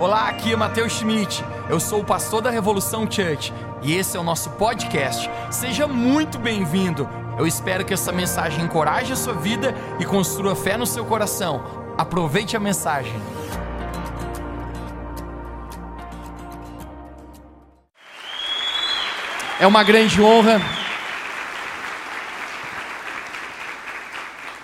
Olá, 0.00 0.30
aqui 0.30 0.50
é 0.54 0.56
Matheus 0.56 0.94
Schmidt. 0.94 1.44
Eu 1.68 1.78
sou 1.78 2.00
o 2.00 2.04
pastor 2.04 2.40
da 2.40 2.48
Revolução 2.48 3.02
Church 3.02 3.52
e 3.82 3.94
esse 3.94 4.16
é 4.16 4.20
o 4.20 4.22
nosso 4.22 4.48
podcast. 4.52 5.30
Seja 5.50 5.86
muito 5.86 6.38
bem-vindo. 6.38 7.06
Eu 7.38 7.46
espero 7.46 7.84
que 7.84 7.92
essa 7.92 8.10
mensagem 8.10 8.64
encoraje 8.64 9.12
a 9.12 9.16
sua 9.16 9.34
vida 9.34 9.74
e 9.98 10.06
construa 10.06 10.56
fé 10.56 10.78
no 10.78 10.86
seu 10.86 11.04
coração. 11.04 11.92
Aproveite 11.98 12.56
a 12.56 12.60
mensagem. 12.60 13.12
É 19.60 19.66
uma 19.66 19.82
grande 19.84 20.22
honra 20.22 20.62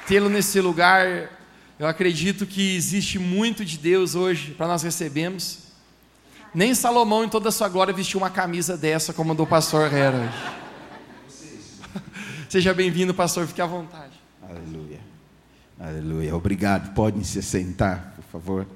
tê-lo 0.07 0.31
nesse 0.31 0.63
lugar. 0.63 1.36
Eu 1.79 1.87
acredito 1.87 2.47
que 2.47 2.75
existe 2.75 3.19
muito 3.19 3.63
de 3.63 3.77
Deus 3.77 4.15
hoje 4.15 4.53
para 4.53 4.67
nós 4.67 4.83
recebermos. 4.83 5.59
Nem 6.55 6.75
Salomão, 6.75 7.23
em 7.23 7.29
toda 7.29 7.51
a 7.51 7.53
sua 7.53 7.69
glória, 7.69 7.93
vestiu 7.93 8.19
uma 8.19 8.31
camisa 8.31 8.79
dessa 8.79 9.13
como 9.13 9.33
a 9.33 9.35
do 9.35 9.47
pastor 9.47 9.93
Hera. 9.93 10.33
Seja 12.49 12.73
bem-vindo, 12.73 13.13
pastor, 13.13 13.47
fique 13.47 13.61
à 13.61 13.67
vontade. 13.67 14.15
Aleluia. 14.43 15.01
Aleluia. 15.79 16.35
Obrigado. 16.35 16.95
Podem 16.95 17.23
se 17.23 17.43
sentar, 17.43 18.15
por 18.17 18.25
favor. 18.25 18.67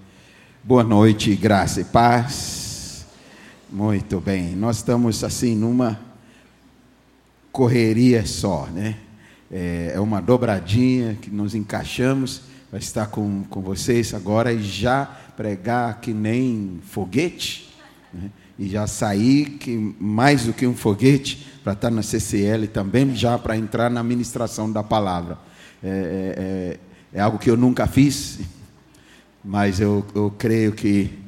Boa 0.62 0.84
noite, 0.84 1.34
graça 1.34 1.80
e 1.80 1.84
paz. 1.84 3.06
Muito 3.70 4.20
bem. 4.20 4.54
Nós 4.54 4.76
estamos 4.76 5.24
assim 5.24 5.56
numa 5.56 5.98
correria 7.50 8.26
só, 8.26 8.66
né? 8.66 8.98
É, 9.50 9.92
é 9.94 10.00
uma 10.00 10.20
dobradinha 10.20 11.14
que 11.14 11.30
nos 11.30 11.54
encaixamos. 11.54 12.49
Vai 12.70 12.80
estar 12.80 13.06
com, 13.06 13.44
com 13.44 13.60
vocês 13.60 14.14
agora 14.14 14.52
e 14.52 14.62
já 14.62 15.04
pregar 15.36 16.00
que 16.00 16.12
nem 16.12 16.80
foguete, 16.82 17.74
né? 18.12 18.30
e 18.58 18.68
já 18.68 18.86
sair 18.86 19.52
que 19.58 19.94
mais 19.98 20.44
do 20.44 20.52
que 20.52 20.66
um 20.66 20.74
foguete 20.74 21.46
para 21.64 21.72
estar 21.72 21.90
na 21.90 22.02
CCL 22.02 22.68
também, 22.68 23.14
já 23.16 23.38
para 23.38 23.56
entrar 23.56 23.90
na 23.90 24.02
ministração 24.02 24.70
da 24.70 24.82
palavra. 24.82 25.38
É, 25.82 25.88
é, 25.88 27.16
é, 27.16 27.18
é 27.18 27.20
algo 27.20 27.38
que 27.38 27.50
eu 27.50 27.56
nunca 27.56 27.86
fiz, 27.86 28.40
mas 29.42 29.80
eu, 29.80 30.04
eu 30.14 30.30
creio 30.36 30.72
que 30.72 31.19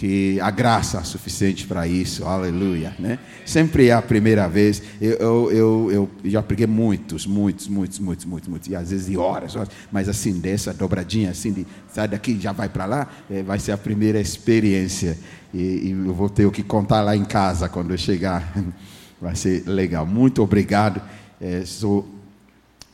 que 0.00 0.40
a 0.40 0.50
graça 0.50 0.96
é 0.96 1.04
suficiente 1.04 1.66
para 1.66 1.86
isso, 1.86 2.24
aleluia, 2.24 2.96
né? 2.98 3.18
Sempre 3.44 3.88
é 3.88 3.92
a 3.92 4.00
primeira 4.00 4.48
vez, 4.48 4.82
eu, 4.98 5.12
eu, 5.12 5.52
eu, 5.52 5.90
eu, 5.92 6.10
já 6.30 6.42
preguei 6.42 6.66
muitos, 6.66 7.26
muitos, 7.26 7.68
muitos, 7.68 7.98
muitos, 7.98 8.24
muitos, 8.24 8.48
muitos, 8.48 8.68
e 8.70 8.74
às 8.74 8.88
vezes 8.88 9.08
de 9.08 9.18
horas, 9.18 9.56
horas 9.56 9.68
mas 9.92 10.08
assim, 10.08 10.40
dessa 10.40 10.72
dobradinha, 10.72 11.28
assim, 11.28 11.52
de 11.52 11.66
sai 11.92 12.08
daqui, 12.08 12.40
já 12.40 12.50
vai 12.50 12.66
para 12.66 12.86
lá, 12.86 13.08
é, 13.30 13.42
vai 13.42 13.58
ser 13.58 13.72
a 13.72 13.76
primeira 13.76 14.18
experiência, 14.18 15.18
e, 15.52 15.58
e 15.58 15.90
eu 15.90 16.14
vou 16.14 16.30
ter 16.30 16.46
o 16.46 16.50
que 16.50 16.62
contar 16.62 17.02
lá 17.02 17.14
em 17.14 17.26
casa 17.26 17.68
quando 17.68 17.90
eu 17.90 17.98
chegar, 17.98 18.54
vai 19.20 19.36
ser 19.36 19.68
legal, 19.68 20.06
muito 20.06 20.42
obrigado, 20.42 21.02
é, 21.38 21.62
sou 21.66 22.08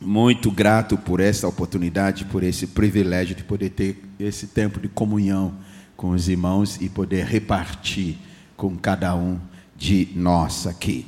muito 0.01 0.51
grato 0.51 0.97
por 0.97 1.21
essa 1.21 1.47
oportunidade, 1.47 2.25
por 2.25 2.43
esse 2.43 2.67
privilégio 2.67 3.33
de 3.33 3.45
poder 3.45 3.69
ter 3.69 4.03
esse 4.19 4.47
tempo 4.47 4.77
de 4.77 4.89
comunhão, 4.89 5.53
com 5.97 6.11
os 6.11 6.29
irmãos 6.29 6.79
e 6.79 6.87
poder 6.87 7.25
repartir 7.25 8.17
com 8.55 8.77
cada 8.77 9.15
um 9.15 9.39
de 9.75 10.09
nós 10.15 10.67
aqui. 10.67 11.07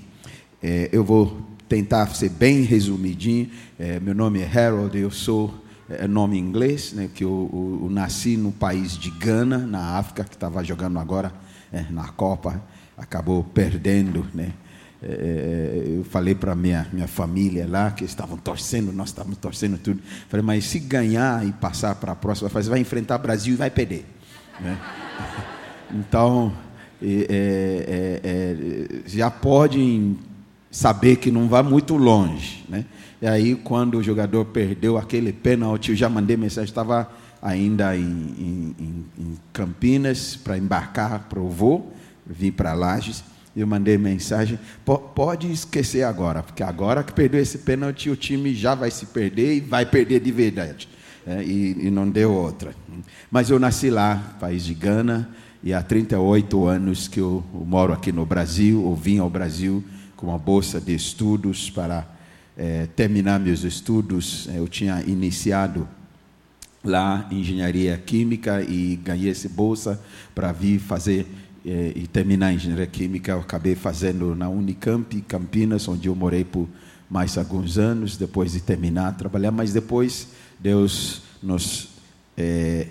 É, 0.61 0.89
eu 0.91 1.03
vou 1.03 1.41
tentar 1.69 2.07
ser 2.07 2.29
bem 2.29 2.63
resumidinho. 2.63 3.49
É, 3.77 3.99
meu 3.99 4.15
nome 4.15 4.41
é 4.41 4.45
Harold, 4.45 4.97
eu 4.97 5.11
sou 5.11 5.53
é, 5.87 6.07
nome 6.07 6.37
inglês, 6.37 6.91
né, 6.91 7.09
que 7.13 7.23
eu, 7.23 7.49
eu, 7.53 7.79
eu, 7.83 7.89
nasci 7.89 8.35
no 8.35 8.51
país 8.51 8.97
de 8.97 9.11
Gana, 9.11 9.59
na 9.59 9.97
África, 9.97 10.23
que 10.23 10.35
estava 10.35 10.63
jogando 10.63 10.99
agora 10.99 11.31
é, 11.71 11.85
na 11.89 12.09
Copa, 12.09 12.61
acabou 12.97 13.43
perdendo, 13.43 14.25
né? 14.33 14.51
É, 15.01 15.95
eu 15.97 16.03
falei 16.03 16.35
para 16.35 16.53
minha 16.53 16.85
minha 16.91 17.07
família 17.07 17.65
lá 17.65 17.89
que 17.89 18.03
estavam 18.03 18.35
torcendo, 18.35 18.91
nós 18.91 19.09
estávamos 19.09 19.37
torcendo 19.37 19.77
tudo. 19.77 20.01
Falei, 20.27 20.45
mas 20.45 20.65
se 20.65 20.77
ganhar 20.77 21.47
e 21.47 21.53
passar 21.53 21.95
para 21.95 22.11
a 22.11 22.15
próxima 22.15 22.49
fase, 22.49 22.69
vai 22.69 22.79
enfrentar 22.79 23.15
o 23.15 23.19
Brasil 23.19 23.53
e 23.53 23.57
vai 23.57 23.69
perder. 23.69 24.05
Né? 24.59 24.77
Então, 25.91 26.53
é, 27.01 27.07
é, 27.07 28.21
é, 28.23 28.99
já 29.05 29.31
podem 29.31 30.17
saber 30.69 31.15
que 31.15 31.31
não 31.31 31.47
vai 31.47 31.63
muito 31.63 31.95
longe. 31.95 32.63
Né? 32.67 32.85
E 33.21 33.27
aí, 33.27 33.55
quando 33.55 33.97
o 33.97 34.03
jogador 34.03 34.45
perdeu 34.45 34.97
aquele 34.97 35.33
pênalti, 35.33 35.89
eu 35.89 35.95
já 35.95 36.09
mandei 36.09 36.37
mensagem, 36.37 36.69
estava 36.69 37.09
ainda 37.41 37.95
em, 37.95 38.01
em, 38.01 39.05
em 39.17 39.37
Campinas 39.53 40.35
para 40.35 40.57
embarcar 40.57 41.27
para 41.29 41.39
o 41.39 41.49
voo, 41.49 41.93
vim 42.25 42.51
para 42.51 42.73
Lages. 42.73 43.23
Eu 43.55 43.65
mandei 43.65 43.97
mensagem, 43.97 44.59
pode 45.15 45.51
esquecer 45.51 46.03
agora, 46.03 46.43
porque 46.43 46.61
agora 46.61 47.03
que 47.03 47.11
perdeu 47.11 47.41
esse 47.41 47.57
pênalti, 47.57 48.09
o 48.09 48.15
time 48.15 48.53
já 48.53 48.75
vai 48.75 48.91
se 48.91 49.07
perder 49.07 49.55
e 49.55 49.59
vai 49.59 49.85
perder 49.85 50.19
de 50.19 50.31
verdade 50.31 50.87
é, 51.29 51.43
e, 51.43 51.85
e, 51.85 51.91
não 51.91 52.09
deu 52.09 52.33
outra. 52.33 52.73
Mas 53.29 53.51
eu 53.51 53.59
nasci 53.59 53.91
lá, 53.91 54.35
país 54.39 54.63
de 54.65 54.73
Gana, 54.73 55.29
e 55.61 55.71
há 55.71 55.83
38 55.83 56.65
anos 56.65 57.07
que 57.07 57.19
eu, 57.19 57.43
eu 57.53 57.65
moro 57.67 57.93
aqui 57.93 58.11
no 58.11 58.25
Brasil, 58.25 58.83
ou 58.83 58.95
vim 58.95 59.19
ao 59.19 59.29
Brasil 59.29 59.83
com 60.15 60.25
uma 60.27 60.39
bolsa 60.39 60.81
de 60.81 60.95
estudos 60.95 61.69
para 61.69 62.07
é, 62.57 62.87
terminar 62.95 63.39
meus 63.39 63.63
estudos. 63.63 64.49
Eu 64.55 64.67
tinha 64.67 65.03
iniciado 65.03 65.87
lá 66.83 67.27
engenharia 67.29 67.95
química 67.95 68.63
e 68.63 68.95
ganhei 68.95 69.29
essa 69.29 69.47
bolsa 69.47 70.01
para 70.33 70.51
vir 70.51 70.79
fazer 70.79 71.27
é, 71.63 71.93
e 71.95 72.07
terminar 72.07 72.53
engenharia 72.53 72.87
química. 72.87 73.33
Eu 73.33 73.41
acabei 73.41 73.75
fazendo 73.75 74.33
na 74.33 74.49
Unicamp, 74.49 75.21
Campinas, 75.27 75.87
onde 75.87 76.07
eu 76.07 76.15
morei 76.15 76.43
por 76.43 76.67
mais 77.07 77.37
alguns 77.37 77.77
anos, 77.77 78.17
depois 78.17 78.53
de 78.53 78.61
terminar 78.61 79.15
trabalhar, 79.15 79.51
mas 79.51 79.71
depois 79.71 80.29
Deus 80.59 81.21
nos 81.41 81.89
é, 82.37 82.87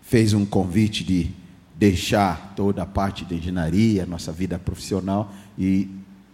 fez 0.00 0.32
um 0.32 0.44
convite 0.44 1.04
de 1.04 1.30
deixar 1.76 2.54
toda 2.56 2.82
a 2.82 2.86
parte 2.86 3.24
de 3.24 3.34
engenharia, 3.34 4.06
nossa 4.06 4.32
vida 4.32 4.58
profissional 4.58 5.32
e 5.58 5.90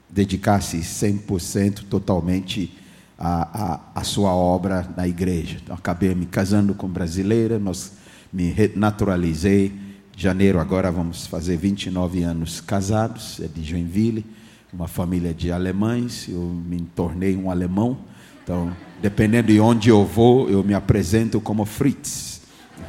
dedicar-se 0.09 0.79
100% 0.79 1.85
totalmente 1.89 2.77
à, 3.19 3.75
à, 3.75 3.81
à, 4.01 4.05
sua 4.05 4.35
obra 4.35 4.89
na 4.97 5.07
igreja. 5.09 5.59
Então, 5.63 5.75
acabei 5.75 6.15
me 6.15 6.27
casando 6.27 6.75
com 6.75 6.89
brasileira, 6.89 7.59
nós 7.59 7.93
me 8.33 8.55
naturalizei. 8.77 9.73
Janeiro 10.17 10.61
agora 10.61 10.91
vamos 10.93 11.27
fazer 11.27 11.57
29 11.57 12.23
anos 12.23 12.61
casados, 12.61 13.41
é 13.41 13.47
de 13.47 13.63
Joinville, 13.63 14.27
uma 14.73 14.87
família 14.87 15.33
de 15.33 15.51
alemães. 15.51 16.29
Eu 16.29 16.41
me 16.41 16.81
tornei 16.95 17.37
um 17.37 17.51
alemão, 17.51 17.99
então 18.43 18.77
Dependendo 19.01 19.51
de 19.51 19.59
onde 19.59 19.89
eu 19.89 20.05
vou, 20.05 20.51
eu 20.51 20.63
me 20.63 20.75
apresento 20.75 21.41
como 21.41 21.65
Fritz. 21.65 22.43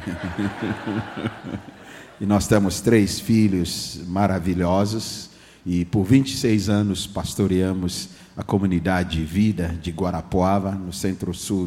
e 2.20 2.26
nós 2.26 2.46
temos 2.46 2.82
três 2.82 3.18
filhos 3.18 3.98
maravilhosos. 4.06 5.30
E 5.64 5.86
por 5.86 6.04
26 6.04 6.68
anos 6.68 7.06
pastoreamos 7.06 8.10
a 8.36 8.42
comunidade 8.42 9.16
de 9.16 9.24
vida 9.24 9.74
de 9.80 9.90
Guarapuava, 9.90 10.72
no 10.72 10.92
centro-sul 10.92 11.66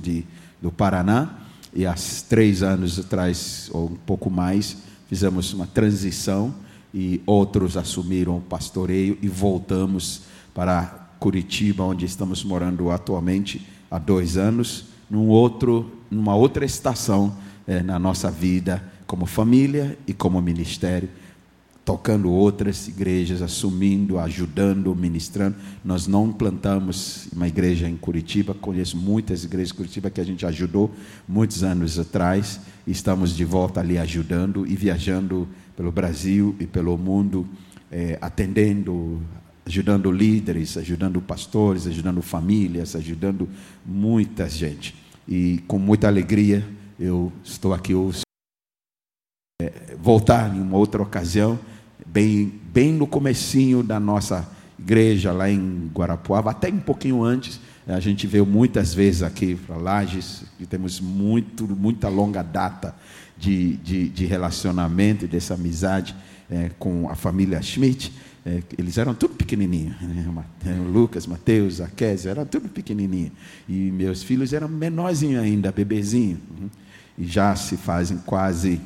do 0.62 0.72
Paraná. 0.72 1.40
E 1.74 1.88
há 1.88 1.96
três 2.30 2.62
anos 2.62 3.00
atrás, 3.00 3.68
ou 3.74 3.88
um 3.88 3.96
pouco 3.96 4.30
mais, 4.30 4.78
fizemos 5.10 5.54
uma 5.54 5.66
transição 5.66 6.54
e 6.94 7.20
outros 7.26 7.76
assumiram 7.76 8.38
o 8.38 8.42
pastoreio 8.42 9.18
e 9.24 9.28
voltamos 9.28 10.22
para 10.54 11.10
Curitiba, 11.20 11.84
onde 11.84 12.06
estamos 12.06 12.44
morando 12.44 12.92
atualmente 12.92 13.74
há 13.96 14.00
dois 14.00 14.36
anos, 14.36 14.86
num 15.10 15.28
outro, 15.28 15.90
numa 16.12 16.36
outra 16.36 16.66
estação 16.66 17.38
é, 17.66 17.82
na 17.82 17.98
nossa 17.98 18.30
vida, 18.30 18.84
como 19.08 19.26
família 19.26 19.98
e 20.06 20.14
como 20.14 20.42
ministério, 20.42 21.10
tocando 21.86 22.32
outras 22.32 22.88
igrejas, 22.88 23.42
assumindo, 23.42 24.18
ajudando, 24.20 24.94
ministrando. 24.96 25.56
Nós 25.84 26.08
não 26.08 26.34
plantamos 26.34 27.28
uma 27.34 27.48
igreja 27.48 27.88
em 27.88 27.96
Curitiba, 27.96 28.54
conheço 28.54 28.98
muitas 28.98 29.44
igrejas 29.44 29.72
em 29.72 29.78
Curitiba 29.78 30.10
que 30.10 30.20
a 30.20 30.26
gente 30.26 30.46
ajudou 30.46 30.92
muitos 31.28 31.64
anos 31.64 32.00
atrás, 32.00 32.60
estamos 32.88 33.36
de 33.36 33.46
volta 33.46 33.80
ali 33.80 33.98
ajudando 33.98 34.66
e 34.66 34.76
viajando 34.76 35.48
pelo 35.78 35.92
Brasil 35.92 36.56
e 36.60 36.66
pelo 36.66 36.98
mundo, 36.98 37.48
é, 37.92 38.18
atendendo 38.20 39.22
ajudando 39.66 40.12
líderes, 40.12 40.78
ajudando 40.78 41.22
pastores, 41.22 41.88
ajudando 41.88 42.22
famílias, 42.22 42.96
ajudando 42.96 43.50
muita 43.86 44.48
gente. 44.48 44.96
E 45.28 45.64
com 45.68 45.80
muita 45.80 46.08
alegria 46.08 46.66
eu 47.00 47.32
estou 47.44 47.74
aqui 47.74 47.94
hoje. 47.94 48.22
É, 49.62 49.96
voltar 50.00 50.56
em 50.56 50.60
uma 50.60 50.78
outra 50.78 51.02
ocasião, 51.02 51.58
bem, 52.06 52.52
bem 52.72 52.94
no 52.94 53.08
comecinho 53.08 53.82
da 53.82 54.00
nossa 54.00 54.50
igreja 54.78 55.32
lá 55.32 55.50
em 55.50 55.90
Guarapuava, 55.94 56.52
até 56.52 56.70
um 56.70 56.80
pouquinho 56.80 57.24
antes, 57.24 57.60
a 57.88 58.00
gente 58.00 58.28
veio 58.28 58.46
muitas 58.46 58.94
vezes 58.94 59.24
aqui 59.24 59.56
para 59.56 59.78
Lages, 59.78 60.44
e 60.60 60.66
temos 60.66 61.00
muito, 61.00 61.68
muita 61.68 62.10
longa 62.10 62.42
data 62.42 62.96
de, 63.38 63.78
de, 63.78 64.10
de 64.10 64.26
relacionamento, 64.26 65.28
dessa 65.28 65.54
amizade 65.54 66.16
é, 66.50 66.72
com 66.78 67.10
a 67.10 67.16
família 67.16 67.62
Schmidt. 67.62 68.12
É, 68.46 68.62
eles 68.78 68.98
eram 69.00 69.16
tudo 69.16 69.34
pequenininhos, 69.34 70.00
né? 70.02 70.24
Lucas, 70.88 71.26
Mateus, 71.26 71.82
Aquésio, 71.82 72.30
eram 72.30 72.46
tudo 72.46 72.70
pequenininho. 72.70 73.32
E 73.68 73.74
meus 73.74 74.22
filhos 74.22 74.54
eram 74.54 74.68
menorzinhos 74.68 75.42
ainda, 75.42 75.72
bebezinho. 75.72 76.40
Uhum. 76.52 76.70
E 77.18 77.26
já 77.26 77.56
se 77.56 77.76
fazem 77.76 78.18
quase, 78.20 78.80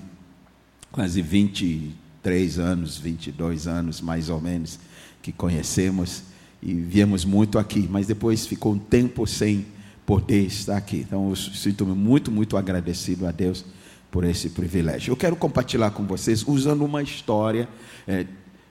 quase 0.90 1.22
23 1.22 2.58
anos, 2.58 2.98
22 2.98 3.68
anos 3.68 4.00
mais 4.00 4.30
ou 4.30 4.40
menos, 4.40 4.80
que 5.22 5.34
conhecemos 5.34 6.24
e 6.64 6.74
viemos 6.74 7.26
muito 7.26 7.60
aqui. 7.60 7.86
Mas 7.92 8.08
depois 8.08 8.46
ficou 8.46 8.74
um 8.74 8.80
tempo 8.80 9.28
sem 9.28 9.66
poder 10.06 10.46
estar 10.46 10.78
aqui. 10.78 11.04
Então 11.06 11.30
eu 11.30 11.36
sinto-me 11.36 11.94
muito, 11.94 12.32
muito 12.32 12.56
agradecido 12.56 13.28
a 13.28 13.32
Deus 13.32 13.66
por 14.10 14.24
esse 14.24 14.50
privilégio. 14.50 15.12
Eu 15.12 15.18
quero 15.18 15.36
compartilhar 15.36 15.92
com 15.92 16.06
vocês 16.06 16.44
usando 16.48 16.84
uma 16.84 17.02
história. 17.04 17.68
É, 18.08 18.26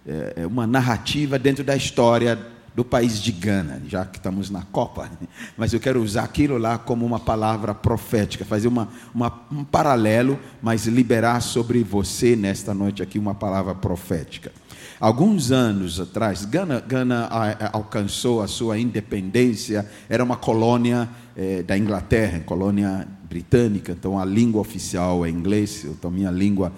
é, 0.09 0.41
é, 0.43 0.47
uma 0.47 0.67
narrativa 0.67 1.39
dentro 1.39 1.63
da 1.63 1.77
história 1.77 2.39
do 2.75 2.83
país 2.83 3.21
de 3.21 3.31
Gana, 3.31 3.83
já 3.87 4.07
que 4.07 4.17
estamos 4.17 4.49
na 4.49 4.63
Copa. 4.63 5.11
Mas 5.57 5.75
eu 5.75 5.81
quero 5.81 6.03
usar 6.03 6.23
aquilo 6.23 6.57
lá 6.57 6.79
como 6.79 7.05
uma 7.05 7.21
palavra 7.21 7.75
profética, 7.75 8.45
fazer 8.45 8.69
uma, 8.69 8.89
uma, 9.15 9.31
um 9.53 9.65
paralelo, 9.65 10.39
mas 10.63 10.87
liberar 10.87 11.41
sobre 11.41 11.83
você 11.83 12.35
nesta 12.35 12.73
noite 12.73 13.03
aqui 13.03 13.19
uma 13.19 13.35
palavra 13.35 13.75
profética. 13.75 14.51
Alguns 14.99 15.53
anos 15.53 16.01
atrás, 16.01 16.45
Gana, 16.45 16.81
Gana 16.81 17.29
alcançou 17.73 18.41
a 18.41 18.49
sua 18.49 18.79
independência, 18.79 19.89
era 20.09 20.25
uma 20.25 20.37
colônia 20.37 21.09
eh, 21.37 21.63
da 21.63 21.77
Inglaterra, 21.79 22.41
colônia 22.41 23.07
britânica, 23.29 23.93
então 23.93 24.19
a 24.19 24.25
língua 24.25 24.61
oficial 24.61 25.25
é 25.25 25.29
inglês, 25.29 25.85
então 25.85 26.11
minha 26.11 26.31
língua 26.31 26.73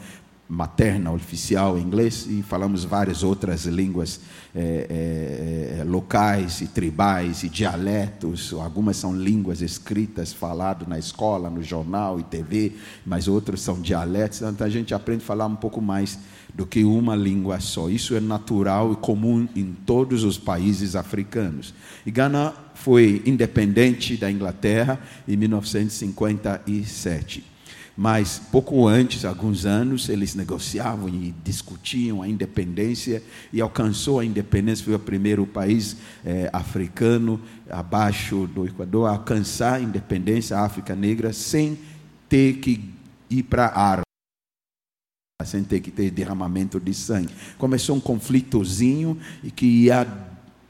materna 0.51 1.13
oficial 1.13 1.79
inglês 1.79 2.27
e 2.29 2.43
falamos 2.43 2.83
várias 2.83 3.23
outras 3.23 3.67
línguas 3.67 4.21
é, 4.53 5.77
é, 5.79 5.85
locais 5.85 6.61
e 6.61 6.67
tribais 6.67 7.45
e 7.45 7.49
dialetos. 7.49 8.53
Algumas 8.53 8.97
são 8.97 9.15
línguas 9.15 9.63
escritas, 9.63 10.33
falado 10.33 10.89
na 10.89 10.99
escola, 10.99 11.49
no 11.49 11.63
jornal 11.63 12.19
e 12.19 12.25
TV, 12.25 12.73
mas 13.07 13.29
outras 13.29 13.61
são 13.61 13.81
dialetos. 13.81 14.43
Então 14.43 14.67
a 14.67 14.71
gente 14.71 14.93
aprende 14.93 15.23
a 15.23 15.27
falar 15.27 15.47
um 15.47 15.55
pouco 15.55 15.81
mais 15.81 16.19
do 16.53 16.67
que 16.67 16.83
uma 16.83 17.15
língua 17.15 17.61
só. 17.61 17.89
Isso 17.89 18.17
é 18.17 18.21
natural 18.21 18.93
e 18.93 18.97
comum 18.97 19.47
em 19.55 19.73
todos 19.87 20.25
os 20.25 20.37
países 20.37 20.97
africanos. 20.97 21.73
E 22.05 22.11
Ghana 22.11 22.53
foi 22.75 23.23
independente 23.25 24.17
da 24.17 24.29
Inglaterra 24.29 24.99
em 25.29 25.37
1957 25.37 27.51
mas 28.03 28.41
pouco 28.51 28.89
antes, 28.89 29.27
alguns 29.27 29.67
anos, 29.67 30.09
eles 30.09 30.35
negociavam 30.35 31.07
e 31.07 31.35
discutiam 31.45 32.23
a 32.23 32.29
independência 32.29 33.23
e 33.53 33.61
alcançou 33.61 34.19
a 34.19 34.25
independência. 34.25 34.87
Foi 34.87 34.95
o 34.95 34.99
primeiro 34.99 35.47
país 35.47 35.99
é, 36.25 36.49
africano 36.51 37.39
abaixo 37.69 38.47
do 38.47 38.65
Equador 38.65 39.07
a 39.07 39.11
alcançar 39.11 39.75
a 39.75 39.81
independência, 39.81 40.57
a 40.57 40.65
África 40.65 40.97
Negra, 40.97 41.31
sem 41.35 41.79
ter 42.27 42.55
que 42.55 42.89
ir 43.29 43.43
para 43.43 43.67
a 43.67 43.83
arma 43.91 44.03
sem 45.45 45.63
ter 45.63 45.81
que 45.81 45.91
ter 45.91 46.11
derramamento 46.11 46.81
de 46.81 46.95
sangue. 46.95 47.35
Começou 47.59 47.97
um 47.97 48.01
conflitozinho 48.01 49.19
e 49.43 49.51
que 49.51 49.67
ia 49.67 50.07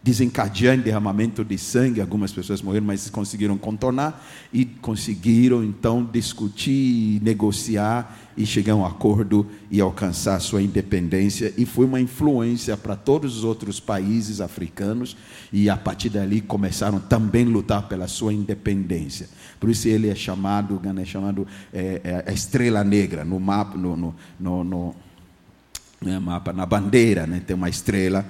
desencadeando 0.02 0.85
derramamento 0.85 1.44
de 1.44 1.58
sangue, 1.58 2.00
algumas 2.00 2.32
pessoas 2.32 2.62
morreram, 2.62 2.87
mas 2.87 3.11
conseguiram 3.11 3.58
contornar 3.58 4.25
e 4.50 4.64
conseguiram 4.64 5.62
então 5.62 6.08
discutir, 6.11 7.20
negociar 7.23 8.19
e 8.35 8.47
chegar 8.47 8.73
a 8.73 8.76
um 8.76 8.87
acordo 8.87 9.47
e 9.70 9.79
alcançar 9.79 10.41
sua 10.41 10.62
independência 10.62 11.52
e 11.58 11.67
foi 11.67 11.85
uma 11.85 12.00
influência 12.00 12.79
para 12.79 12.97
todos 12.97 13.37
os 13.37 13.44
outros 13.44 13.79
países 13.79 14.41
africanos 14.41 15.17
e 15.52 15.69
a 15.69 15.76
partir 15.76 16.08
dali 16.08 16.41
começaram 16.41 16.99
também 16.99 17.44
a 17.44 17.50
lutar 17.50 17.87
pela 17.87 18.08
sua 18.08 18.32
independência. 18.32 19.29
Por 19.58 19.69
isso 19.69 19.87
ele 19.87 20.08
é 20.08 20.14
chamado, 20.14 20.81
é 20.99 21.05
chamado 21.05 21.47
é, 21.75 22.00
é, 22.02 22.25
a 22.26 22.32
estrela 22.32 22.82
negra 22.82 23.23
no 23.23 23.38
mapa, 23.38 23.76
no, 23.76 23.94
no, 23.94 24.14
no, 24.38 24.64
no 24.64 24.94
né, 26.00 26.19
mapa, 26.19 26.55
na 26.55 26.64
bandeira, 26.64 27.26
né, 27.26 27.43
tem 27.47 27.55
uma 27.55 27.69
estrela 27.69 28.25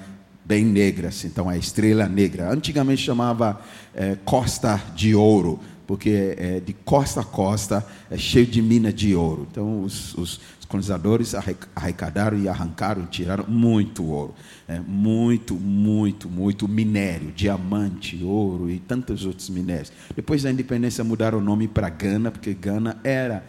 bem 0.44 0.64
negras, 0.64 1.24
então 1.24 1.48
a 1.48 1.56
estrela 1.56 2.08
negra. 2.08 2.52
Antigamente 2.52 3.02
chamava 3.02 3.60
é, 3.94 4.16
Costa 4.24 4.80
de 4.94 5.14
Ouro, 5.14 5.60
porque 5.90 6.36
é, 6.38 6.60
de 6.60 6.72
costa 6.72 7.20
a 7.20 7.24
costa 7.24 7.84
é 8.08 8.16
cheio 8.16 8.46
de 8.46 8.62
mina 8.62 8.92
de 8.92 9.12
ouro. 9.16 9.48
Então 9.50 9.82
os, 9.82 10.14
os, 10.14 10.40
colonizadores 10.68 11.34
arrecadaram 11.74 12.38
e 12.38 12.48
arrancaram, 12.48 13.04
tiraram 13.06 13.44
muito 13.48 14.04
ouro, 14.04 14.36
é, 14.68 14.78
muito, 14.78 15.56
muito, 15.56 16.28
muito 16.28 16.68
minério, 16.68 17.32
diamante, 17.32 18.22
ouro 18.22 18.70
e 18.70 18.78
tantos 18.78 19.26
outros 19.26 19.50
minérios. 19.50 19.92
Depois 20.14 20.44
da 20.44 20.50
independência 20.52 21.02
mudaram 21.02 21.38
o 21.38 21.40
nome 21.40 21.66
para 21.66 21.88
Gana, 21.88 22.30
porque 22.30 22.54
Gana 22.54 23.00
era 23.02 23.44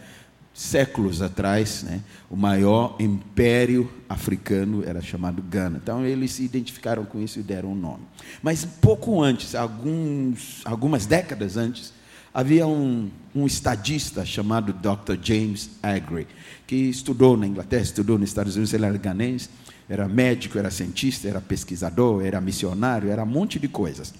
séculos 0.54 1.22
atrás, 1.22 1.82
né, 1.82 2.00
o 2.30 2.36
maior 2.36 2.96
império 3.00 3.90
africano 4.08 4.84
era 4.86 5.00
chamado 5.00 5.42
Gana. 5.42 5.80
Então 5.82 6.04
eles 6.04 6.32
se 6.32 6.44
identificaram 6.44 7.04
com 7.04 7.20
isso 7.20 7.38
e 7.40 7.42
deram 7.42 7.72
um 7.72 7.74
nome. 7.74 8.02
Mas 8.42 8.64
pouco 8.64 9.22
antes, 9.22 9.54
alguns, 9.54 10.60
algumas 10.64 11.06
décadas 11.06 11.56
antes, 11.56 11.92
havia 12.34 12.66
um, 12.66 13.10
um 13.34 13.46
estadista 13.46 14.24
chamado 14.24 14.72
Dr. 14.72 15.16
James 15.22 15.70
Agri, 15.82 16.26
que 16.66 16.76
estudou 16.76 17.36
na 17.36 17.46
Inglaterra, 17.46 17.82
estudou 17.82 18.18
nos 18.18 18.28
Estados 18.28 18.56
Unidos, 18.56 18.72
ele 18.74 18.84
era 18.84 18.96
ganense, 18.96 19.48
era 19.88 20.08
médico, 20.08 20.58
era 20.58 20.70
cientista, 20.70 21.28
era 21.28 21.40
pesquisador, 21.40 22.24
era 22.24 22.40
missionário, 22.40 23.10
era 23.10 23.22
um 23.22 23.26
monte 23.26 23.58
de 23.58 23.68
coisas. 23.68 24.14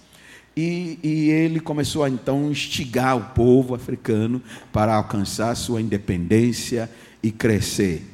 E, 0.56 0.98
e, 1.02 1.30
ele 1.30 1.60
começou 1.60 2.04
a 2.04 2.10
então 2.10 2.50
instigar 2.50 3.16
o 3.16 3.34
povo 3.34 3.74
africano 3.74 4.42
para 4.70 4.94
alcançar 4.94 5.54
sua 5.54 5.80
independência 5.80 6.90
e 7.22 7.30
crescer. 7.30 8.06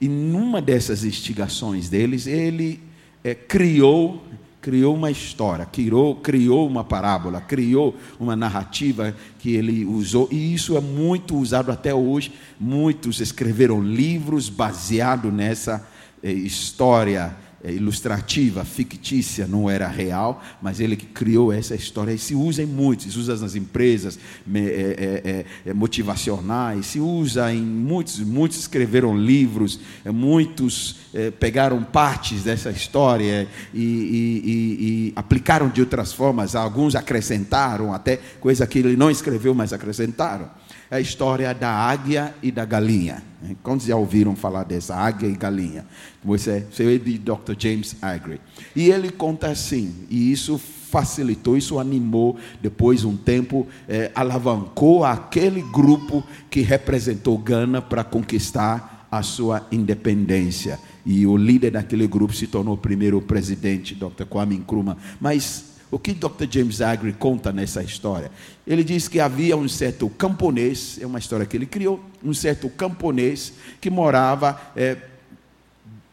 E 0.00 0.08
numa 0.08 0.62
dessas 0.62 1.04
instigações 1.04 1.88
deles, 1.88 2.26
ele 2.26 2.80
é, 3.24 3.34
criou 3.34 4.24
criou 4.60 4.94
uma 4.94 5.10
história, 5.10 5.64
criou, 5.64 6.16
criou 6.16 6.66
uma 6.66 6.84
parábola, 6.84 7.40
criou 7.40 7.96
uma 8.18 8.36
narrativa 8.36 9.14
que 9.38 9.54
ele 9.54 9.84
usou, 9.84 10.28
e 10.30 10.52
isso 10.52 10.76
é 10.76 10.80
muito 10.80 11.36
usado 11.36 11.72
até 11.72 11.94
hoje. 11.94 12.32
Muitos 12.58 13.20
escreveram 13.20 13.82
livros 13.82 14.48
baseados 14.48 15.32
nessa 15.32 15.86
eh, 16.22 16.30
história 16.30 17.34
é, 17.62 17.72
ilustrativa, 17.72 18.64
fictícia, 18.64 19.46
não 19.46 19.68
era 19.68 19.86
real, 19.86 20.42
mas 20.62 20.80
ele 20.80 20.96
que 20.96 21.06
criou 21.06 21.52
essa 21.52 21.74
história. 21.74 22.12
E 22.12 22.18
se 22.18 22.34
usa 22.34 22.62
em 22.62 22.66
muitos, 22.66 23.12
se 23.12 23.18
usa 23.18 23.36
nas 23.36 23.54
empresas 23.54 24.18
é, 24.54 25.44
é, 25.66 25.70
é, 25.70 25.74
motivacionais, 25.74 26.86
se 26.86 27.00
usa 27.00 27.52
em 27.52 27.60
muitos, 27.60 28.18
muitos 28.20 28.58
escreveram 28.58 29.16
livros, 29.16 29.78
é, 30.04 30.10
muitos 30.10 30.96
é, 31.12 31.30
pegaram 31.30 31.82
partes 31.82 32.42
dessa 32.44 32.70
história 32.70 33.46
e, 33.74 33.78
e, 33.78 33.82
e, 33.82 35.08
e, 35.08 35.12
aplicaram 35.14 35.68
de 35.68 35.80
outras 35.80 36.12
formas, 36.12 36.54
alguns 36.54 36.94
acrescentaram 36.94 37.92
até 37.92 38.18
coisa 38.40 38.66
que 38.66 38.78
ele 38.78 38.96
não 38.96 39.10
escreveu, 39.10 39.54
mas 39.54 39.72
acrescentaram 39.72 40.48
é 40.90 40.96
a 40.96 41.00
história 41.00 41.54
da 41.54 41.70
águia 41.70 42.34
e 42.42 42.50
da 42.50 42.64
galinha. 42.64 43.22
Quantos 43.62 43.86
já 43.86 43.96
ouviram 43.96 44.34
falar 44.34 44.64
dessa 44.64 44.94
águia 44.94 45.28
e 45.28 45.34
galinha? 45.34 45.86
Você, 46.22 46.66
você 46.70 46.94
é 46.94 46.98
de 46.98 47.16
Dr. 47.16 47.54
James 47.56 47.96
Agri. 48.02 48.40
E 48.74 48.90
ele 48.90 49.10
conta 49.10 49.48
assim, 49.48 49.94
e 50.10 50.32
isso 50.32 50.58
facilitou, 50.58 51.56
isso 51.56 51.78
animou, 51.78 52.36
depois 52.60 53.04
um 53.04 53.16
tempo, 53.16 53.66
é, 53.88 54.10
alavancou 54.14 55.04
aquele 55.04 55.62
grupo 55.62 56.24
que 56.50 56.60
representou 56.60 57.38
Gana 57.38 57.80
para 57.80 58.02
conquistar 58.02 59.06
a 59.10 59.22
sua 59.22 59.66
independência. 59.70 60.78
E 61.06 61.26
o 61.26 61.36
líder 61.36 61.70
daquele 61.70 62.06
grupo 62.06 62.34
se 62.34 62.46
tornou 62.46 62.74
o 62.74 62.78
primeiro 62.78 63.20
presidente, 63.22 63.94
Dr. 63.94 64.24
Kwame 64.28 64.56
Nkrumah. 64.56 64.96
Mas 65.20 65.69
o 65.90 65.98
que 65.98 66.12
Dr. 66.12 66.46
James 66.48 66.80
Agri 66.80 67.12
conta 67.12 67.52
nessa 67.52 67.82
história? 67.82 68.30
Ele 68.64 68.84
diz 68.84 69.08
que 69.08 69.18
havia 69.18 69.56
um 69.56 69.68
certo 69.68 70.08
camponês, 70.08 70.98
é 71.00 71.06
uma 71.06 71.18
história 71.18 71.44
que 71.44 71.56
ele 71.56 71.66
criou, 71.66 72.00
um 72.22 72.32
certo 72.32 72.68
camponês 72.68 73.52
que 73.80 73.90
morava 73.90 74.60
é, 74.76 74.96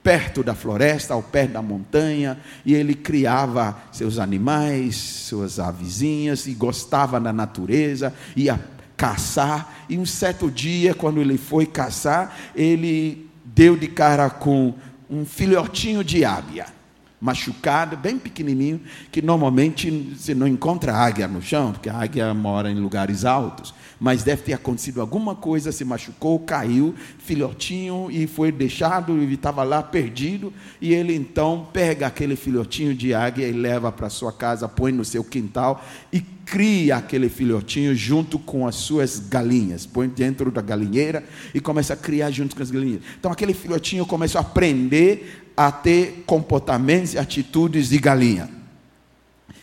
perto 0.02 0.42
da 0.42 0.56
floresta, 0.56 1.14
ao 1.14 1.22
pé 1.22 1.46
da 1.46 1.62
montanha, 1.62 2.40
e 2.66 2.74
ele 2.74 2.96
criava 2.96 3.78
seus 3.92 4.18
animais, 4.18 4.96
suas 4.96 5.60
avezinhas, 5.60 6.48
e 6.48 6.54
gostava 6.54 7.20
da 7.20 7.32
natureza, 7.32 8.12
ia 8.36 8.60
caçar, 8.96 9.86
e 9.88 9.96
um 9.96 10.06
certo 10.08 10.50
dia, 10.50 10.96
quando 10.96 11.22
ele 11.22 11.38
foi 11.38 11.68
caçar, 11.68 12.36
ele 12.56 13.30
deu 13.46 13.78
de 13.78 13.88
cara 13.88 14.28
com 14.28 14.74
um 15.08 15.24
filhotinho 15.24 16.04
de 16.04 16.26
águia 16.26 16.77
machucado, 17.20 17.98
bem 17.98 18.18
pequenininho, 18.20 18.80
que 19.12 19.22
normalmente 19.22 19.90
você 20.16 20.36
não 20.36 20.48
encontra 20.48 20.94
águia 20.96 21.28
no 21.28 21.42
chão, 21.42 21.72
porque 21.72 21.90
a 21.90 21.98
águia 21.98 22.34
mora 22.34 22.70
em 22.72 22.80
lugares 22.80 23.26
altos. 23.26 23.74
Mas 24.00 24.24
deve 24.24 24.44
ter 24.44 24.54
acontecido 24.54 25.02
alguma 25.02 25.34
coisa, 25.34 25.72
se 25.72 25.84
machucou, 25.84 26.40
caiu, 26.40 26.94
filhotinho, 27.18 28.10
e 28.12 28.28
foi 28.28 28.52
deixado, 28.52 29.18
e 29.18 29.34
estava 29.34 29.64
lá 29.64 29.82
perdido. 29.82 30.54
E 30.80 30.94
ele 30.94 31.16
então 31.16 31.68
pega 31.74 32.06
aquele 32.06 32.36
filhotinho 32.36 32.94
de 32.94 33.14
águia 33.16 33.48
e 33.48 33.52
leva 33.52 33.92
para 33.92 34.10
sua 34.10 34.32
casa, 34.32 34.70
põe 34.70 34.92
no 34.92 35.04
seu 35.04 35.24
quintal 35.24 35.84
e 36.14 36.37
cria 36.48 36.96
aquele 36.96 37.28
filhotinho 37.28 37.94
junto 37.94 38.40
com 38.40 38.66
as 38.66 38.76
suas 38.76 39.20
galinhas, 39.20 39.86
põe 39.86 40.08
dentro 40.08 40.50
da 40.50 40.62
galinheira 40.62 41.24
e 41.54 41.60
começa 41.60 41.94
a 41.94 41.98
criar 41.98 42.32
junto 42.32 42.56
com 42.56 42.64
as 42.64 42.72
galinhas. 42.72 43.02
Então 43.20 43.30
aquele 43.30 43.54
filhotinho 43.54 44.06
começa 44.06 44.40
a 44.40 44.42
aprender 44.42 45.52
a 45.58 45.72
ter 45.72 46.24
comportamentos 46.26 47.14
e 47.14 47.18
atitudes 47.18 47.90
de 47.90 48.00
galinha. 48.00 48.50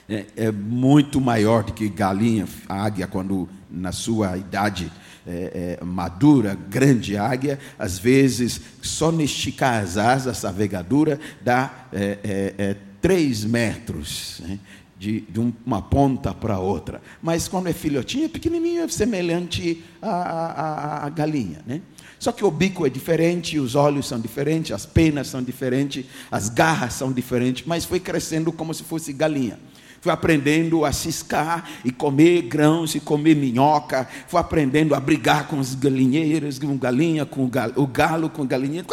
É, 0.06 0.26
é, 0.36 0.52
muito 0.52 1.18
maior 1.18 1.64
do 1.64 1.72
que 1.72 1.88
galinha, 1.88 2.46
águia, 2.68 3.06
quando 3.06 3.48
na 3.70 3.90
sua 3.90 4.36
idade 4.36 4.92
é, 5.26 5.78
é, 5.80 5.84
madura, 5.84 6.54
grande 6.68 7.16
águia, 7.16 7.58
às 7.78 7.98
vezes 7.98 8.60
só 8.82 9.10
esticar 9.12 9.82
as 9.82 9.96
asas, 9.96 10.44
a 10.44 10.52
vegadura, 10.52 11.18
dá 11.40 11.88
é, 11.90 12.18
é, 12.22 12.54
é, 12.58 12.76
três 13.00 13.42
metros. 13.42 14.42
Né? 14.46 14.58
De, 15.04 15.20
de, 15.20 15.52
uma 15.66 15.82
ponta 15.82 16.32
para 16.32 16.58
outra. 16.58 17.02
Mas 17.22 17.46
quando 17.46 17.66
é 17.66 17.74
filhotinho, 17.74 18.24
é 18.24 18.28
pequenininho, 18.28 18.84
é 18.84 18.88
semelhante 18.88 19.84
à, 20.00 20.08
à, 20.08 21.06
à 21.06 21.08
galinha. 21.10 21.60
Né? 21.66 21.82
Só 22.18 22.32
que 22.32 22.42
o 22.42 22.50
bico 22.50 22.86
é 22.86 22.88
diferente, 22.88 23.58
os 23.58 23.74
olhos 23.74 24.08
são 24.08 24.18
diferentes, 24.18 24.72
as 24.72 24.86
penas 24.86 25.26
são 25.26 25.42
diferentes, 25.42 26.06
as 26.30 26.48
garras 26.48 26.94
são 26.94 27.12
diferentes, 27.12 27.66
mas 27.66 27.84
foi 27.84 28.00
crescendo 28.00 28.50
como 28.50 28.72
se 28.72 28.82
fosse 28.82 29.12
galinha. 29.12 29.58
Foi 30.04 30.12
aprendendo 30.12 30.84
a 30.84 30.92
ciscar 30.92 31.66
e 31.82 31.90
comer 31.90 32.42
grãos 32.42 32.94
e 32.94 33.00
comer 33.00 33.34
minhoca. 33.34 34.06
Foi 34.28 34.38
aprendendo 34.38 34.94
a 34.94 35.00
brigar 35.00 35.48
com 35.48 35.58
os 35.58 35.74
galinheiros, 35.74 36.58
com 36.58 36.76
galinha, 36.76 37.24
com 37.24 37.42
o 37.42 37.48
galo, 37.48 37.72
o 37.76 38.28
com 38.28 38.44
galinha. 38.44 38.84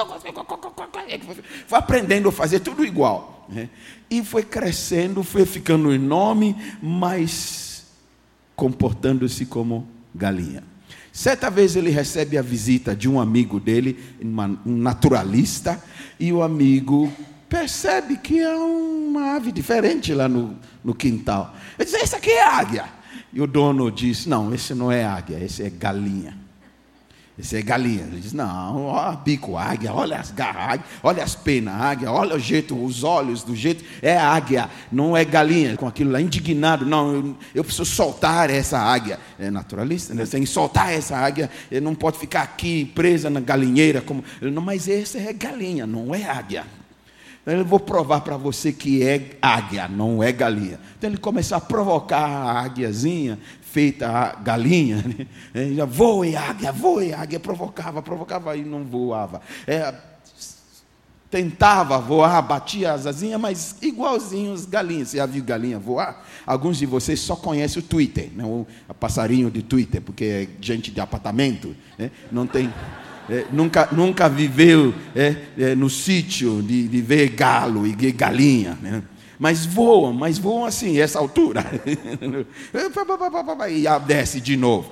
Foi 1.68 1.78
aprendendo 1.78 2.30
a 2.30 2.32
fazer 2.32 2.62
tudo 2.62 2.86
igual. 2.86 3.46
Né? 3.50 3.68
E 4.10 4.24
foi 4.24 4.42
crescendo, 4.42 5.22
foi 5.22 5.46
ficando 5.46 5.92
enorme, 5.92 6.56
mas 6.82 7.88
comportando-se 8.56 9.46
como 9.46 9.86
galinha. 10.16 10.64
Certa 11.12 11.50
vez 11.50 11.76
ele 11.76 11.90
recebe 11.90 12.38
a 12.38 12.42
visita 12.42 12.96
de 12.96 13.10
um 13.10 13.20
amigo 13.20 13.60
dele, 13.60 14.00
um 14.66 14.78
naturalista, 14.78 15.84
e 16.18 16.32
o 16.32 16.42
amigo 16.42 17.12
percebe 17.52 18.16
que 18.16 18.40
é 18.40 18.56
uma 18.56 19.36
ave 19.36 19.52
diferente 19.52 20.14
lá 20.14 20.30
no, 20.30 20.58
no 20.82 20.96
quintal. 20.96 21.54
Ele 21.78 21.86
diz: 21.86 22.02
Esse 22.02 22.16
aqui 22.16 22.32
é 22.32 22.46
águia. 22.46 22.86
E 23.34 23.42
o 23.42 23.46
dono 23.46 23.92
diz: 23.92 24.26
Não, 24.26 24.54
esse 24.54 24.74
não 24.74 24.90
é 24.90 25.04
águia, 25.04 25.38
esse 25.38 25.62
é 25.62 25.70
galinha. 25.70 26.40
Esse 27.38 27.58
é 27.58 27.62
galinha. 27.62 28.04
Ele 28.04 28.22
diz: 28.22 28.32
Não, 28.32 28.86
ó, 28.86 29.14
bico 29.18 29.58
águia, 29.58 29.92
olha 29.92 30.18
as 30.18 30.32
garras, 30.32 30.80
olha 31.04 31.22
as 31.22 31.36
penas 31.36 31.74
águia, 31.74 32.10
olha 32.10 32.38
o 32.38 32.40
jeito, 32.40 32.74
os 32.74 33.04
olhos 33.04 33.44
do 33.44 33.54
jeito. 33.54 33.84
É 34.02 34.18
águia, 34.18 34.70
não 34.90 35.18
é 35.18 35.26
galinha. 35.26 35.76
Com 35.76 35.88
aquilo 35.88 36.12
lá, 36.12 36.22
indignado. 36.22 36.86
Não, 36.86 37.14
eu, 37.14 37.38
eu 37.54 37.64
preciso 37.66 37.84
soltar 37.84 38.50
essa 38.50 38.80
águia. 38.80 39.20
É 39.38 39.52
naturalista, 39.52 40.14
né? 40.14 40.26
Tem 40.26 40.40
que 40.40 40.48
soltar 40.48 40.94
essa 40.94 41.18
águia. 41.18 41.50
Ele 41.70 41.82
não 41.82 41.96
pode 41.96 42.18
ficar 42.18 42.44
aqui 42.44 42.86
presa 42.86 43.30
na 43.30 43.42
galinheira. 43.42 44.00
Como... 44.00 44.24
Não, 44.40 44.62
mas 44.62 44.88
esse 44.88 45.18
é 45.18 45.34
galinha, 45.34 45.86
não 45.86 46.16
é 46.16 46.24
águia. 46.24 46.66
Então, 47.42 47.56
eu 47.56 47.66
vou 47.66 47.80
provar 47.80 48.22
para 48.22 48.38
você 48.38 48.72
que 48.72 49.04
é 49.04 49.38
águia, 49.42 49.88
não 49.88 50.22
é 50.22 50.32
galinha. 50.32 50.80
Então 50.98 51.10
ele 51.10 51.18
começou 51.18 51.58
a 51.58 51.62
provocar 51.62 52.20
a 52.20 52.62
águiazinha, 52.62 53.40
feita 53.62 54.08
a 54.08 54.36
galinha, 54.36 54.98
né? 54.98 55.26
Ele 55.56 55.76
já 55.76 55.86
voe 55.86 56.36
águia, 56.36 56.72
voe 56.72 57.14
águia, 57.14 57.40
provocava, 57.40 58.02
provocava 58.02 58.56
e 58.56 58.64
não 58.64 58.84
voava. 58.84 59.42
É, 59.66 59.94
tentava 61.32 61.98
voar, 61.98 62.42
batia 62.42 62.92
as 62.92 63.08
asinhas, 63.08 63.40
mas 63.40 63.78
igualzinho 63.82 64.52
os 64.52 64.66
galinhas. 64.66 65.08
Você 65.08 65.18
já 65.18 65.26
viu 65.26 65.44
galinha 65.44 65.80
voar? 65.80 66.24
Alguns 66.46 66.78
de 66.78 66.86
vocês 66.86 67.22
só 67.22 67.38
conhecem 67.38 67.82
o 67.82 67.86
Twitter, 67.86 68.30
né? 68.36 68.44
o 68.44 68.68
passarinho 69.00 69.50
de 69.50 69.64
Twitter, 69.64 70.02
porque 70.02 70.26
é 70.26 70.48
gente 70.62 70.92
de 70.92 71.00
apartamento, 71.00 71.74
né? 71.98 72.12
não 72.30 72.46
tem. 72.46 72.72
É, 73.30 73.46
nunca, 73.52 73.88
nunca 73.92 74.28
viveu 74.28 74.94
é, 75.16 75.36
é, 75.58 75.76
no 75.76 75.90
sítio 75.90 76.62
de, 76.62 76.88
de, 76.88 77.02
ver 77.02 77.30
galo 77.30 77.86
e 77.88 77.94
galinha. 78.12 78.78
Né? 78.82 79.04
mas 79.42 79.66
voam, 79.66 80.14
mas 80.14 80.38
voam 80.38 80.66
assim, 80.66 81.00
essa 81.00 81.18
altura. 81.18 81.66
e 83.68 83.88
desce 84.06 84.40
de 84.40 84.56
novo. 84.56 84.92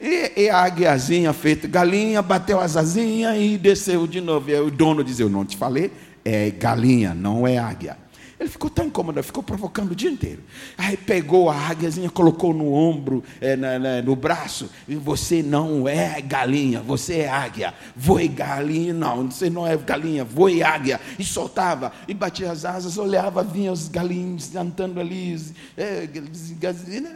E, 0.00 0.32
e 0.36 0.50
a 0.50 0.58
águiazinha 0.58 1.32
feita 1.32 1.68
galinha, 1.68 2.20
bateu 2.20 2.58
as 2.58 2.76
asinhas 2.76 3.36
e 3.38 3.56
desceu 3.56 4.08
de 4.08 4.20
novo. 4.20 4.50
E 4.50 4.58
o 4.58 4.72
dono 4.72 5.04
diz: 5.04 5.20
Eu 5.20 5.30
não 5.30 5.44
te 5.44 5.56
falei, 5.56 5.92
é 6.24 6.50
galinha, 6.50 7.14
não 7.14 7.46
é 7.46 7.58
águia. 7.58 7.96
Ele 8.38 8.50
ficou 8.50 8.68
tão 8.68 8.84
incômodo, 8.84 9.22
ficou 9.22 9.42
provocando 9.42 9.92
o 9.92 9.94
dia 9.94 10.10
inteiro. 10.10 10.42
Aí 10.76 10.94
pegou 10.94 11.48
a 11.48 11.56
águiazinha, 11.56 12.10
colocou 12.10 12.52
no 12.52 12.70
ombro, 12.70 13.24
é, 13.40 13.56
na, 13.56 13.78
na, 13.78 14.02
no 14.02 14.14
braço. 14.14 14.68
E 14.86 14.94
você 14.94 15.42
não 15.42 15.88
é 15.88 16.20
galinha, 16.20 16.82
você 16.82 17.20
é 17.20 17.28
águia. 17.28 17.72
Voe 17.96 18.28
galinha, 18.28 18.92
não, 18.92 19.30
você 19.30 19.48
não 19.48 19.66
é 19.66 19.74
galinha, 19.76 20.22
voe 20.22 20.62
águia. 20.62 21.00
E 21.18 21.24
soltava, 21.24 21.92
e 22.06 22.12
batia 22.12 22.52
as 22.52 22.66
asas, 22.66 22.98
olhava, 22.98 23.42
vinha 23.42 23.72
os 23.72 23.88
galinhos 23.88 24.54
andando 24.54 25.00
ali, 25.00 25.34
é, 25.74 26.06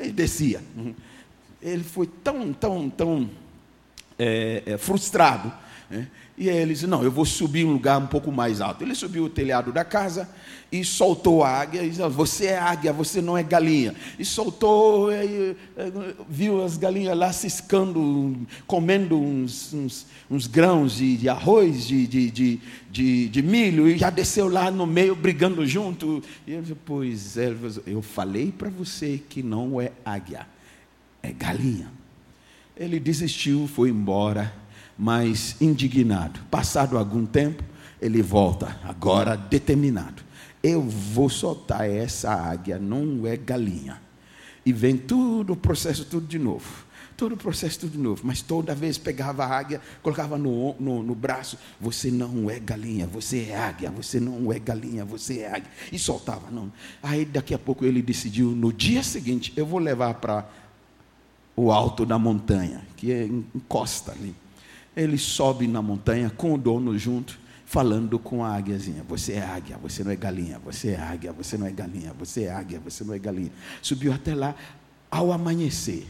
e 0.03 0.12
descia. 0.12 0.62
Ele 1.61 1.85
foi 1.85 2.07
tão, 2.07 2.50
tão, 2.55 2.89
tão 2.89 3.29
é, 4.21 4.62
é 4.67 4.79
frustrado. 4.79 5.50
Né? 5.89 6.07
E 6.37 6.49
aí 6.49 6.59
ele 6.59 6.75
disse: 6.75 6.87
Não, 6.87 7.03
eu 7.03 7.11
vou 7.11 7.25
subir 7.25 7.65
um 7.65 7.73
lugar 7.73 7.99
um 7.99 8.07
pouco 8.07 8.31
mais 8.31 8.61
alto. 8.61 8.85
Ele 8.85 8.95
subiu 8.95 9.25
o 9.25 9.29
telhado 9.31 9.73
da 9.73 9.85
casa 9.85 10.29
e 10.71 10.85
soltou 10.85 11.43
a 11.43 11.50
águia. 11.50 11.83
E 11.83 11.91
disse, 11.91 12.07
você 12.09 12.47
é 12.47 12.59
águia, 12.59 12.93
você 12.93 13.21
não 13.21 13.37
é 13.37 13.43
galinha. 13.43 13.95
E 14.19 14.25
soltou, 14.25 15.12
e, 15.12 15.57
viu 16.29 16.65
as 16.65 16.77
galinhas 16.77 17.17
lá 17.17 17.33
ciscando, 17.33 18.37
comendo 18.67 19.21
uns, 19.21 19.75
uns, 19.75 20.07
uns 20.31 20.47
grãos 20.47 20.97
de, 20.97 21.17
de 21.17 21.29
arroz, 21.29 21.87
de, 21.87 22.07
de, 22.07 22.31
de, 22.31 22.61
de, 22.91 23.29
de, 23.29 23.43
milho, 23.43 23.89
e 23.89 23.99
já 23.99 24.11
desceu 24.11 24.49
lá 24.49 24.71
no 24.71 24.87
meio 24.87 25.17
brigando 25.17 25.67
junto. 25.67 26.23
E 26.47 26.53
ele 26.53 26.62
disse: 26.62 26.77
Pois 26.87 27.37
é, 27.37 27.55
eu 27.87 28.00
falei 28.00 28.53
para 28.53 28.71
você 28.71 29.21
que 29.29 29.43
não 29.43 29.81
é 29.81 29.93
águia, 30.05 30.47
é 31.23 31.33
galinha. 31.33 32.00
Ele 32.81 32.99
desistiu, 32.99 33.69
foi 33.69 33.91
embora 33.91 34.53
mas 35.01 35.57
indignado. 35.63 36.41
Passado 36.51 36.99
algum 36.99 37.25
tempo, 37.25 37.65
ele 38.03 38.21
volta, 38.21 38.79
agora 38.85 39.35
determinado. 39.35 40.23
Eu 40.63 40.83
vou 40.83 41.31
soltar 41.31 41.89
essa 41.89 42.31
águia, 42.31 42.79
não 42.79 43.27
é 43.27 43.35
galinha. 43.35 43.99
E 44.65 44.75
vem 44.75 44.99
tudo 44.99 45.55
o 45.55 45.57
processo, 45.57 46.05
tudo 46.05 46.27
de 46.27 46.39
novo. 46.39 46.85
Todo 47.17 47.33
o 47.33 47.37
processo, 47.37 47.81
tudo 47.81 47.93
de 47.93 47.99
novo. 47.99 48.21
Mas 48.25 48.43
toda 48.43 48.75
vez 48.75 48.99
pegava 48.99 49.45
a 49.45 49.59
águia, 49.59 49.81
colocava 50.03 50.37
no, 50.37 50.75
no, 50.79 51.03
no 51.03 51.15
braço. 51.15 51.57
Você 51.81 52.11
não 52.11 52.51
é 52.51 52.59
galinha, 52.59 53.07
você 53.07 53.49
é 53.51 53.57
águia. 53.57 53.91
Você 53.91 54.21
não 54.21 54.53
é 54.53 54.59
galinha, 54.59 55.03
você 55.03 55.41
é 55.41 55.49
águia. 55.49 55.71
E 55.91 55.99
soltava. 55.99 56.51
Não. 56.51 56.71
Aí 57.03 57.25
daqui 57.25 57.55
a 57.55 57.59
pouco 57.59 57.87
ele 57.87 58.03
decidiu, 58.03 58.51
no 58.51 58.71
dia 58.71 59.03
seguinte, 59.03 59.53
eu 59.57 59.65
vou 59.65 59.81
levar 59.81 60.15
para 60.15 60.47
o 61.64 61.73
alto 61.73 62.07
da 62.07 62.19
montanha, 62.19 62.83
que 62.97 63.12
é 63.12 63.25
encosta 63.25 64.12
ali 64.12 64.35
ele 64.97 65.19
sobe 65.19 65.67
na 65.67 65.81
montanha 65.81 66.31
com 66.31 66.55
o 66.55 66.59
dono 66.59 66.99
junto, 66.99 67.38
falando 67.64 68.19
com 68.19 68.45
a 68.45 68.55
águiazinha. 68.57 69.05
Você 69.09 69.35
é 69.35 69.43
águia, 69.43 69.79
você 69.79 70.02
não 70.02 70.11
é 70.11 70.17
galinha. 70.17 70.59
Você 70.59 70.90
é 70.90 71.00
águia, 71.00 71.33
você 71.33 71.57
não 71.57 71.67
é 71.67 71.71
galinha. 71.71 72.12
Você 72.19 72.45
é 72.45 72.52
águia, 72.52 72.81
você 72.81 73.05
não 73.05 73.14
é 73.14 73.19
galinha. 73.19 73.52
Subiu 73.81 74.12
até 74.12 74.35
lá 74.35 74.55
ao 75.11 75.33
amanhecer 75.33 76.07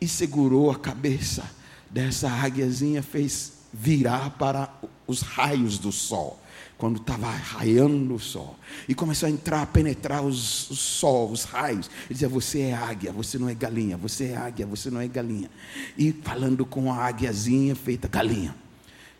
e 0.00 0.08
segurou 0.08 0.70
a 0.70 0.78
cabeça 0.78 1.44
dessa 1.90 2.30
águiazinha, 2.30 3.02
fez 3.02 3.52
virar 3.72 4.30
para 4.30 4.72
os 5.06 5.20
raios 5.20 5.78
do 5.78 5.92
sol 5.92 6.40
quando 6.84 6.98
estava 6.98 7.30
raiando 7.30 8.14
o 8.14 8.18
sol, 8.18 8.58
e 8.86 8.94
começou 8.94 9.26
a 9.26 9.30
entrar, 9.30 9.62
a 9.62 9.66
penetrar 9.66 10.22
os, 10.22 10.68
o 10.68 10.76
sol, 10.76 11.30
os 11.30 11.44
raios. 11.44 11.88
Ele 12.04 12.12
dizia: 12.12 12.28
Você 12.28 12.60
é 12.60 12.74
águia, 12.74 13.10
você 13.10 13.38
não 13.38 13.48
é 13.48 13.54
galinha, 13.54 13.96
você 13.96 14.24
é 14.24 14.36
águia, 14.36 14.66
você 14.66 14.90
não 14.90 15.00
é 15.00 15.08
galinha. 15.08 15.50
E 15.96 16.12
falando 16.12 16.66
com 16.66 16.92
a 16.92 16.96
águiazinha 16.96 17.74
feita 17.74 18.06
galinha. 18.06 18.54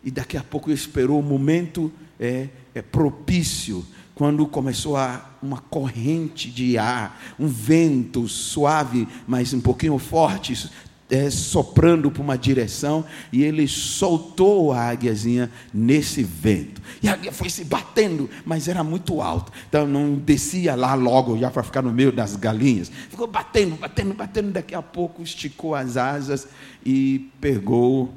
E 0.03 0.11
daqui 0.11 0.37
a 0.37 0.43
pouco 0.43 0.69
esperou 0.69 1.19
o 1.19 1.23
momento 1.23 1.91
é, 2.19 2.49
é 2.75 2.83
propício, 2.83 3.83
quando 4.13 4.45
começou 4.45 4.95
a, 4.95 5.27
uma 5.41 5.57
corrente 5.57 6.51
de 6.51 6.77
ar, 6.77 7.19
um 7.39 7.47
vento 7.47 8.27
suave, 8.27 9.07
mas 9.27 9.53
um 9.55 9.59
pouquinho 9.59 9.97
forte, 9.97 10.69
é, 11.09 11.29
soprando 11.29 12.09
para 12.09 12.21
uma 12.21 12.37
direção 12.37 13.05
e 13.31 13.43
ele 13.43 13.67
soltou 13.67 14.71
a 14.71 14.89
águiazinha 14.89 15.51
nesse 15.73 16.23
vento. 16.23 16.81
E 17.01 17.07
a 17.07 17.13
águia 17.13 17.31
foi 17.31 17.49
se 17.49 17.63
batendo, 17.63 18.29
mas 18.45 18.67
era 18.67 18.83
muito 18.83 19.21
alto. 19.21 19.51
Então 19.69 19.87
não 19.87 20.15
descia 20.15 20.75
lá 20.75 20.95
logo 20.95 21.37
já 21.37 21.51
para 21.51 21.63
ficar 21.63 21.81
no 21.81 21.91
meio 21.91 22.11
das 22.11 22.35
galinhas. 22.35 22.91
Ficou 23.09 23.27
batendo, 23.27 23.75
batendo, 23.75 24.13
batendo. 24.13 24.51
Daqui 24.51 24.73
a 24.73 24.81
pouco 24.81 25.21
esticou 25.21 25.75
as 25.75 25.97
asas 25.97 26.47
e 26.83 27.29
pegou 27.39 28.13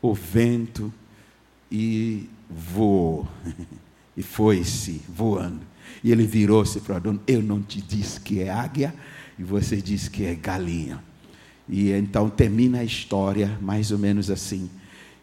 o 0.00 0.14
vento 0.14 0.92
e 1.70 2.28
voou. 2.48 3.26
E 4.14 4.22
foi-se 4.22 5.00
voando. 5.08 5.62
E 6.04 6.12
ele 6.12 6.26
virou-se 6.26 6.78
para 6.80 6.98
o 6.98 7.00
dono: 7.00 7.20
Eu 7.26 7.40
não 7.40 7.62
te 7.62 7.80
disse 7.80 8.20
que 8.20 8.42
é 8.42 8.50
águia, 8.50 8.94
e 9.38 9.42
você 9.42 9.78
disse 9.78 10.10
que 10.10 10.26
é 10.26 10.34
galinha. 10.34 11.02
E 11.68 11.90
então 11.92 12.28
termina 12.28 12.78
a 12.80 12.84
história 12.84 13.58
mais 13.60 13.90
ou 13.90 13.98
menos 13.98 14.30
assim, 14.30 14.68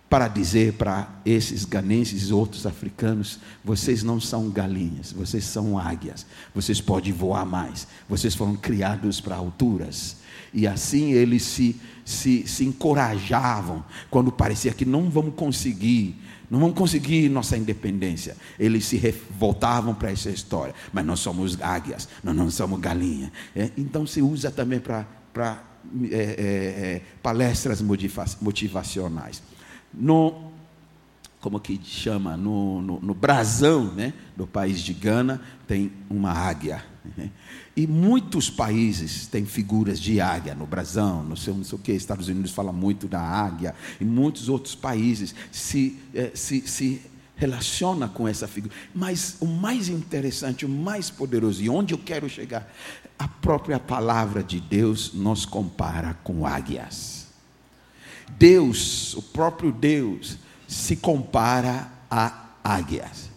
para 0.10 0.28
dizer 0.28 0.74
para 0.74 1.08
esses 1.26 1.66
ganenses 1.66 2.30
e 2.30 2.34
outros 2.34 2.66
africanos: 2.66 3.40
vocês 3.64 4.04
não 4.04 4.20
são 4.20 4.50
galinhas, 4.50 5.12
vocês 5.12 5.44
são 5.44 5.78
águias, 5.78 6.26
vocês 6.54 6.82
podem 6.82 7.14
voar 7.14 7.46
mais, 7.46 7.88
vocês 8.08 8.34
foram 8.34 8.56
criados 8.56 9.22
para 9.22 9.36
alturas. 9.36 10.18
E 10.52 10.66
assim 10.66 11.12
eles 11.12 11.44
se, 11.44 11.76
se, 12.04 12.48
se 12.48 12.66
encorajavam 12.66 13.86
quando 14.10 14.32
parecia 14.32 14.74
que 14.74 14.86
não 14.86 15.10
vamos 15.10 15.36
conseguir 15.36 16.20
não 16.50 16.60
vamos 16.60 16.76
conseguir 16.76 17.30
nossa 17.30 17.56
independência. 17.56 18.36
Eles 18.58 18.86
se 18.86 18.98
voltavam 19.38 19.94
para 19.94 20.12
essa 20.12 20.32
história. 20.32 20.74
Mas 20.92 21.06
nós 21.06 21.20
somos 21.20 21.62
águias, 21.62 22.10
nós 22.24 22.36
não 22.36 22.50
somos 22.50 22.80
galinha. 22.80 23.32
É, 23.56 23.70
então 23.78 24.08
se 24.08 24.20
usa 24.22 24.50
também 24.50 24.80
para 24.80 25.64
é, 26.12 26.16
é, 26.16 26.18
é, 26.18 27.02
palestras 27.22 27.82
motivacionais. 27.82 29.42
No, 29.94 30.52
como 31.40 31.60
que 31.60 31.80
chama? 31.84 32.36
No, 32.36 32.82
no, 32.82 33.00
no 33.00 33.14
brasão 33.14 33.94
né, 33.94 34.14
do 34.36 34.46
país 34.46 34.82
de 34.82 34.94
Gana 34.94 35.42
tem 35.68 35.92
uma 36.10 36.32
águia. 36.32 36.84
E 37.76 37.88
muitos 37.88 38.50
países 38.50 39.26
têm 39.28 39.46
figuras 39.46 40.00
de 40.00 40.20
águia 40.20 40.54
no 40.54 40.66
brasão, 40.66 41.24
no 41.24 41.38
seu 41.38 41.54
não 41.54 41.64
sei 41.64 41.78
o 41.78 41.82
que, 41.82 41.94
Estados 41.94 42.28
Unidos 42.28 42.52
fala 42.52 42.74
muito 42.74 43.08
da 43.08 43.22
águia, 43.22 43.74
e 44.02 44.06
muitos 44.06 44.50
outros 44.50 44.76
países 44.76 45.34
se, 45.52 45.98
eh, 46.14 46.32
se, 46.36 46.62
se 46.68 47.02
relaciona 47.40 48.08
com 48.08 48.28
essa 48.28 48.48
figura. 48.48 48.76
Mas 48.94 49.38
o 49.40 49.46
mais 49.46 49.88
interessante, 49.88 50.66
o 50.66 50.70
mais 50.70 51.10
poderoso, 51.10 51.64
e 51.64 51.70
onde 51.70 51.94
eu 51.94 51.98
quero 51.98 52.30
chegar, 52.30 52.72
a 53.18 53.28
própria 53.28 53.80
palavra 53.80 54.44
de 54.44 54.60
Deus 54.60 55.14
nos 55.14 55.46
compara 55.46 56.16
com 56.24 56.46
águias. 56.46 57.28
Deus, 58.38 59.16
o 59.16 59.22
próprio 59.22 59.72
Deus, 59.72 60.38
se 60.68 60.98
compara 60.98 61.90
a 62.12 62.50
águias. 62.64 63.30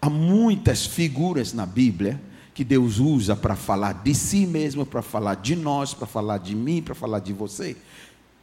Há 0.00 0.08
muitas 0.08 0.86
figuras 0.86 1.52
na 1.52 1.66
Bíblia 1.66 2.20
que 2.54 2.62
Deus 2.62 3.00
usa 3.00 3.34
para 3.34 3.56
falar 3.56 3.94
de 4.04 4.14
si 4.14 4.46
mesmo, 4.46 4.86
para 4.86 5.02
falar 5.02 5.34
de 5.34 5.56
nós, 5.56 5.92
para 5.92 6.06
falar 6.06 6.38
de 6.38 6.54
mim, 6.54 6.80
para 6.80 6.94
falar 6.94 7.18
de 7.18 7.32
você. 7.32 7.76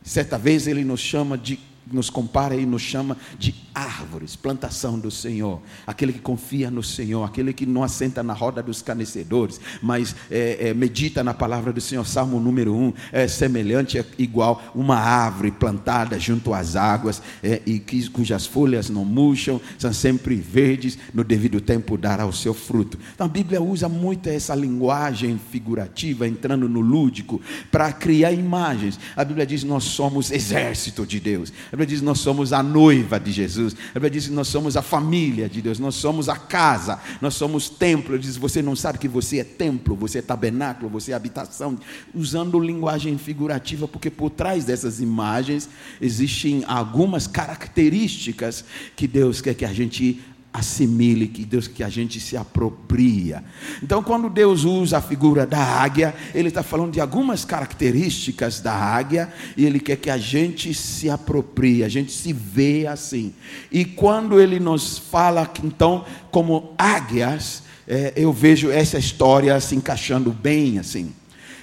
Certa 0.03 0.38
vez 0.38 0.67
ele 0.67 0.83
nos 0.83 1.00
chama 1.00 1.38
de 1.38 1.57
nos 1.91 2.10
compara 2.10 2.55
e 2.55 2.65
nos 2.65 2.81
chama 2.81 3.17
de 3.38 3.53
árvores, 3.73 4.35
plantação 4.35 4.99
do 4.99 5.09
Senhor, 5.09 5.61
aquele 5.87 6.13
que 6.13 6.19
confia 6.19 6.69
no 6.69 6.83
Senhor, 6.83 7.23
aquele 7.23 7.53
que 7.53 7.65
não 7.65 7.83
assenta 7.83 8.21
na 8.21 8.33
roda 8.33 8.61
dos 8.61 8.81
canecedores, 8.81 9.59
mas 9.81 10.15
é, 10.29 10.69
é, 10.69 10.73
medita 10.73 11.23
na 11.23 11.33
palavra 11.33 11.71
do 11.71 11.81
Senhor. 11.81 12.05
Salmo 12.05 12.39
número 12.39 12.75
1 12.75 12.93
é 13.11 13.27
semelhante, 13.27 13.97
é 13.97 14.05
igual 14.17 14.61
uma 14.75 14.97
árvore 14.97 15.51
plantada 15.51 16.19
junto 16.19 16.53
às 16.53 16.75
águas 16.75 17.21
é, 17.41 17.61
e 17.65 17.79
que, 17.79 18.09
cujas 18.09 18.45
folhas 18.45 18.89
não 18.89 19.05
murcham, 19.05 19.61
são 19.77 19.93
sempre 19.93 20.35
verdes, 20.35 20.97
no 21.13 21.23
devido 21.23 21.61
tempo 21.61 21.97
dará 21.97 22.25
o 22.25 22.33
seu 22.33 22.53
fruto. 22.53 22.99
Então 23.13 23.25
a 23.25 23.29
Bíblia 23.29 23.61
usa 23.61 23.87
muito 23.87 24.27
essa 24.27 24.53
linguagem 24.53 25.39
figurativa, 25.51 26.27
entrando 26.27 26.67
no 26.67 26.81
lúdico, 26.81 27.41
para 27.71 27.91
criar 27.93 28.31
imagens. 28.31 28.99
A 29.15 29.23
Bíblia 29.23 29.45
diz: 29.45 29.63
Nós 29.63 29.85
somos 29.85 30.31
exército 30.31 31.05
de 31.05 31.19
Deus. 31.19 31.53
A 31.67 31.71
Bíblia 31.71 31.87
diz 31.87 32.01
nós 32.01 32.19
somos 32.19 32.51
a 32.51 32.61
noiva 32.61 33.19
de 33.19 33.31
Jesus. 33.31 33.60
A 33.67 33.93
Bíblia 33.93 34.09
diz 34.09 34.27
que 34.27 34.33
nós 34.33 34.47
somos 34.47 34.75
a 34.77 34.81
família 34.81 35.49
de 35.49 35.61
Deus. 35.61 35.79
Nós 35.79 35.95
somos 35.95 36.29
a 36.29 36.35
casa. 36.35 36.99
Nós 37.21 37.35
somos 37.35 37.69
templo. 37.69 38.15
Ele 38.15 38.23
diz: 38.23 38.37
Você 38.37 38.61
não 38.61 38.75
sabe 38.75 38.99
que 38.99 39.07
você 39.07 39.39
é 39.39 39.43
templo, 39.43 39.95
você 39.95 40.19
é 40.19 40.21
tabernáculo, 40.21 40.89
você 40.89 41.11
é 41.11 41.15
habitação. 41.15 41.77
Usando 42.13 42.59
linguagem 42.59 43.17
figurativa, 43.17 43.87
porque 43.87 44.09
por 44.09 44.29
trás 44.29 44.65
dessas 44.65 45.00
imagens 45.00 45.69
existem 46.00 46.63
algumas 46.67 47.27
características 47.27 48.65
que 48.95 49.07
Deus 49.07 49.41
quer 49.41 49.53
que 49.53 49.65
a 49.65 49.74
gente 49.74 50.21
assimile, 50.53 51.27
que 51.27 51.46
Deus 51.46 51.68
que 51.68 51.83
a 51.83 51.90
gente 51.90 52.20
se 52.20 52.35
apropria. 52.35 53.44
Então, 53.81 54.03
quando 54.03 54.29
Deus 54.29 54.64
usa 54.66 54.98
a 54.98 55.01
figura 55.01 55.46
da 55.46 55.59
águia, 55.59 56.14
Ele 56.35 56.50
está 56.50 56.61
falando 56.61 56.92
de 56.92 57.00
algumas 57.00 57.46
características 57.46 58.59
da 58.59 58.74
águia 58.74 59.31
e 59.55 59.66
Ele 59.66 59.79
quer 59.79 59.96
que 59.96 60.09
a 60.09 60.18
gente 60.18 60.74
se 60.74 61.09
aproprie, 61.09 61.83
a 61.83 61.90
gente 61.90 62.11
se 62.11 62.33
vê 62.33 62.85
assim. 62.85 63.33
E 63.72 63.85
quando 63.85 64.40
Ele 64.40 64.59
nos 64.59 64.98
fala, 64.98 65.50
então, 65.64 66.05
como 66.29 66.74
águias, 66.77 67.64
é, 67.87 68.14
eu 68.16 68.33
vejo 68.33 68.70
essa 68.70 68.98
história 68.98 69.59
se 69.59 69.75
encaixando 69.75 70.31
bem 70.31 70.79
assim. 70.79 71.14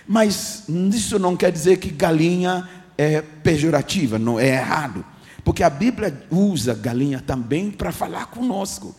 Mas 0.06 0.64
isso 0.68 1.18
não 1.18 1.36
quer 1.36 1.52
dizer 1.52 1.76
que 1.76 1.90
galinha 1.90 2.66
é 2.96 3.20
pejorativa, 3.20 4.18
não 4.18 4.40
é 4.40 4.48
errado. 4.48 5.04
Porque 5.48 5.62
a 5.62 5.70
Bíblia 5.70 6.14
usa 6.30 6.74
galinha 6.74 7.24
também 7.26 7.70
para 7.70 7.90
falar 7.90 8.26
conosco. 8.26 8.94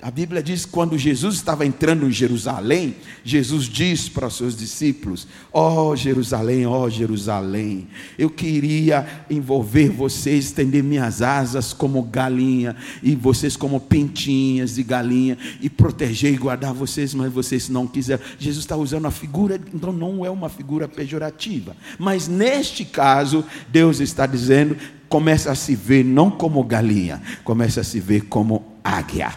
A 0.00 0.10
Bíblia 0.10 0.42
diz 0.42 0.64
que 0.64 0.72
quando 0.72 0.96
Jesus 0.96 1.34
estava 1.34 1.66
entrando 1.66 2.08
em 2.08 2.10
Jerusalém, 2.10 2.96
Jesus 3.22 3.66
diz 3.66 4.08
para 4.08 4.26
os 4.26 4.38
seus 4.38 4.56
discípulos: 4.56 5.28
Ó 5.52 5.90
oh, 5.90 5.94
Jerusalém, 5.94 6.66
ó 6.66 6.84
oh, 6.84 6.90
Jerusalém, 6.90 7.88
eu 8.18 8.30
queria 8.30 9.06
envolver 9.28 9.90
vocês, 9.90 10.46
estender 10.46 10.82
minhas 10.82 11.20
asas 11.20 11.74
como 11.74 12.02
galinha, 12.02 12.74
e 13.02 13.14
vocês 13.14 13.54
como 13.54 13.78
pintinhas 13.78 14.76
de 14.76 14.82
galinha, 14.82 15.36
e 15.60 15.68
proteger 15.68 16.32
e 16.32 16.38
guardar 16.38 16.72
vocês, 16.72 17.12
mas 17.12 17.30
vocês 17.30 17.68
não 17.68 17.86
quiseram. 17.86 18.24
Jesus 18.38 18.64
está 18.64 18.76
usando 18.76 19.04
a 19.04 19.10
figura, 19.10 19.60
então 19.74 19.92
não 19.92 20.24
é 20.24 20.30
uma 20.30 20.48
figura 20.48 20.88
pejorativa. 20.88 21.76
Mas 21.98 22.26
neste 22.26 22.82
caso, 22.82 23.44
Deus 23.68 24.00
está 24.00 24.26
dizendo: 24.26 24.74
começa 25.12 25.52
a 25.52 25.54
se 25.54 25.76
ver 25.76 26.02
não 26.02 26.30
como 26.30 26.64
galinha, 26.64 27.20
começa 27.44 27.82
a 27.82 27.84
se 27.84 28.00
ver 28.00 28.22
como 28.22 28.64
águia. 28.82 29.30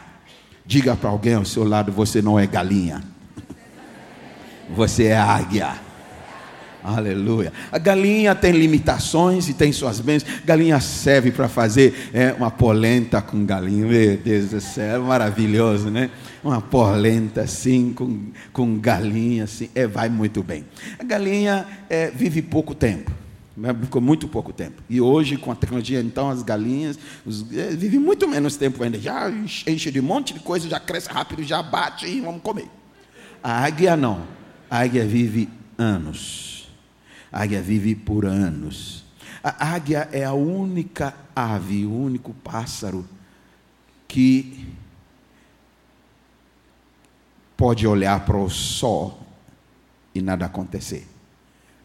Diga 0.65 0.95
para 0.95 1.09
alguém 1.09 1.33
ao 1.33 1.43
seu 1.43 1.65
lado: 1.65 1.91
você 1.91 2.21
não 2.21 2.39
é 2.39 2.47
galinha, 2.47 3.03
você 4.73 5.07
é 5.07 5.17
águia. 5.17 5.73
Aleluia. 6.81 7.51
A 7.71 7.77
galinha 7.77 8.33
tem 8.33 8.53
limitações 8.53 9.49
e 9.49 9.53
tem 9.53 9.73
suas 9.73 9.99
bênçãos. 9.99 10.31
Galinha 10.45 10.79
serve 10.79 11.31
para 11.31 11.49
fazer 11.49 12.09
é, 12.13 12.31
uma 12.31 12.51
polenta 12.51 13.21
com 13.21 13.43
galinha. 13.43 13.87
Meu 13.87 14.15
Deus 14.15 14.51
do 14.51 14.61
céu, 14.61 14.95
é 14.95 14.99
maravilhoso, 14.99 15.89
né? 15.89 16.11
Uma 16.43 16.61
polenta 16.61 17.41
assim, 17.41 17.91
com, 17.91 18.27
com 18.53 18.77
galinha 18.77 19.45
assim. 19.45 19.67
É, 19.73 19.87
vai 19.87 20.09
muito 20.09 20.43
bem. 20.43 20.63
A 20.99 21.03
galinha 21.03 21.65
é, 21.89 22.11
vive 22.11 22.43
pouco 22.43 22.75
tempo. 22.75 23.11
Ficou 23.81 24.01
muito 24.01 24.27
pouco 24.27 24.51
tempo. 24.51 24.83
E 24.89 24.99
hoje, 24.99 25.37
com 25.37 25.49
a 25.49 25.55
tecnologia, 25.55 26.01
então, 26.01 26.29
as 26.29 26.43
galinhas 26.43 26.99
os, 27.25 27.45
é, 27.53 27.69
vivem 27.69 27.99
muito 27.99 28.27
menos 28.27 28.57
tempo 28.57 28.83
ainda. 28.83 28.99
Já 28.99 29.29
enche 29.29 29.91
de 29.91 29.99
um 29.99 30.03
monte 30.03 30.33
de 30.33 30.41
coisa, 30.41 30.67
já 30.67 30.79
cresce 30.79 31.09
rápido, 31.09 31.41
já 31.41 31.63
bate 31.63 32.05
e 32.05 32.19
vamos 32.19 32.41
comer. 32.41 32.67
A 33.41 33.63
águia 33.63 33.95
não. 33.95 34.27
A 34.69 34.79
águia 34.79 35.05
vive 35.05 35.47
anos. 35.77 36.67
A 37.31 37.43
águia 37.43 37.61
vive 37.61 37.95
por 37.95 38.25
anos. 38.25 39.05
A 39.41 39.73
águia 39.73 40.09
é 40.11 40.25
a 40.25 40.33
única 40.33 41.13
ave, 41.33 41.85
o 41.85 41.93
único 41.93 42.33
pássaro 42.33 43.07
que 44.07 44.67
pode 47.55 47.87
olhar 47.87 48.25
para 48.25 48.37
o 48.37 48.49
sol 48.49 49.25
e 50.13 50.21
nada 50.21 50.45
acontecer. 50.45 51.14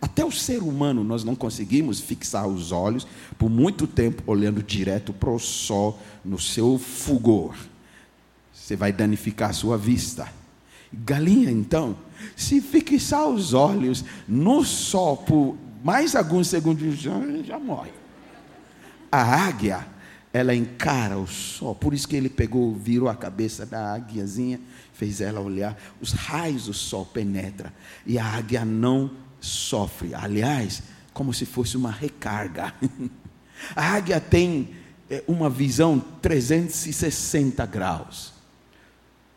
Até 0.00 0.24
o 0.24 0.32
ser 0.32 0.62
humano 0.62 1.04
nós 1.04 1.24
não 1.24 1.34
conseguimos 1.34 2.00
fixar 2.00 2.46
os 2.46 2.72
olhos 2.72 3.06
por 3.38 3.50
muito 3.50 3.86
tempo 3.86 4.22
olhando 4.26 4.62
direto 4.62 5.12
para 5.12 5.30
o 5.30 5.38
sol 5.38 5.98
no 6.24 6.38
seu 6.38 6.78
fulgor. 6.78 7.54
Você 8.52 8.76
vai 8.76 8.92
danificar 8.92 9.50
a 9.50 9.52
sua 9.52 9.76
vista. 9.76 10.32
Galinha, 10.92 11.50
então, 11.50 11.96
se 12.34 12.60
fixar 12.60 13.28
os 13.28 13.52
olhos 13.52 14.04
no 14.26 14.64
sol 14.64 15.18
por 15.18 15.56
mais 15.82 16.14
alguns 16.14 16.48
segundos, 16.48 16.98
já, 16.98 17.12
já 17.44 17.58
morre. 17.58 17.92
A 19.10 19.22
águia, 19.22 19.86
ela 20.32 20.54
encara 20.54 21.18
o 21.18 21.26
sol, 21.26 21.74
por 21.74 21.94
isso 21.94 22.06
que 22.06 22.16
ele 22.16 22.28
pegou, 22.28 22.74
virou 22.74 23.08
a 23.08 23.14
cabeça 23.14 23.66
da 23.66 23.94
águiazinha, 23.94 24.60
fez 24.92 25.20
ela 25.20 25.40
olhar, 25.40 25.76
os 26.00 26.12
raios 26.12 26.66
do 26.66 26.74
sol 26.74 27.04
penetram, 27.06 27.70
e 28.06 28.18
a 28.18 28.24
águia 28.24 28.64
não 28.64 29.10
sofre. 29.40 30.14
Aliás, 30.14 30.82
como 31.12 31.32
se 31.32 31.46
fosse 31.46 31.76
uma 31.76 31.90
recarga. 31.90 32.74
A 33.76 33.94
águia 33.94 34.20
tem 34.20 34.70
é, 35.08 35.22
uma 35.26 35.50
visão 35.50 35.98
360 35.98 37.64
graus. 37.66 38.32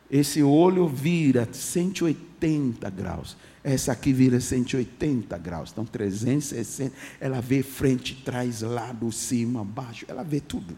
Esse 0.10 0.44
olho 0.44 0.88
vira 0.88 1.48
180 1.52 2.90
graus. 2.90 3.36
Essa 3.64 3.94
aqui 3.94 4.14
vira 4.14 4.40
180 4.40 5.38
graus. 5.38 5.72
Então, 5.72 5.86
360. 5.86 6.96
Ela 7.20 7.42
vê 7.42 7.64
frente, 7.64 8.22
trás, 8.24 8.62
lado, 8.62 9.12
cima, 9.12 9.64
baixo. 9.64 10.06
Ela 10.08 10.24
vê 10.24 10.40
tudo. 10.40 10.78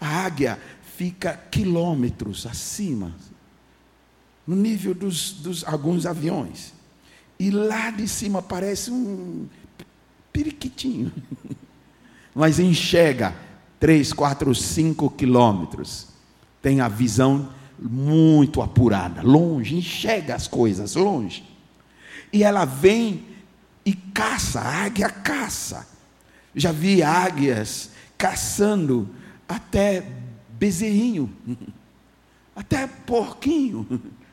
A 0.00 0.24
águia 0.24 0.58
fica 0.96 1.34
quilômetros 1.50 2.46
acima, 2.46 3.14
no 4.46 4.56
nível 4.56 4.94
dos, 4.94 5.32
dos 5.32 5.64
alguns 5.64 6.06
aviões. 6.06 6.72
E 7.38 7.50
lá 7.50 7.90
de 7.90 8.08
cima 8.08 8.40
parece 8.40 8.90
um 8.90 9.46
periquitinho. 10.32 11.12
Mas 12.34 12.58
enxerga 12.58 13.34
3, 13.80 14.12
4, 14.12 14.54
5 14.54 15.10
quilômetros. 15.10 16.08
Tem 16.62 16.80
a 16.80 16.88
visão 16.88 17.50
muito 17.78 18.62
apurada, 18.62 19.22
longe, 19.22 19.76
enxerga 19.76 20.34
as 20.34 20.48
coisas 20.48 20.94
longe. 20.94 21.44
E 22.32 22.42
ela 22.42 22.64
vem 22.64 23.24
e 23.84 23.92
caça, 23.94 24.60
a 24.60 24.84
águia 24.84 25.08
caça. 25.08 25.86
Já 26.54 26.72
vi 26.72 27.02
águias 27.02 27.90
caçando 28.16 29.08
até 29.48 30.04
bezerrinho, 30.50 31.30
até 32.56 32.86
porquinho. 32.86 33.86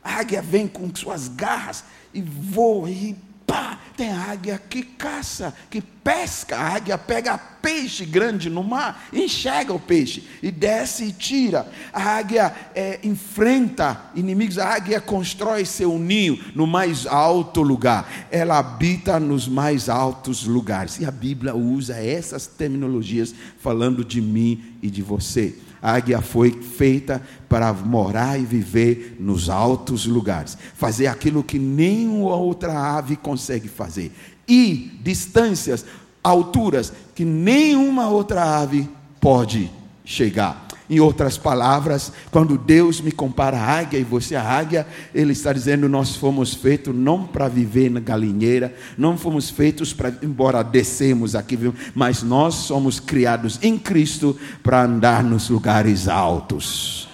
A 0.00 0.20
águia 0.20 0.40
vem 0.40 0.66
com 0.66 0.94
suas 0.94 1.28
garras 1.28 1.84
e 2.12 2.22
voa 2.22 2.90
e 2.90 3.16
pá, 3.48 3.78
tem 3.96 4.12
águia 4.12 4.60
que 4.68 4.82
caça, 4.82 5.54
que 5.70 5.80
pesca. 5.80 6.56
A 6.56 6.74
águia 6.74 6.98
pega 6.98 7.38
peixe 7.38 8.04
grande 8.04 8.48
no 8.48 8.62
mar, 8.62 9.08
enxerga 9.12 9.72
o 9.72 9.80
peixe 9.80 10.22
e 10.42 10.50
desce 10.50 11.04
e 11.04 11.12
tira. 11.12 11.66
A 11.92 12.18
águia 12.18 12.54
é, 12.74 13.00
enfrenta 13.02 14.10
inimigos. 14.14 14.58
A 14.58 14.74
águia 14.74 15.00
constrói 15.00 15.64
seu 15.64 15.98
ninho 15.98 16.38
no 16.54 16.66
mais 16.66 17.06
alto 17.06 17.62
lugar. 17.62 18.28
Ela 18.30 18.58
habita 18.58 19.18
nos 19.18 19.48
mais 19.48 19.88
altos 19.88 20.44
lugares. 20.44 21.00
E 21.00 21.06
a 21.06 21.10
Bíblia 21.10 21.54
usa 21.54 21.96
essas 21.96 22.46
terminologias 22.46 23.34
falando 23.58 24.04
de 24.04 24.20
mim 24.20 24.76
e 24.82 24.90
de 24.90 25.02
você. 25.02 25.56
A 25.80 25.94
águia 25.94 26.20
foi 26.20 26.50
feita 26.50 27.22
para 27.48 27.72
morar 27.72 28.38
e 28.38 28.44
viver 28.44 29.16
nos 29.18 29.48
altos 29.48 30.06
lugares, 30.06 30.58
fazer 30.74 31.06
aquilo 31.06 31.42
que 31.42 31.58
nenhuma 31.58 32.36
outra 32.36 32.96
ave 32.96 33.16
consegue 33.16 33.68
fazer, 33.68 34.12
e 34.46 34.92
distâncias, 35.02 35.84
alturas 36.22 36.92
que 37.14 37.24
nenhuma 37.24 38.08
outra 38.08 38.60
ave 38.60 38.88
pode 39.20 39.70
chegar. 40.04 40.67
Em 40.90 41.00
outras 41.00 41.36
palavras, 41.36 42.12
quando 42.30 42.56
Deus 42.56 43.00
me 43.00 43.12
compara 43.12 43.58
a 43.58 43.78
águia 43.78 43.98
e 43.98 44.04
você 44.04 44.34
a 44.34 44.42
águia, 44.42 44.86
Ele 45.14 45.32
está 45.32 45.52
dizendo: 45.52 45.88
nós 45.88 46.16
fomos 46.16 46.54
feitos 46.54 46.94
não 46.94 47.26
para 47.26 47.46
viver 47.46 47.90
na 47.90 48.00
galinheira, 48.00 48.74
não 48.96 49.18
fomos 49.18 49.50
feitos 49.50 49.92
para, 49.92 50.16
embora 50.22 50.62
descemos 50.62 51.34
aqui, 51.34 51.58
mas 51.94 52.22
nós 52.22 52.54
somos 52.54 52.98
criados 52.98 53.58
em 53.60 53.78
Cristo 53.78 54.36
para 54.62 54.84
andar 54.84 55.22
nos 55.22 55.50
lugares 55.50 56.08
altos. 56.08 57.08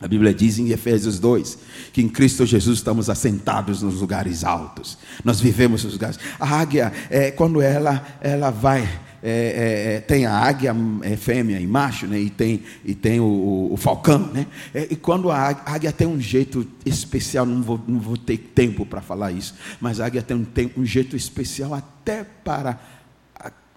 A 0.00 0.06
Bíblia 0.06 0.32
diz 0.32 0.58
em 0.58 0.70
Efésios 0.70 1.18
2 1.18 1.58
que 1.92 2.00
em 2.00 2.08
Cristo 2.08 2.46
Jesus 2.46 2.78
estamos 2.78 3.10
assentados 3.10 3.82
nos 3.82 4.00
lugares 4.00 4.44
altos. 4.44 4.96
Nós 5.24 5.40
vivemos 5.40 5.82
nos 5.82 5.94
lugares. 5.94 6.18
A 6.38 6.60
águia, 6.60 6.92
é, 7.10 7.32
quando 7.32 7.60
ela, 7.60 8.06
ela 8.20 8.50
vai 8.50 8.88
é, 9.22 9.30
é, 9.30 9.94
é, 9.94 10.00
tem 10.00 10.26
a 10.26 10.32
águia 10.32 10.74
é, 11.02 11.16
fêmea 11.16 11.60
e 11.60 11.66
macho, 11.66 12.06
né? 12.06 12.18
e 12.18 12.30
tem, 12.30 12.62
e 12.84 12.94
tem 12.94 13.18
o, 13.18 13.68
o, 13.72 13.76
falcão. 13.76 14.28
Né? 14.32 14.46
É, 14.72 14.86
e 14.90 14.96
quando 14.96 15.30
a 15.30 15.48
águia 15.66 15.92
tem 15.92 16.06
um 16.06 16.20
jeito 16.20 16.66
especial, 16.86 17.44
não 17.44 17.62
vou, 17.62 17.80
não 17.86 17.98
vou 17.98 18.16
ter 18.16 18.38
tempo 18.38 18.86
para 18.86 19.00
falar 19.00 19.32
isso, 19.32 19.54
mas 19.80 20.00
a 20.00 20.06
águia 20.06 20.22
tem 20.22 20.36
um, 20.36 20.44
tem 20.44 20.72
um 20.76 20.84
jeito 20.84 21.16
especial 21.16 21.74
até 21.74 22.22
para 22.22 22.78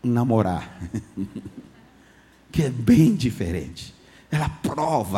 namorar, 0.04 0.80
que 2.52 2.64
é 2.64 2.70
bem 2.70 3.16
diferente. 3.16 3.96
Ela 4.30 4.48
prova, 4.48 5.18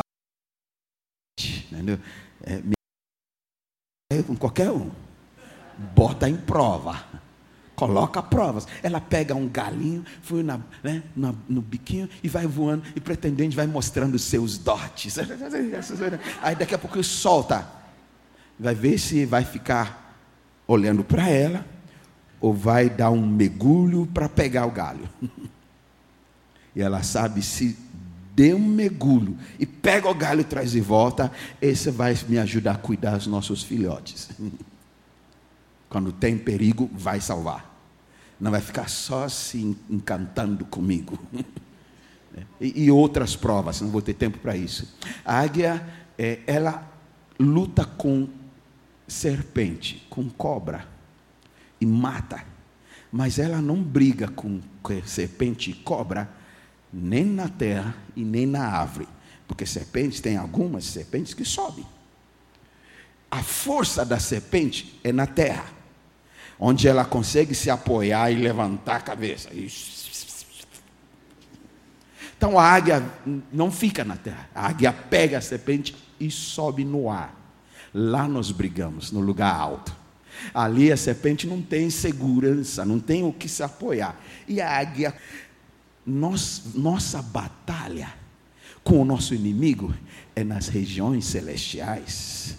entendeu? 1.70 1.98
É, 2.42 2.62
com 4.22 4.36
qualquer 4.36 4.70
um, 4.70 4.90
bota 5.94 6.28
em 6.28 6.36
prova 6.36 7.13
coloca 7.74 8.22
provas. 8.22 8.66
Ela 8.82 9.00
pega 9.00 9.34
um 9.34 9.48
galinho, 9.48 10.04
foi 10.22 10.42
na, 10.42 10.60
né, 10.82 11.02
no, 11.14 11.36
no 11.48 11.62
biquinho 11.62 12.08
e 12.22 12.28
vai 12.28 12.46
voando, 12.46 12.82
e 12.94 13.00
pretendente 13.00 13.56
vai 13.56 13.66
mostrando 13.66 14.18
seus 14.18 14.58
dotes. 14.58 15.16
Aí 16.42 16.54
daqui 16.54 16.74
a 16.74 16.78
pouco 16.78 17.02
solta. 17.02 17.66
Vai 18.58 18.74
ver 18.74 18.98
se 18.98 19.24
vai 19.26 19.44
ficar 19.44 20.16
olhando 20.66 21.02
para 21.02 21.28
ela, 21.28 21.66
ou 22.40 22.54
vai 22.54 22.88
dar 22.88 23.10
um 23.10 23.26
mergulho 23.26 24.06
para 24.06 24.28
pegar 24.28 24.66
o 24.66 24.70
galho. 24.70 25.08
E 26.76 26.82
ela 26.82 27.04
sabe 27.04 27.40
se 27.40 27.78
dê 28.34 28.52
um 28.52 28.58
mergulho 28.58 29.38
e 29.60 29.64
pega 29.64 30.08
o 30.08 30.14
galho 30.14 30.42
traz 30.42 30.72
de 30.72 30.80
volta, 30.80 31.30
esse 31.62 31.88
vai 31.88 32.18
me 32.28 32.36
ajudar 32.36 32.72
a 32.72 32.78
cuidar 32.78 33.16
dos 33.16 33.28
nossos 33.28 33.62
filhotes. 33.62 34.30
Quando 35.94 36.10
tem 36.10 36.36
perigo, 36.36 36.90
vai 36.92 37.20
salvar. 37.20 37.72
Não 38.40 38.50
vai 38.50 38.60
ficar 38.60 38.88
só 38.88 39.28
se 39.28 39.76
encantando 39.88 40.64
comigo. 40.64 41.16
e, 42.60 42.86
e, 42.86 42.90
outras 42.90 43.36
provas, 43.36 43.80
não 43.80 43.90
vou 43.90 44.02
ter 44.02 44.14
tempo 44.14 44.38
para 44.38 44.56
isso. 44.56 44.92
A 45.24 45.38
águia, 45.38 45.88
é, 46.18 46.40
ela 46.48 46.92
luta 47.38 47.84
com 47.84 48.28
serpente, 49.06 50.04
com 50.10 50.28
cobra, 50.28 50.84
e 51.80 51.86
mata. 51.86 52.44
Mas 53.12 53.38
ela 53.38 53.62
não 53.62 53.80
briga 53.80 54.26
com 54.26 54.60
serpente 55.06 55.70
e 55.70 55.74
cobra, 55.74 56.28
nem 56.92 57.24
na 57.24 57.48
terra 57.48 57.94
e 58.16 58.24
nem 58.24 58.46
na 58.46 58.66
árvore. 58.66 59.06
Porque 59.46 59.64
serpentes, 59.64 60.18
tem 60.18 60.36
algumas 60.36 60.86
serpentes 60.86 61.34
que 61.34 61.44
sobem. 61.44 61.86
A 63.30 63.44
força 63.44 64.04
da 64.04 64.18
serpente 64.18 64.98
é 65.04 65.12
na 65.12 65.28
terra 65.28 65.73
onde 66.58 66.88
ela 66.88 67.04
consegue 67.04 67.54
se 67.54 67.70
apoiar 67.70 68.30
e 68.30 68.36
levantar 68.36 68.96
a 68.96 69.00
cabeça. 69.00 69.48
Então 72.36 72.58
a 72.58 72.64
águia 72.64 73.02
não 73.52 73.70
fica 73.70 74.04
na 74.04 74.16
terra, 74.16 74.48
a 74.54 74.68
águia 74.68 74.92
pega 74.92 75.38
a 75.38 75.40
serpente 75.40 75.96
e 76.18 76.30
sobe 76.30 76.84
no 76.84 77.10
ar. 77.10 77.34
Lá 77.92 78.26
nós 78.26 78.50
brigamos, 78.50 79.12
no 79.12 79.20
lugar 79.20 79.54
alto. 79.54 79.94
Ali 80.52 80.90
a 80.90 80.96
serpente 80.96 81.46
não 81.46 81.62
tem 81.62 81.88
segurança, 81.90 82.84
não 82.84 82.98
tem 82.98 83.22
o 83.24 83.32
que 83.32 83.48
se 83.48 83.62
apoiar. 83.62 84.20
E 84.48 84.60
a 84.60 84.78
águia, 84.78 85.14
nós, 86.04 86.62
nossa 86.74 87.22
batalha 87.22 88.12
com 88.82 89.00
o 89.00 89.04
nosso 89.04 89.34
inimigo 89.34 89.94
é 90.34 90.44
nas 90.44 90.68
regiões 90.68 91.24
celestiais. 91.24 92.58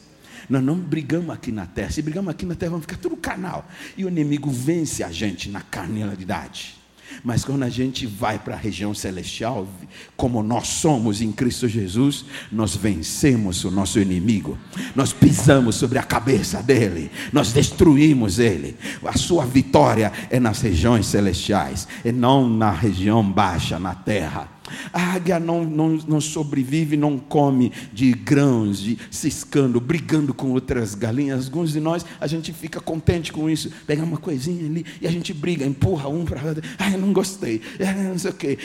Nós 0.50 0.64
não 0.64 0.76
brigamos 0.76 1.30
aqui 1.32 1.52
na 1.52 1.66
terra. 1.66 1.92
Se 1.92 2.02
brigamos 2.02 2.30
aqui 2.30 2.46
na 2.46 2.56
terra, 2.56 2.72
vamos 2.72 2.86
ficar 2.86 2.98
tudo 2.98 3.18
canal. 3.18 3.70
E 3.98 4.06
o 4.06 4.08
inimigo 4.08 4.50
vence 4.50 5.04
a 5.04 5.12
gente 5.12 5.50
na 5.50 5.62
carnalidade. 5.62 6.76
Mas 7.24 7.46
quando 7.46 7.64
a 7.64 7.70
gente 7.70 8.06
vai 8.06 8.38
para 8.40 8.56
a 8.56 8.58
região 8.58 8.94
celestial, 8.94 9.68
como 10.16 10.42
nós 10.44 10.68
somos 10.68 11.22
em 11.22 11.32
Cristo 11.32 11.68
Jesus, 11.68 12.26
nós 12.52 12.76
vencemos 12.76 13.64
o 13.64 13.72
nosso 13.72 14.00
inimigo. 14.00 14.58
Nós 14.96 15.14
pisamos 15.14 15.76
sobre 15.76 15.98
a 15.98 16.04
cabeça 16.04 16.62
dele, 16.62 17.12
nós 17.32 17.52
destruímos 17.52 18.40
ele. 18.40 18.76
A 19.04 19.18
sua 19.18 19.46
vitória 19.46 20.12
é 20.30 20.40
nas 20.40 20.62
regiões 20.62 21.06
celestiais, 21.06 21.88
e 22.04 22.12
não 22.12 22.50
na 22.50 22.72
região 22.72 23.24
baixa, 23.24 23.80
na 23.80 23.96
terra. 23.96 24.55
A 24.92 25.14
águia 25.14 25.40
não, 25.40 25.64
não, 25.64 25.90
não 26.08 26.22
sobrevive, 26.22 26.98
não 26.98 27.18
come 27.18 27.72
de 27.94 28.12
grãos, 28.12 28.80
de 28.80 28.98
ciscando, 29.12 29.80
brigando 29.80 30.34
com 30.34 30.52
outras 30.52 30.96
galinhas. 30.96 31.46
Alguns 31.46 31.74
de 31.74 31.80
nós, 31.80 32.06
a 32.20 32.28
gente 32.28 32.52
fica 32.52 32.80
contente 32.80 33.32
com 33.32 33.50
isso. 33.50 33.72
Pega 33.86 34.04
uma 34.04 34.18
coisinha 34.18 34.66
ali 34.66 34.86
e 35.00 35.08
a 35.08 35.12
gente 35.12 35.34
briga, 35.34 35.66
empurra 35.66 36.10
um 36.10 36.26
para 36.26 36.44
outro. 36.44 36.64
Ai, 36.80 36.96
eu 36.96 37.00
não 37.00 37.14
gostei, 37.14 37.62
não 38.10 38.18
sei 38.18 38.32
o 38.32 38.34
quê. 38.34 38.58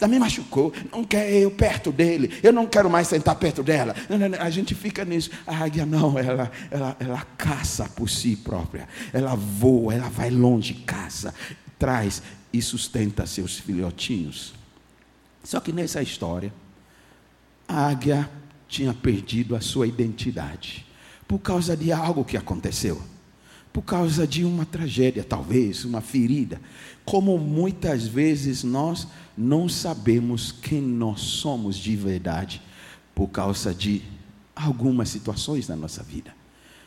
Já 0.00 0.08
me 0.08 0.18
machucou, 0.18 0.72
não 0.92 1.04
quer 1.04 1.32
eu 1.32 1.50
perto 1.50 1.90
dele. 1.90 2.30
Eu 2.42 2.52
não 2.52 2.66
quero 2.66 2.88
mais 2.88 3.08
sentar 3.08 3.34
perto 3.36 3.62
dela. 3.62 3.94
A 4.40 4.50
gente 4.50 4.74
fica 4.74 5.04
nisso. 5.04 5.30
A 5.46 5.56
águia 5.64 5.84
não, 5.84 6.18
ela, 6.18 6.50
ela, 6.70 6.96
ela 7.00 7.26
caça 7.36 7.88
por 7.88 8.08
si 8.08 8.36
própria. 8.36 8.88
Ela 9.12 9.34
voa, 9.34 9.94
ela 9.94 10.08
vai 10.08 10.30
longe, 10.30 10.74
caça, 10.74 11.34
traz 11.78 12.22
e 12.52 12.62
sustenta 12.62 13.26
seus 13.26 13.58
filhotinhos. 13.58 14.57
Só 15.42 15.60
que 15.60 15.72
nessa 15.72 16.02
história, 16.02 16.52
a 17.66 17.86
águia 17.88 18.28
tinha 18.68 18.92
perdido 18.92 19.56
a 19.56 19.60
sua 19.60 19.86
identidade 19.86 20.86
por 21.26 21.38
causa 21.38 21.76
de 21.76 21.92
algo 21.92 22.24
que 22.24 22.36
aconteceu. 22.36 23.02
por 23.72 23.82
causa 23.82 24.26
de 24.26 24.44
uma 24.44 24.66
tragédia, 24.66 25.22
talvez, 25.22 25.84
uma 25.84 26.00
ferida. 26.00 26.60
Como 27.04 27.38
muitas 27.38 28.06
vezes 28.06 28.64
nós 28.64 29.06
não 29.36 29.68
sabemos 29.68 30.50
quem 30.50 30.80
nós 30.80 31.20
somos 31.20 31.76
de 31.76 31.94
verdade 31.94 32.60
por 33.14 33.28
causa 33.28 33.72
de 33.72 34.02
algumas 34.56 35.10
situações 35.10 35.68
na 35.68 35.76
nossa 35.76 36.02
vida, 36.02 36.34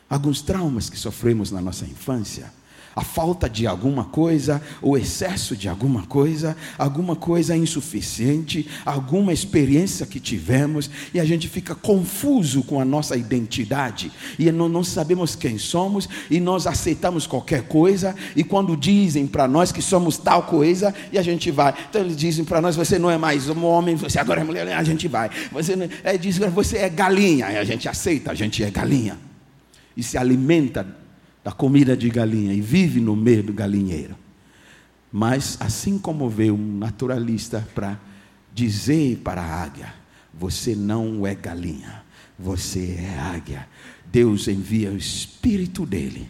alguns 0.09 0.41
traumas 0.41 0.89
que 0.89 0.97
sofremos 0.99 1.49
na 1.51 1.61
nossa 1.61 1.85
infância 1.85 2.51
a 2.95 3.01
falta 3.01 3.49
de 3.49 3.65
alguma 3.65 4.06
coisa, 4.06 4.62
o 4.82 4.97
excesso 4.97 5.56
de 5.56 5.69
alguma 5.69 6.04
coisa, 6.04 6.58
alguma 6.77 7.15
coisa 7.15 7.56
insuficiente, 7.56 8.67
alguma 8.86 9.32
experiência 9.32 10.06
que 10.06 10.19
tivemos, 10.19 10.89
e 11.13 11.19
a 11.19 11.25
gente 11.25 11.47
fica 11.47 11.73
confuso 11.73 12.63
com 12.63 12.80
a 12.80 12.86
nossa 12.86 13.15
identidade, 13.15 14.12
e 14.38 14.51
não, 14.51 14.84
sabemos 14.84 15.36
quem 15.36 15.58
somos, 15.58 16.08
e 16.30 16.39
nós 16.39 16.67
aceitamos 16.67 17.25
qualquer 17.25 17.63
coisa, 17.63 18.15
e 18.36 18.43
quando 18.43 18.75
dizem 18.75 19.25
para 19.25 19.47
nós 19.47 19.71
que 19.71 19.82
somos 19.82 20.17
tal 20.17 20.43
coisa, 20.43 20.93
e 21.12 21.17
a 21.17 21.21
gente 21.21 21.49
vai. 21.51 21.73
Então 21.89 22.01
eles 22.01 22.17
dizem 22.17 22.43
para 22.43 22.62
nós: 22.62 22.75
você 22.75 22.99
não 22.99 23.10
é 23.10 23.17
mais 23.17 23.47
um 23.49 23.63
homem, 23.63 23.95
você 23.95 24.19
agora 24.19 24.41
é 24.41 24.43
mulher, 24.43 24.67
a 24.67 24.84
gente 24.84 25.08
vai. 25.08 25.30
Você 25.51 25.75
não, 25.75 25.88
é, 26.04 26.17
diz, 26.17 26.38
você 26.38 26.77
é 26.77 26.89
galinha, 26.89 27.51
e 27.51 27.58
a 27.58 27.63
gente 27.63 27.88
aceita, 27.88 28.32
a 28.32 28.36
gente 28.36 28.63
é 28.63 28.69
galinha. 28.69 29.17
E 29.95 30.04
se 30.04 30.17
alimenta 30.17 31.00
da 31.43 31.51
comida 31.51 31.95
de 31.97 32.10
galinha 32.10 32.54
e 32.54 32.62
vive 32.62 32.99
no 32.99 33.15
meio 33.15 33.43
do 33.43 33.54
galinheiro. 33.54 34.15
Mas 35.12 35.58
assim 35.60 35.97
como 35.97 36.30
veio 36.30 36.56
um 36.56 36.77
naturalista 36.77 37.67
para 37.75 37.99
dizer 38.54 39.17
para 39.17 39.41
a 39.41 39.63
águia: 39.63 39.93
você 40.34 40.75
não 40.75 41.25
é 41.25 41.36
galinha, 41.36 42.04
você 42.38 42.97
é 42.99 43.19
águia. 43.19 43.67
Deus 44.12 44.47
envia 44.47 44.91
o 44.91 44.97
espírito 44.97 45.86
dele 45.86 46.30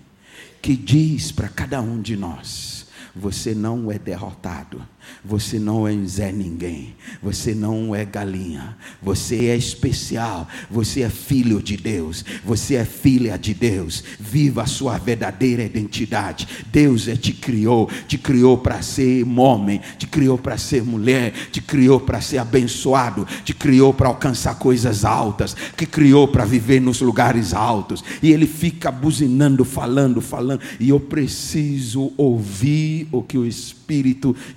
que 0.62 0.76
diz 0.76 1.32
para 1.32 1.50
cada 1.50 1.82
um 1.82 2.02
de 2.02 2.16
nós: 2.16 2.88
você 3.16 3.54
não 3.54 3.92
é 3.92 4.00
derrotado, 4.00 4.86
você 5.24 5.60
não 5.60 5.88
é 5.88 5.96
Zé 6.06 6.32
Ninguém. 6.32 6.96
Você 7.22 7.54
não 7.54 7.94
é 7.94 8.04
galinha. 8.04 8.76
Você 9.02 9.48
é 9.48 9.56
especial. 9.56 10.48
Você 10.70 11.02
é 11.02 11.10
filho 11.10 11.62
de 11.62 11.78
Deus. 11.78 12.26
Você 12.44 12.76
é 12.76 12.86
filha 12.86 13.38
de 13.38 13.54
Deus. 13.54 14.04
Viva 14.20 14.64
a 14.64 14.66
sua 14.66 14.98
verdadeira 14.98 15.64
identidade. 15.64 16.48
Deus 16.72 17.08
é, 17.08 17.16
te 17.16 17.34
criou. 17.34 17.88
Te 18.08 18.18
criou 18.18 18.58
para 18.58 18.82
ser 18.82 19.24
homem. 19.38 19.80
Te 19.98 20.08
criou 20.08 20.38
para 20.38 20.58
ser 20.58 20.84
mulher. 20.84 21.34
Te 21.52 21.62
criou 21.62 22.00
para 22.00 22.20
ser 22.20 22.40
abençoado. 22.40 23.28
Te 23.44 23.54
criou 23.54 23.94
para 23.94 24.08
alcançar 24.08 24.56
coisas 24.56 25.06
altas. 25.06 25.56
Que 25.78 25.86
criou 25.86 26.28
para 26.28 26.46
viver 26.46 26.82
nos 26.82 27.00
lugares 27.00 27.54
altos. 27.54 28.04
E 28.24 28.32
ele 28.32 28.48
fica 28.48 28.92
buzinando, 28.92 29.64
falando, 29.64 30.20
falando. 30.20 30.62
E 30.80 30.90
eu 30.90 31.00
preciso 31.00 32.12
ouvir 32.18 33.08
o 33.12 33.22
que 33.22 33.38
o 33.38 33.46
Espírito 33.46 33.81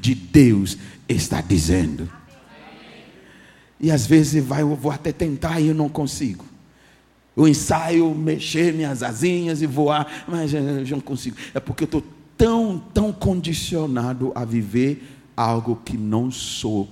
de 0.01 0.15
Deus 0.15 0.55
Deus 0.65 0.79
está 1.09 1.41
dizendo. 1.41 2.11
E 3.81 3.91
às 3.91 4.07
vezes 4.07 4.43
vai, 4.45 4.63
eu 4.63 4.75
vou 4.75 4.93
até 4.93 5.13
tentar 5.13 5.61
e 5.61 5.69
eu 5.69 5.75
não 5.75 5.89
consigo. 5.89 6.45
Eu 7.37 7.49
ensaio 7.49 8.15
mexer 8.15 8.73
minhas 8.73 9.03
asinhas 9.03 9.61
e 9.61 9.67
voar, 9.67 10.25
mas 10.29 10.55
eu 10.55 10.63
não 10.63 11.01
consigo. 11.01 11.37
É 11.53 11.61
porque 11.61 11.85
eu 11.85 11.87
estou 11.87 12.03
tão, 12.39 12.79
tão 12.93 13.13
condicionado 13.13 14.33
a 14.35 14.45
viver 14.45 15.03
algo 15.37 15.81
que 15.85 15.97
não 15.97 16.31
sou. 16.31 16.89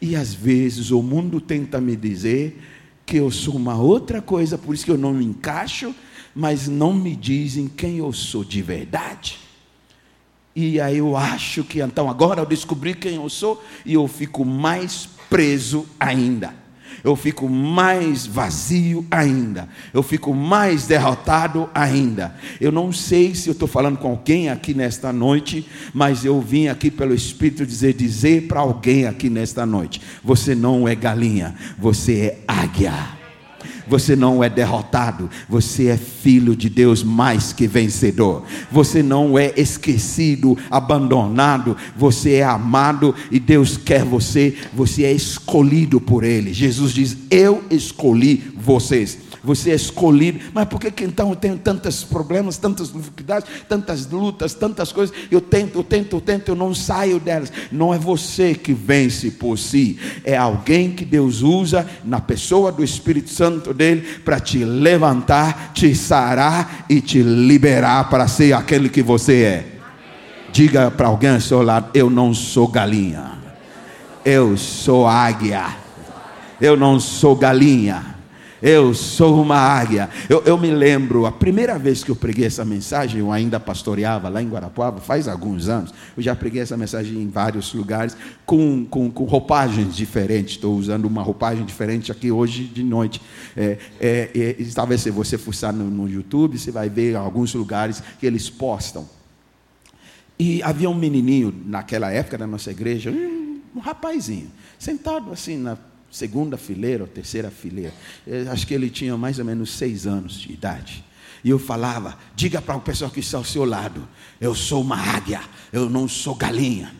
E 0.00 0.16
às 0.16 0.32
vezes 0.32 0.90
o 0.90 1.02
mundo 1.02 1.40
tenta 1.40 1.80
me 1.80 1.96
dizer 1.96 2.60
que 3.04 3.16
eu 3.16 3.30
sou 3.30 3.56
uma 3.56 3.76
outra 3.76 4.22
coisa, 4.22 4.56
por 4.56 4.74
isso 4.74 4.84
que 4.84 4.90
eu 4.90 4.96
não 4.96 5.12
me 5.12 5.24
encaixo, 5.24 5.94
mas 6.34 6.68
não 6.68 6.94
me 6.94 7.14
dizem 7.14 7.68
quem 7.68 7.98
eu 7.98 8.12
sou 8.12 8.44
de 8.44 8.62
verdade. 8.62 9.43
E 10.56 10.80
aí 10.80 10.98
eu 10.98 11.16
acho 11.16 11.64
que 11.64 11.80
então 11.80 12.08
agora 12.08 12.40
eu 12.40 12.46
descobri 12.46 12.94
quem 12.94 13.16
eu 13.16 13.28
sou 13.28 13.62
e 13.84 13.94
eu 13.94 14.06
fico 14.06 14.44
mais 14.44 15.08
preso 15.28 15.86
ainda. 15.98 16.54
Eu 17.02 17.16
fico 17.16 17.48
mais 17.48 18.24
vazio 18.24 19.04
ainda. 19.10 19.68
Eu 19.92 20.02
fico 20.02 20.32
mais 20.32 20.86
derrotado 20.86 21.68
ainda. 21.74 22.34
Eu 22.60 22.70
não 22.70 22.92
sei 22.92 23.34
se 23.34 23.48
eu 23.48 23.52
estou 23.52 23.66
falando 23.68 23.98
com 23.98 24.08
alguém 24.08 24.48
aqui 24.48 24.72
nesta 24.72 25.12
noite, 25.12 25.68
mas 25.92 26.24
eu 26.24 26.40
vim 26.40 26.68
aqui 26.68 26.90
pelo 26.90 27.12
Espírito 27.14 27.66
dizer, 27.66 27.94
dizer 27.94 28.46
para 28.46 28.60
alguém 28.60 29.06
aqui 29.06 29.28
nesta 29.28 29.66
noite: 29.66 30.00
você 30.22 30.54
não 30.54 30.86
é 30.86 30.94
galinha, 30.94 31.54
você 31.78 32.20
é 32.20 32.44
águia 32.46 33.23
você 33.86 34.16
não 34.16 34.42
é 34.42 34.48
derrotado, 34.48 35.28
você 35.48 35.88
é 35.88 35.96
filho 35.96 36.56
de 36.56 36.68
Deus 36.68 37.02
mais 37.02 37.52
que 37.52 37.66
vencedor. 37.66 38.44
Você 38.70 39.02
não 39.02 39.38
é 39.38 39.52
esquecido, 39.56 40.56
abandonado, 40.70 41.76
você 41.96 42.34
é 42.34 42.44
amado 42.44 43.14
e 43.30 43.38
Deus 43.38 43.76
quer 43.76 44.04
você, 44.04 44.56
você 44.72 45.04
é 45.04 45.12
escolhido 45.12 46.00
por 46.00 46.24
Ele. 46.24 46.52
Jesus 46.52 46.92
diz: 46.92 47.16
Eu 47.30 47.62
escolhi 47.70 48.52
vocês 48.56 49.18
você 49.44 49.70
é 49.70 49.74
escolhido. 49.74 50.40
Mas 50.52 50.66
por 50.66 50.80
que, 50.80 50.90
que 50.90 51.04
então 51.04 51.28
eu 51.28 51.36
tenho 51.36 51.58
tantos 51.58 52.02
problemas, 52.02 52.56
tantas 52.56 52.90
dificuldades, 52.90 53.48
tantas 53.68 54.06
lutas, 54.06 54.54
tantas 54.54 54.90
coisas? 54.90 55.14
Eu 55.30 55.40
tento, 55.40 55.78
eu 55.78 55.84
tento, 55.84 56.16
eu 56.16 56.20
tento, 56.20 56.48
eu 56.48 56.54
não 56.54 56.74
saio 56.74 57.20
delas. 57.20 57.52
Não 57.70 57.92
é 57.92 57.98
você 57.98 58.54
que 58.54 58.72
vence 58.72 59.32
por 59.32 59.58
si, 59.58 59.98
é 60.24 60.36
alguém 60.36 60.90
que 60.90 61.04
Deus 61.04 61.42
usa 61.42 61.86
na 62.02 62.20
pessoa 62.20 62.72
do 62.72 62.82
Espírito 62.82 63.28
Santo 63.28 63.73
dele 63.74 64.20
para 64.24 64.40
te 64.40 64.64
levantar, 64.64 65.72
te 65.74 65.94
sarar 65.94 66.86
e 66.88 67.00
te 67.00 67.22
liberar 67.22 68.08
para 68.08 68.26
ser 68.28 68.52
aquele 68.52 68.88
que 68.88 69.02
você 69.02 69.42
é. 69.42 69.66
Diga 70.52 70.90
para 70.90 71.08
alguém 71.08 71.30
ao 71.30 71.40
seu 71.40 71.62
lado: 71.62 71.90
Eu 71.92 72.08
não 72.08 72.32
sou 72.32 72.68
galinha, 72.68 73.32
eu 74.24 74.56
sou 74.56 75.06
águia, 75.06 75.66
eu 76.60 76.76
não 76.76 77.00
sou 77.00 77.34
galinha. 77.34 78.13
Eu 78.66 78.94
sou 78.94 79.42
uma 79.42 79.58
águia. 79.58 80.08
Eu, 80.26 80.42
eu, 80.46 80.56
me 80.56 80.70
lembro, 80.70 81.26
a 81.26 81.30
primeira 81.30 81.78
vez 81.78 82.02
que 82.02 82.10
eu 82.10 82.16
preguei 82.16 82.46
essa 82.46 82.64
mensagem, 82.64 83.20
eu 83.20 83.30
ainda 83.30 83.60
pastoreava 83.60 84.30
lá 84.30 84.40
em 84.40 84.48
Guarapuava, 84.48 85.02
faz 85.02 85.28
alguns 85.28 85.68
anos. 85.68 85.92
Eu 86.16 86.22
já 86.22 86.34
preguei 86.34 86.62
essa 86.62 86.74
mensagem 86.74 87.20
em 87.20 87.28
vários 87.28 87.74
lugares, 87.74 88.16
com, 88.46 88.86
com, 88.86 89.10
com 89.10 89.24
roupagens 89.24 89.94
diferentes. 89.94 90.54
Estou 90.54 90.74
usando 90.78 91.04
uma 91.04 91.22
roupagem 91.22 91.62
diferente 91.62 92.10
aqui 92.10 92.32
hoje 92.32 92.64
de 92.64 92.82
noite. 92.82 93.20
É, 93.54 93.76
é, 94.00 94.30
é, 94.34 94.56
talvez 94.74 95.02
se 95.02 95.10
você 95.10 95.36
fuçar 95.36 95.70
no, 95.70 95.84
no 95.90 96.08
YouTube, 96.08 96.56
você 96.56 96.70
vai 96.70 96.88
ver 96.88 97.16
alguns 97.16 97.52
lugares 97.52 98.02
que 98.18 98.24
eles 98.24 98.48
postam. 98.48 99.06
E 100.38 100.62
havia 100.62 100.88
um 100.88 100.94
menininho 100.94 101.54
naquela 101.66 102.10
época 102.10 102.38
da 102.38 102.46
nossa 102.46 102.70
igreja, 102.70 103.10
um, 103.10 103.78
rapazinho, 103.78 104.50
sentado 104.78 105.30
assim 105.30 105.58
na 105.58 105.76
segunda 106.14 106.56
fileira 106.56 107.02
ou 107.02 107.08
terceira 107.08 107.50
fileira. 107.50 107.92
Eu 108.24 108.52
acho 108.52 108.64
que 108.64 108.72
ele 108.72 108.88
tinha 108.88 109.16
mais 109.16 109.40
ou 109.40 109.44
menos 109.44 109.72
seis 109.72 110.06
anos 110.06 110.34
de 110.34 110.52
idade. 110.52 111.04
E 111.42 111.50
eu 111.50 111.58
falava: 111.58 112.16
diga 112.36 112.62
para 112.62 112.76
o 112.76 112.80
pessoal 112.80 113.10
que 113.10 113.18
está 113.18 113.36
ao 113.36 113.44
seu 113.44 113.64
lado, 113.64 114.06
eu 114.40 114.54
sou 114.54 114.80
uma 114.80 114.96
águia, 114.96 115.40
eu 115.72 115.90
não 115.90 116.06
sou 116.06 116.36
galinha. 116.36 116.94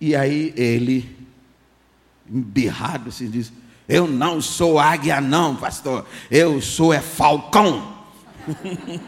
E 0.00 0.14
aí 0.14 0.54
ele, 0.56 1.16
embirrado, 2.30 3.10
se 3.10 3.24
assim, 3.24 3.32
diz: 3.32 3.52
Eu 3.88 4.06
não 4.06 4.40
sou 4.40 4.78
águia, 4.78 5.20
não, 5.20 5.56
pastor, 5.56 6.06
eu 6.30 6.60
sou 6.60 6.94
é 6.94 7.00
falcão. 7.00 7.96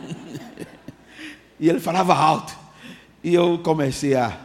e 1.61 1.69
ele 1.69 1.79
falava 1.79 2.13
alto. 2.13 2.59
E 3.23 3.33
eu 3.33 3.61
comecei 3.61 4.17
a, 4.17 4.37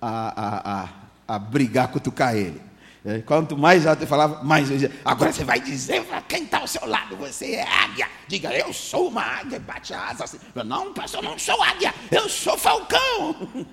a, 0.00 0.08
a, 0.08 0.84
a, 0.84 0.88
a 1.34 1.38
brigar, 1.38 1.88
cutucar 1.88 2.36
ele. 2.36 2.65
É, 3.06 3.20
quanto 3.20 3.56
mais 3.56 3.86
alto 3.86 4.02
eu 4.02 4.06
falava, 4.08 4.42
mais 4.42 4.68
eu 4.68 4.76
dizia, 4.76 4.90
agora 5.04 5.32
você 5.32 5.44
vai 5.44 5.60
dizer 5.60 6.02
para 6.02 6.20
quem 6.22 6.42
está 6.42 6.58
ao 6.58 6.66
seu 6.66 6.84
lado, 6.84 7.14
você 7.14 7.52
é 7.52 7.62
águia. 7.62 8.08
Diga, 8.26 8.52
eu 8.52 8.72
sou 8.72 9.06
uma 9.06 9.22
águia, 9.22 9.60
bate 9.60 9.94
a 9.94 10.08
asa 10.08 10.24
assim. 10.24 10.38
não, 10.64 10.92
pastor, 10.92 11.22
eu 11.22 11.30
não 11.30 11.38
sou 11.38 11.62
águia, 11.62 11.94
eu 12.10 12.28
sou 12.28 12.58
falcão. 12.58 13.48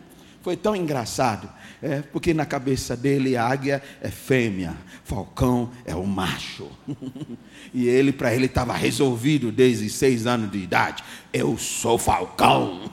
Foi 0.43 0.55
tão 0.55 0.75
engraçado, 0.75 1.49
é, 1.81 2.01
porque 2.01 2.31
na 2.31 2.45
cabeça 2.45 2.95
dele 2.95 3.35
a 3.35 3.47
águia 3.47 3.81
é 4.01 4.09
fêmea, 4.09 4.77
falcão 5.03 5.71
é 5.83 5.95
o 5.95 6.05
macho. 6.05 6.69
e 7.73 7.87
ele, 7.87 8.11
para 8.11 8.35
ele, 8.35 8.45
estava 8.45 8.73
resolvido 8.73 9.51
desde 9.51 9.89
seis 9.89 10.27
anos 10.27 10.51
de 10.51 10.59
idade. 10.59 11.03
Eu 11.31 11.57
sou 11.57 11.97
falcão. 11.97 12.91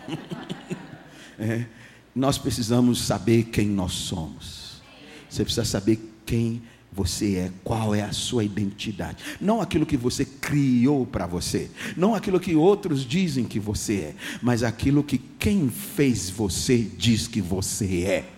é, 1.38 1.66
nós 2.14 2.38
precisamos 2.38 3.03
saber 3.03 3.42
quem 3.44 3.66
nós 3.66 3.92
somos. 3.92 4.81
Você 5.29 5.44
precisa 5.44 5.64
saber 5.64 6.10
quem 6.24 6.62
você 6.92 7.37
é, 7.37 7.52
qual 7.62 7.94
é 7.94 8.02
a 8.02 8.12
sua 8.12 8.44
identidade. 8.44 9.22
Não 9.40 9.61
aquilo 9.61 9.87
que 9.87 9.96
você 9.96 10.24
criou 10.24 11.06
para 11.06 11.26
você, 11.26 11.70
não 11.96 12.14
aquilo 12.14 12.40
que 12.40 12.56
outros 12.56 13.04
dizem 13.04 13.44
que 13.44 13.61
você 13.61 13.94
é, 13.94 14.14
mas 14.42 14.62
aquilo 14.62 15.04
que 15.04 15.18
quem 15.38 15.70
fez 15.70 16.28
você 16.30 16.78
diz 16.78 17.28
que 17.28 17.40
você 17.40 18.02
é. 18.02 18.28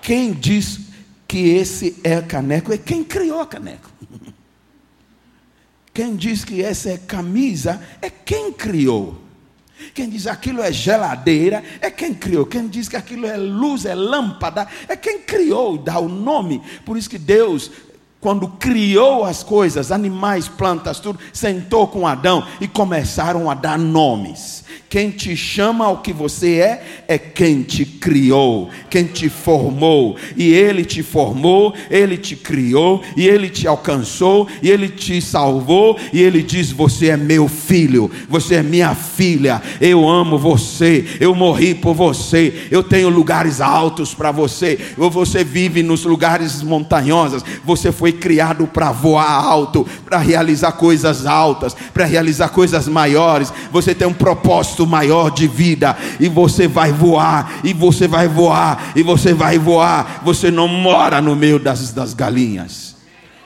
Quem 0.00 0.32
diz 0.32 0.80
que 1.28 1.38
esse 1.38 1.96
é 2.02 2.20
caneco 2.20 2.72
é 2.72 2.78
quem 2.78 3.04
criou 3.04 3.40
a 3.40 3.46
caneco. 3.46 3.90
Quem 5.94 6.16
diz 6.16 6.42
que 6.42 6.62
essa 6.62 6.88
é 6.88 6.96
camisa 6.96 7.78
é 8.00 8.08
quem 8.08 8.50
criou. 8.50 9.20
Quem 9.94 10.08
diz 10.08 10.26
aquilo 10.26 10.62
é 10.62 10.72
geladeira 10.72 11.62
é 11.80 11.90
quem 11.90 12.14
criou. 12.14 12.46
Quem 12.46 12.68
diz 12.68 12.88
que 12.88 12.96
aquilo 12.96 13.26
é 13.26 13.36
luz, 13.36 13.84
é 13.84 13.94
lâmpada, 13.94 14.66
é 14.88 14.96
quem 14.96 15.20
criou, 15.20 15.78
dá 15.78 15.98
o 15.98 16.08
nome. 16.08 16.62
Por 16.84 16.96
isso 16.96 17.10
que 17.10 17.18
Deus 17.18 17.70
quando 18.22 18.46
criou 18.46 19.24
as 19.24 19.42
coisas, 19.42 19.90
animais, 19.90 20.46
plantas, 20.46 21.00
tudo, 21.00 21.18
sentou 21.32 21.88
com 21.88 22.06
Adão 22.06 22.46
e 22.60 22.68
começaram 22.68 23.50
a 23.50 23.54
dar 23.54 23.76
nomes. 23.76 24.61
Quem 24.92 25.08
te 25.08 25.34
chama 25.34 25.86
ao 25.86 26.02
que 26.02 26.12
você 26.12 26.56
é, 26.56 26.84
é 27.08 27.16
quem 27.16 27.62
te 27.62 27.82
criou, 27.82 28.68
quem 28.90 29.04
te 29.04 29.30
formou. 29.30 30.18
E 30.36 30.52
ele 30.52 30.84
te 30.84 31.02
formou, 31.02 31.72
ele 31.90 32.18
te 32.18 32.36
criou, 32.36 33.02
e 33.16 33.26
ele 33.26 33.48
te 33.48 33.66
alcançou, 33.66 34.46
e 34.62 34.68
ele 34.68 34.90
te 34.90 35.18
salvou, 35.22 35.98
e 36.12 36.20
ele 36.20 36.42
diz: 36.42 36.70
Você 36.72 37.08
é 37.08 37.16
meu 37.16 37.48
filho, 37.48 38.10
você 38.28 38.56
é 38.56 38.62
minha 38.62 38.94
filha, 38.94 39.62
eu 39.80 40.06
amo 40.06 40.36
você, 40.36 41.06
eu 41.18 41.34
morri 41.34 41.74
por 41.74 41.94
você, 41.94 42.68
eu 42.70 42.82
tenho 42.82 43.08
lugares 43.08 43.62
altos 43.62 44.12
para 44.12 44.30
você, 44.30 44.78
você 44.94 45.42
vive 45.42 45.82
nos 45.82 46.04
lugares 46.04 46.62
montanhosos, 46.62 47.42
você 47.64 47.90
foi 47.90 48.12
criado 48.12 48.66
para 48.66 48.92
voar 48.92 49.42
alto, 49.42 49.86
para 50.04 50.18
realizar 50.18 50.72
coisas 50.72 51.24
altas, 51.24 51.74
para 51.94 52.04
realizar 52.04 52.50
coisas 52.50 52.86
maiores, 52.86 53.50
você 53.72 53.94
tem 53.94 54.06
um 54.06 54.12
propósito 54.12 54.81
maior 54.86 55.30
de 55.30 55.46
vida, 55.46 55.96
e 56.18 56.28
você 56.28 56.66
vai 56.66 56.92
voar, 56.92 57.60
e 57.64 57.72
você 57.72 58.06
vai 58.06 58.28
voar, 58.28 58.92
e 58.96 59.02
você 59.02 59.32
vai 59.34 59.58
voar, 59.58 60.22
você 60.24 60.50
não 60.50 60.68
mora 60.68 61.20
no 61.20 61.34
meio 61.36 61.58
das, 61.58 61.92
das 61.92 62.14
galinhas. 62.14 62.92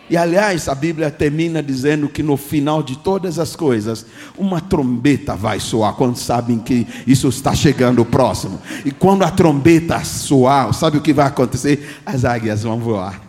E 0.08 0.16
aliás, 0.16 0.68
a 0.68 0.74
Bíblia 0.74 1.10
termina 1.10 1.60
dizendo 1.60 2.08
que 2.08 2.22
no 2.22 2.36
final 2.36 2.80
de 2.80 2.96
todas 2.96 3.40
as 3.40 3.56
coisas, 3.56 4.06
uma 4.38 4.60
trombeta 4.60 5.34
vai 5.34 5.58
soar, 5.58 5.94
quando 5.94 6.16
sabem 6.16 6.60
que 6.60 6.86
isso 7.06 7.28
está 7.28 7.54
chegando 7.54 8.04
próximo. 8.04 8.60
E 8.84 8.92
quando 8.92 9.24
a 9.24 9.30
trombeta 9.30 10.02
soar, 10.04 10.72
sabe 10.72 10.98
o 10.98 11.00
que 11.00 11.12
vai 11.12 11.26
acontecer? 11.26 12.00
As 12.06 12.24
águias 12.24 12.62
vão 12.62 12.78
voar. 12.78 13.20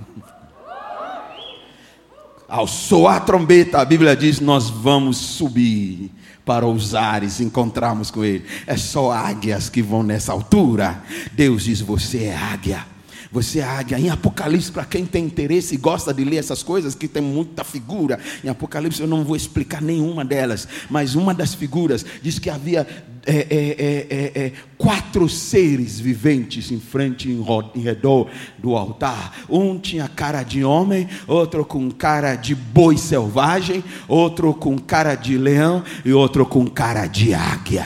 Ao 2.47 2.67
soar 2.67 3.17
a 3.17 3.21
trombeta, 3.21 3.79
a 3.79 3.85
Bíblia 3.85 4.15
diz: 4.15 4.39
Nós 4.39 4.69
vamos 4.69 5.17
subir 5.17 6.11
para 6.47 6.65
os 6.65 6.95
ares 6.95 7.41
encontrarmos 7.41 8.09
com 8.09 8.23
Ele. 8.23 8.45
É 8.65 8.77
só 8.77 9.11
águias 9.11 9.69
que 9.69 9.81
vão 9.81 10.01
nessa 10.01 10.31
altura. 10.31 11.03
Deus 11.33 11.65
diz: 11.65 11.81
Você 11.81 12.23
é 12.23 12.35
águia. 12.35 12.96
Você 13.31 13.59
é 13.59 13.63
águia. 13.63 13.99
Em 13.99 14.09
Apocalipse, 14.09 14.71
para 14.71 14.85
quem 14.85 15.05
tem 15.05 15.25
interesse 15.25 15.75
e 15.75 15.77
gosta 15.77 16.13
de 16.13 16.23
ler 16.23 16.37
essas 16.37 16.63
coisas, 16.63 16.95
que 16.95 17.07
tem 17.07 17.21
muita 17.21 17.63
figura, 17.63 18.19
em 18.43 18.49
Apocalipse 18.49 19.01
eu 19.01 19.07
não 19.07 19.23
vou 19.23 19.35
explicar 19.35 19.81
nenhuma 19.81 20.23
delas, 20.23 20.67
mas 20.89 21.15
uma 21.15 21.33
das 21.33 21.53
figuras 21.53 22.05
diz 22.21 22.39
que 22.39 22.49
havia 22.49 22.87
é, 23.29 23.35
é, 23.35 23.45
é, 23.49 24.07
é, 24.09 24.45
é 24.45 24.53
quatro 24.77 25.27
seres 25.27 25.99
viventes 25.99 26.71
em 26.71 26.79
frente, 26.79 27.29
em, 27.29 27.43
em 27.75 27.81
redor 27.81 28.29
do 28.57 28.75
altar. 28.77 29.33
Um 29.49 29.77
tinha 29.77 30.07
cara 30.07 30.43
de 30.43 30.63
homem, 30.63 31.09
outro 31.27 31.65
com 31.65 31.91
cara 31.91 32.35
de 32.35 32.55
boi 32.55 32.97
selvagem, 32.97 33.83
outro 34.07 34.53
com 34.53 34.77
cara 34.77 35.13
de 35.15 35.37
leão 35.37 35.83
e 36.05 36.13
outro 36.13 36.45
com 36.45 36.65
cara 36.67 37.05
de 37.05 37.33
águia. 37.33 37.85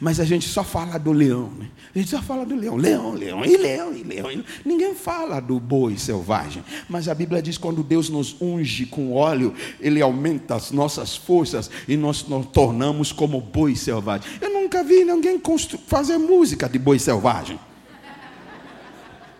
Mas 0.00 0.18
a 0.18 0.24
gente 0.24 0.48
só 0.48 0.64
fala 0.64 0.98
do 0.98 1.12
leão, 1.12 1.52
né? 1.56 1.66
A 1.94 1.98
gente 1.98 2.10
só 2.10 2.22
fala 2.22 2.46
do 2.46 2.54
leão, 2.54 2.76
leão, 2.76 3.12
leão, 3.12 3.44
e 3.44 3.56
leão, 3.56 3.92
e 3.92 4.02
leão. 4.02 4.44
Ninguém 4.64 4.94
fala 4.94 5.40
do 5.40 5.58
boi 5.58 5.98
selvagem. 5.98 6.62
Mas 6.88 7.08
a 7.08 7.14
Bíblia 7.14 7.42
diz 7.42 7.56
que 7.56 7.62
quando 7.62 7.82
Deus 7.82 8.08
nos 8.08 8.36
unge 8.40 8.86
com 8.86 9.12
óleo, 9.12 9.52
Ele 9.80 10.00
aumenta 10.00 10.54
as 10.54 10.70
nossas 10.70 11.16
forças 11.16 11.68
e 11.88 11.96
nós 11.96 12.24
nos 12.26 12.46
tornamos 12.46 13.10
como 13.10 13.40
boi 13.40 13.74
selvagem. 13.74 14.30
Eu 14.40 14.50
nunca 14.50 14.84
vi 14.84 15.04
ninguém 15.04 15.40
fazer 15.86 16.16
música 16.16 16.68
de 16.68 16.78
boi 16.78 16.98
selvagem. 16.98 17.58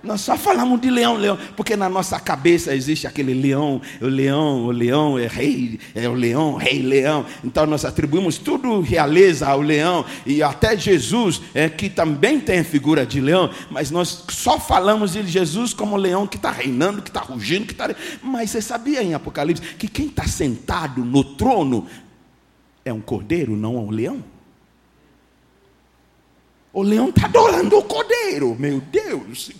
Nós 0.02 0.22
só 0.22 0.36
falamos 0.36 0.80
de 0.80 0.90
leão, 0.90 1.16
leão, 1.16 1.38
porque 1.56 1.76
na 1.76 1.88
nossa 1.88 2.18
cabeça 2.18 2.74
existe 2.74 3.06
aquele 3.06 3.34
leão, 3.34 3.82
o 4.00 4.06
leão, 4.06 4.64
o 4.64 4.70
leão 4.70 5.18
é 5.18 5.26
rei, 5.26 5.78
é 5.94 6.08
o 6.08 6.14
leão, 6.14 6.54
rei 6.56 6.80
leão. 6.80 7.26
Então 7.44 7.66
nós 7.66 7.84
atribuímos 7.84 8.38
tudo 8.38 8.80
realeza 8.80 9.46
ao 9.46 9.60
leão 9.60 10.04
e 10.24 10.42
até 10.42 10.76
Jesus, 10.76 11.42
é, 11.54 11.68
que 11.68 11.90
também 11.90 12.40
tem 12.40 12.60
a 12.60 12.64
figura 12.64 13.04
de 13.04 13.20
leão, 13.20 13.50
mas 13.70 13.90
nós 13.90 14.24
só 14.30 14.58
falamos 14.58 15.12
de 15.12 15.26
Jesus 15.26 15.74
como 15.74 15.96
leão 15.96 16.26
que 16.26 16.36
está 16.36 16.50
reinando, 16.50 17.02
que 17.02 17.10
está 17.10 17.20
rugindo, 17.20 17.66
que 17.66 17.72
está. 17.72 17.94
Mas 18.22 18.50
você 18.50 18.62
sabia 18.62 19.02
em 19.02 19.12
Apocalipse 19.12 19.62
que 19.76 19.86
quem 19.86 20.06
está 20.06 20.26
sentado 20.26 21.04
no 21.04 21.22
trono 21.22 21.86
é 22.84 22.92
um 22.92 23.00
cordeiro, 23.00 23.54
não 23.54 23.76
é 23.76 23.80
um 23.80 23.90
leão? 23.90 24.24
O 26.72 26.82
leão 26.82 27.08
está 27.08 27.26
adorando 27.26 27.78
o 27.78 27.84
cordeiro. 27.84 28.56
Meu 28.58 28.80
Deus. 28.80 29.50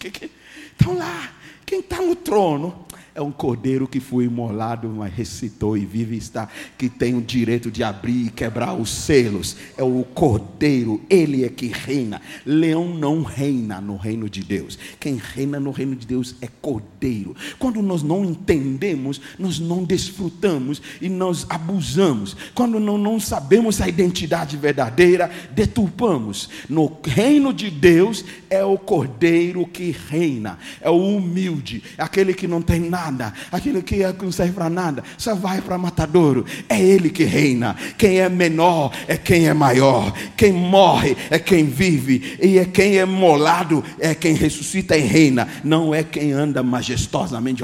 Então 0.76 0.96
lá, 0.96 1.32
quem 1.66 1.80
está 1.80 2.00
no 2.00 2.14
trono 2.14 2.86
é 3.14 3.20
um 3.20 3.32
cordeiro 3.32 3.88
que 3.88 3.98
foi 3.98 4.24
imolado, 4.24 4.88
mas 4.88 5.12
recitou 5.12 5.76
e 5.76 5.84
vive 5.84 6.16
está, 6.16 6.48
que 6.78 6.88
tem 6.88 7.16
o 7.16 7.20
direito 7.20 7.70
de 7.70 7.82
abrir 7.82 8.26
e 8.26 8.30
quebrar 8.30 8.74
os 8.74 8.88
selos. 8.88 9.56
É 9.76 9.82
o 9.82 10.04
cordeiro, 10.14 11.00
ele 11.10 11.44
é 11.44 11.48
que 11.48 11.66
reina. 11.66 12.22
Leão 12.46 12.94
não 12.94 13.22
reina 13.22 13.80
no 13.80 13.96
reino 13.96 14.30
de 14.30 14.42
Deus. 14.44 14.78
Quem 15.00 15.16
reina 15.16 15.58
no 15.58 15.72
reino 15.72 15.96
de 15.96 16.06
Deus 16.06 16.36
é 16.40 16.48
cordeiro. 16.60 17.34
Quando 17.58 17.82
nós 17.82 18.02
não 18.02 18.24
entendemos, 18.24 19.20
nós 19.38 19.58
não 19.58 19.82
desfrutamos 19.82 20.80
e 21.00 21.08
nós 21.08 21.44
abusamos. 21.48 22.36
Quando 22.54 22.78
não, 22.78 22.96
não 22.96 23.18
sabemos 23.18 23.80
a 23.80 23.88
identidade 23.88 24.56
verdadeira, 24.56 25.30
deturpamos. 25.50 26.48
No 26.68 26.96
reino 27.04 27.52
de 27.52 27.70
Deus 27.70 28.24
é 28.48 28.64
o 28.64 28.78
cordeiro 28.78 29.66
que 29.66 29.90
reina, 30.08 30.58
é 30.80 30.90
o 30.90 31.16
humilde, 31.16 31.82
aquele 31.98 32.32
que 32.32 32.46
não 32.46 32.62
tem 32.62 32.80
nada 32.80 32.99
nada, 33.00 33.32
aquilo 33.50 33.82
que 33.82 33.96
não 34.22 34.32
serve 34.32 34.52
para 34.52 34.68
nada, 34.68 35.02
só 35.16 35.34
vai 35.34 35.60
para 35.60 35.78
matadouro. 35.78 36.44
É 36.68 36.80
ele 36.80 37.08
que 37.08 37.24
reina. 37.24 37.74
Quem 37.96 38.20
é 38.20 38.28
menor 38.28 38.92
é 39.08 39.16
quem 39.16 39.48
é 39.48 39.54
maior. 39.54 40.12
Quem 40.36 40.52
morre 40.52 41.16
é 41.30 41.38
quem 41.38 41.64
vive. 41.64 42.38
E 42.42 42.58
é 42.58 42.64
quem 42.64 42.98
é 42.98 43.04
molado 43.04 43.82
é 43.98 44.14
quem 44.14 44.34
ressuscita 44.34 44.96
e 44.96 45.00
reina. 45.00 45.48
Não 45.64 45.94
é 45.94 46.02
quem 46.02 46.32
anda 46.32 46.62
majestosamente 46.62 47.62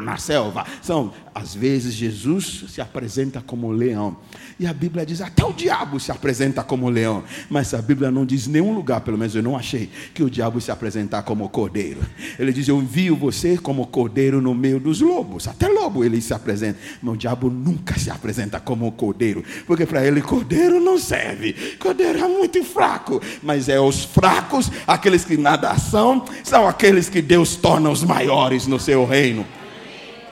na 0.00 0.16
selva. 0.16 0.64
São, 0.82 1.12
às 1.34 1.54
vezes, 1.54 1.94
Jesus 1.94 2.64
se 2.68 2.80
apresenta 2.80 3.40
como 3.40 3.70
leão. 3.70 4.16
E 4.58 4.66
a 4.66 4.74
Bíblia 4.74 5.06
diz: 5.06 5.20
até 5.20 5.44
o 5.44 5.52
diabo 5.52 5.98
se 5.98 6.12
apresenta 6.12 6.62
como 6.62 6.88
leão. 6.90 7.24
Mas 7.48 7.72
a 7.72 7.80
Bíblia 7.80 8.10
não 8.10 8.26
diz 8.26 8.46
nenhum 8.46 8.74
lugar, 8.74 9.00
pelo 9.00 9.16
menos 9.16 9.34
eu 9.34 9.42
não 9.42 9.56
achei, 9.56 9.88
que 10.12 10.22
o 10.22 10.28
diabo 10.28 10.60
se 10.60 10.70
apresentar 10.70 11.22
como 11.22 11.48
cordeiro. 11.48 12.00
Ele 12.38 12.52
diz: 12.52 12.68
Eu 12.68 12.78
envio 12.78 13.16
você 13.16 13.56
como 13.56 13.86
cordeiro 13.86 14.40
no 14.40 14.54
meio 14.54 14.78
dos 14.78 15.00
lobos. 15.00 15.48
Até 15.48 15.68
lobo 15.68 16.04
ele 16.04 16.20
se 16.20 16.34
apresenta. 16.34 16.78
Mas 17.00 17.14
o 17.14 17.16
diabo 17.16 17.48
nunca 17.48 17.98
se 17.98 18.10
apresenta 18.10 18.60
como 18.60 18.90
cordeiro. 18.92 19.42
Porque 19.66 19.86
para 19.86 20.06
ele, 20.06 20.20
cordeiro 20.20 20.78
não 20.78 20.98
serve. 20.98 21.54
Cordeiro 21.78 22.18
é 22.18 22.28
muito 22.28 22.62
fraco. 22.64 23.20
Mas 23.42 23.68
é 23.68 23.80
os 23.80 24.04
fracos, 24.04 24.70
aqueles 24.86 25.24
que 25.24 25.36
nada 25.36 25.76
são, 25.78 26.24
são 26.44 26.68
aqueles 26.68 27.08
que 27.08 27.22
Deus 27.22 27.56
torna 27.56 27.88
os 27.88 28.04
maiores 28.04 28.66
no 28.66 28.78
seu 28.78 29.04
reino. 29.06 29.46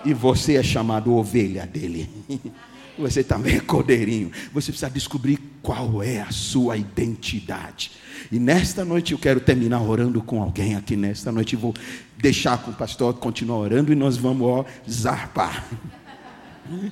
E 0.08 0.14
você 0.14 0.56
é 0.56 0.62
chamado 0.62 1.14
ovelha 1.14 1.66
dele. 1.66 2.08
Você 2.98 3.22
também 3.22 3.56
é 3.56 3.60
cordeirinho. 3.60 4.32
Você 4.52 4.72
precisa 4.72 4.90
descobrir 4.90 5.38
qual 5.62 6.02
é 6.02 6.20
a 6.22 6.32
sua 6.32 6.76
identidade. 6.78 7.92
E 8.32 8.40
nesta 8.40 8.84
noite 8.84 9.12
eu 9.12 9.18
quero 9.18 9.38
terminar 9.38 9.82
orando 9.82 10.20
com 10.20 10.42
alguém 10.42 10.74
aqui. 10.74 10.96
Nesta 10.96 11.30
noite 11.30 11.54
eu 11.54 11.60
vou 11.60 11.74
deixar 12.16 12.56
com 12.58 12.72
o 12.72 12.74
pastor 12.74 13.14
continuar 13.14 13.58
orando 13.58 13.92
e 13.92 13.94
nós 13.94 14.16
vamos 14.16 14.48
ó, 14.48 14.64
zarpar. 14.90 15.64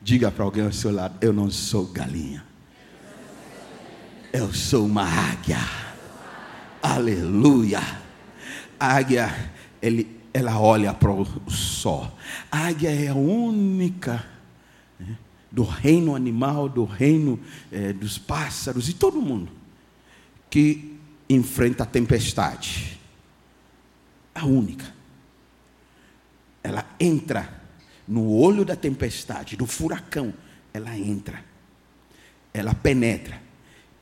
Diga 0.00 0.30
para 0.30 0.44
alguém 0.44 0.64
ao 0.64 0.72
seu 0.72 0.92
lado: 0.92 1.16
Eu 1.20 1.32
não 1.32 1.50
sou 1.50 1.84
galinha. 1.84 2.44
Eu 4.32 4.54
sou 4.54 4.86
uma 4.86 5.02
águia. 5.02 5.58
Aleluia. 6.80 7.82
A 8.80 8.94
águia, 8.94 9.50
ele 9.82 10.17
ela 10.32 10.58
olha 10.58 10.92
para 10.92 11.10
o 11.10 11.50
sol. 11.50 12.10
A 12.50 12.66
águia 12.66 12.90
é 12.90 13.08
a 13.08 13.14
única 13.14 14.24
né, 14.98 15.16
do 15.50 15.62
reino 15.62 16.14
animal, 16.14 16.68
do 16.68 16.84
reino 16.84 17.40
é, 17.72 17.92
dos 17.92 18.18
pássaros 18.18 18.88
e 18.88 18.94
todo 18.94 19.20
mundo 19.20 19.50
que 20.50 20.98
enfrenta 21.28 21.82
a 21.82 21.86
tempestade. 21.86 22.98
A 24.34 24.46
única. 24.46 24.94
Ela 26.62 26.84
entra 26.98 27.62
no 28.06 28.30
olho 28.30 28.64
da 28.64 28.76
tempestade, 28.76 29.56
do 29.56 29.66
furacão. 29.66 30.32
Ela 30.72 30.96
entra. 30.96 31.44
Ela 32.52 32.74
penetra 32.74 33.40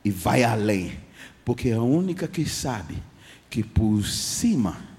e 0.03 0.11
vai 0.11 0.43
além. 0.43 0.99
Porque 1.43 1.69
é 1.69 1.73
a 1.73 1.81
única 1.81 2.27
que 2.27 2.47
sabe 2.47 3.01
que 3.49 3.63
por 3.63 4.03
cima 4.03 4.96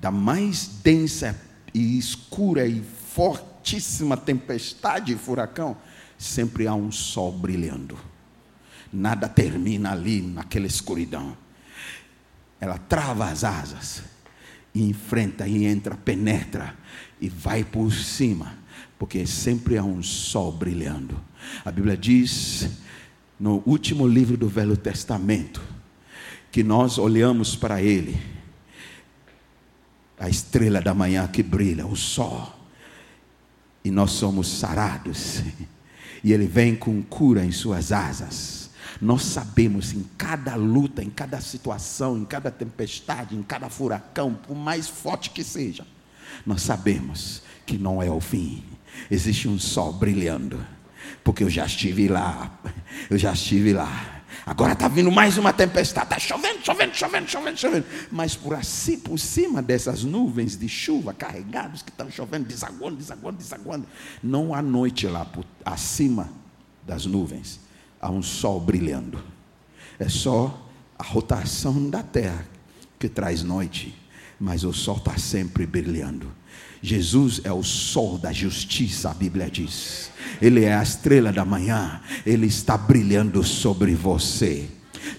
da 0.00 0.10
mais 0.10 0.66
densa 0.82 1.38
e 1.74 1.98
escura 1.98 2.66
e 2.66 2.82
fortíssima 2.82 4.16
tempestade 4.16 5.12
e 5.12 5.16
furacão, 5.16 5.76
sempre 6.16 6.66
há 6.66 6.74
um 6.74 6.90
sol 6.90 7.32
brilhando. 7.32 7.98
Nada 8.92 9.28
termina 9.28 9.92
ali 9.92 10.20
naquela 10.22 10.66
escuridão. 10.66 11.36
Ela 12.60 12.78
trava 12.78 13.26
as 13.26 13.44
asas 13.44 14.02
e 14.74 14.82
enfrenta 14.82 15.46
e 15.46 15.64
entra, 15.64 15.96
penetra 15.96 16.76
e 17.20 17.28
vai 17.28 17.62
por 17.62 17.92
cima, 17.92 18.54
porque 18.98 19.26
sempre 19.26 19.76
há 19.78 19.84
um 19.84 20.02
sol 20.02 20.52
brilhando. 20.52 21.20
A 21.64 21.70
Bíblia 21.70 21.96
diz 21.96 22.68
no 23.38 23.62
último 23.64 24.06
livro 24.06 24.36
do 24.36 24.48
Velho 24.48 24.76
Testamento 24.76 25.62
que 26.50 26.62
nós 26.62 26.98
olhamos 26.98 27.54
para 27.54 27.80
ele, 27.80 28.20
a 30.20 30.28
estrela 30.28 30.82
da 30.82 30.92
manhã 30.92 31.26
que 31.26 31.42
brilha, 31.42 31.86
o 31.86 31.96
sol, 31.96 32.54
e 33.82 33.90
nós 33.90 34.10
somos 34.12 34.46
sarados, 34.48 35.42
e 36.22 36.30
ele 36.32 36.46
vem 36.46 36.76
com 36.76 37.02
cura 37.02 37.42
em 37.42 37.50
suas 37.50 37.90
asas. 37.90 38.68
Nós 39.00 39.22
sabemos 39.22 39.94
em 39.94 40.04
cada 40.18 40.54
luta, 40.56 41.02
em 41.02 41.08
cada 41.08 41.40
situação, 41.40 42.18
em 42.18 42.26
cada 42.26 42.50
tempestade, 42.50 43.34
em 43.34 43.42
cada 43.42 43.70
furacão, 43.70 44.34
por 44.34 44.54
mais 44.54 44.86
forte 44.88 45.30
que 45.30 45.42
seja, 45.42 45.86
nós 46.44 46.60
sabemos 46.60 47.42
que 47.64 47.78
não 47.78 48.02
é 48.02 48.10
o 48.10 48.20
fim. 48.20 48.62
Existe 49.10 49.48
um 49.48 49.58
sol 49.58 49.94
brilhando, 49.94 50.60
porque 51.24 51.42
eu 51.42 51.48
já 51.48 51.64
estive 51.64 52.08
lá, 52.08 52.60
eu 53.08 53.16
já 53.16 53.32
estive 53.32 53.72
lá. 53.72 54.19
Agora 54.46 54.72
está 54.72 54.88
vindo 54.88 55.10
mais 55.10 55.36
uma 55.36 55.52
tempestade, 55.52 56.06
está 56.06 56.18
chovendo, 56.18 56.64
chovendo, 56.64 56.94
chovendo, 56.94 57.28
chovendo, 57.28 57.58
chovendo. 57.58 57.86
Mas 58.10 58.34
por 58.34 58.54
assim, 58.54 58.98
por 58.98 59.18
cima 59.18 59.62
dessas 59.62 60.02
nuvens 60.02 60.56
de 60.56 60.68
chuva 60.68 61.12
carregados 61.12 61.82
que 61.82 61.90
estão 61.90 62.10
chovendo, 62.10 62.46
desaguando, 62.46 62.96
desaguando, 62.96 63.38
desaguando, 63.38 63.86
não 64.22 64.54
há 64.54 64.62
noite 64.62 65.06
lá, 65.06 65.24
por, 65.24 65.44
acima 65.64 66.30
das 66.86 67.06
nuvens, 67.06 67.60
há 68.00 68.10
um 68.10 68.22
sol 68.22 68.60
brilhando. 68.60 69.22
É 69.98 70.08
só 70.08 70.66
a 70.98 71.02
rotação 71.02 71.90
da 71.90 72.02
terra 72.02 72.46
que 72.98 73.08
traz 73.08 73.42
noite, 73.42 73.94
mas 74.38 74.64
o 74.64 74.72
sol 74.72 74.96
está 74.96 75.16
sempre 75.18 75.66
brilhando. 75.66 76.32
Jesus 76.82 77.40
é 77.44 77.52
o 77.52 77.62
sol 77.62 78.16
da 78.16 78.32
justiça, 78.32 79.10
a 79.10 79.14
Bíblia 79.14 79.50
diz. 79.50 80.10
Ele 80.40 80.64
é 80.64 80.74
a 80.74 80.82
estrela 80.82 81.32
da 81.32 81.44
manhã, 81.44 82.00
ele 82.24 82.46
está 82.46 82.76
brilhando 82.76 83.44
sobre 83.44 83.94
você. 83.94 84.68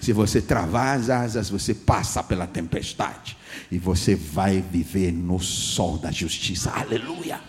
Se 0.00 0.12
você 0.12 0.40
travar 0.40 0.98
as 0.98 1.10
asas, 1.10 1.50
você 1.50 1.74
passa 1.74 2.22
pela 2.22 2.46
tempestade 2.46 3.36
e 3.70 3.78
você 3.78 4.14
vai 4.14 4.60
viver 4.60 5.12
no 5.12 5.38
sol 5.38 5.98
da 5.98 6.10
justiça. 6.10 6.70
Aleluia! 6.70 7.40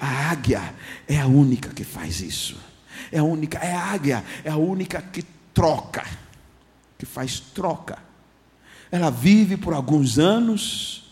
A 0.00 0.30
águia 0.30 0.74
é 1.08 1.18
a 1.18 1.26
única 1.26 1.70
que 1.70 1.82
faz 1.82 2.20
isso. 2.20 2.56
É 3.10 3.18
a 3.18 3.24
única, 3.24 3.58
é 3.58 3.74
a 3.74 3.84
águia, 3.86 4.24
é 4.44 4.50
a 4.50 4.56
única 4.56 5.02
que 5.02 5.24
troca, 5.52 6.04
que 6.96 7.04
faz 7.04 7.40
troca. 7.40 7.98
Ela 8.90 9.10
vive 9.10 9.56
por 9.56 9.74
alguns 9.74 10.18
anos, 10.18 11.07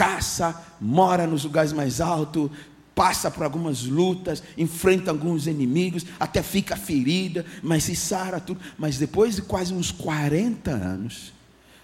caça, 0.00 0.58
mora 0.80 1.26
nos 1.26 1.44
lugares 1.44 1.74
mais 1.74 2.00
altos, 2.00 2.50
passa 2.94 3.30
por 3.30 3.44
algumas 3.44 3.82
lutas, 3.82 4.42
enfrenta 4.56 5.10
alguns 5.10 5.46
inimigos, 5.46 6.06
até 6.18 6.42
fica 6.42 6.74
ferida, 6.74 7.44
mas 7.62 7.84
se 7.84 7.94
sara 7.94 8.40
tudo. 8.40 8.58
Mas 8.78 8.96
depois 8.96 9.36
de 9.36 9.42
quase 9.42 9.74
uns 9.74 9.90
40 9.90 10.70
anos, 10.70 11.34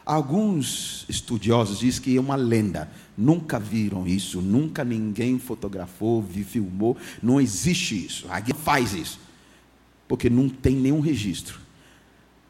alguns 0.03 1.05
estudiosos 1.11 1.81
dizem 1.81 2.01
que 2.01 2.17
é 2.17 2.21
uma 2.21 2.37
lenda. 2.37 2.91
Nunca 3.19 3.61
viram 3.61 4.07
isso, 4.07 4.41
nunca 4.41 4.83
ninguém 4.83 5.39
fotografou, 5.39 6.25
filmou, 6.27 6.97
não 7.23 7.39
existe 7.39 8.07
isso. 8.07 8.27
A 8.31 8.43
faz 8.55 8.95
isso, 8.95 9.21
porque 10.09 10.31
não 10.31 10.49
tem 10.49 10.75
nenhum 10.75 11.01
registro. 11.01 11.61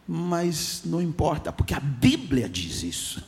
Mas 0.07 0.83
não 0.85 1.03
importa, 1.03 1.53
porque 1.53 1.75
a 1.75 1.81
Bíblia 1.81 2.49
diz 2.49 2.85
isso. 2.85 3.21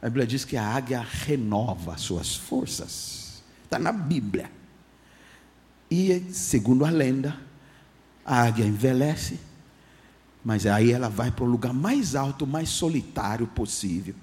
A 0.00 0.06
Bíblia 0.06 0.26
diz 0.26 0.44
que 0.44 0.56
a 0.56 0.64
águia 0.64 1.00
renova 1.00 1.96
suas 1.96 2.36
forças. 2.36 3.42
Está 3.64 3.78
na 3.78 3.90
Bíblia. 3.90 4.50
E, 5.90 6.20
segundo 6.32 6.84
a 6.84 6.90
lenda, 6.90 7.36
a 8.24 8.42
águia 8.42 8.64
envelhece, 8.64 9.40
mas 10.44 10.66
aí 10.66 10.92
ela 10.92 11.08
vai 11.08 11.30
para 11.30 11.44
o 11.44 11.48
lugar 11.48 11.72
mais 11.72 12.14
alto, 12.14 12.46
mais 12.46 12.68
solitário 12.68 13.46
possível. 13.48 14.14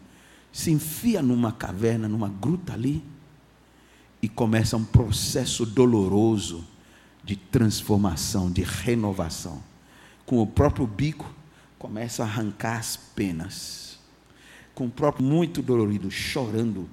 Se 0.52 0.72
enfia 0.72 1.22
numa 1.22 1.52
caverna, 1.52 2.08
numa 2.08 2.30
gruta 2.30 2.74
ali, 2.74 3.04
e 4.22 4.30
começa 4.30 4.78
um 4.78 4.86
processo 4.86 5.66
doloroso 5.66 6.66
de 7.24 7.36
transformação, 7.36 8.50
de 8.50 8.64
renovação. 8.64 9.62
Com 10.26 10.42
o 10.42 10.48
próprio 10.48 10.88
bico, 10.88 11.32
começa 11.78 12.24
a 12.24 12.26
arrancar 12.26 12.80
as 12.80 12.96
penas 12.96 13.85
com 14.76 14.86
o 14.86 14.92
próprio 14.92 15.26
muito 15.26 15.62
dolorido, 15.62 16.12
chorando. 16.12 16.88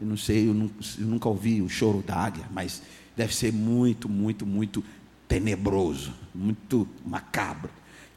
Eu 0.00 0.06
não 0.06 0.16
sei, 0.16 0.48
eu, 0.48 0.54
nunca 0.98 1.28
ouvi 1.28 1.62
o 1.62 1.68
choro 1.68 2.02
da 2.02 2.16
águia, 2.16 2.46
mas 2.50 2.82
deve 3.14 3.34
ser 3.34 3.52
muito, 3.52 4.08
muito, 4.08 4.44
muito 4.44 4.82
tenebroso, 5.28 6.12
muito 6.34 6.88
macabro, 7.04 7.70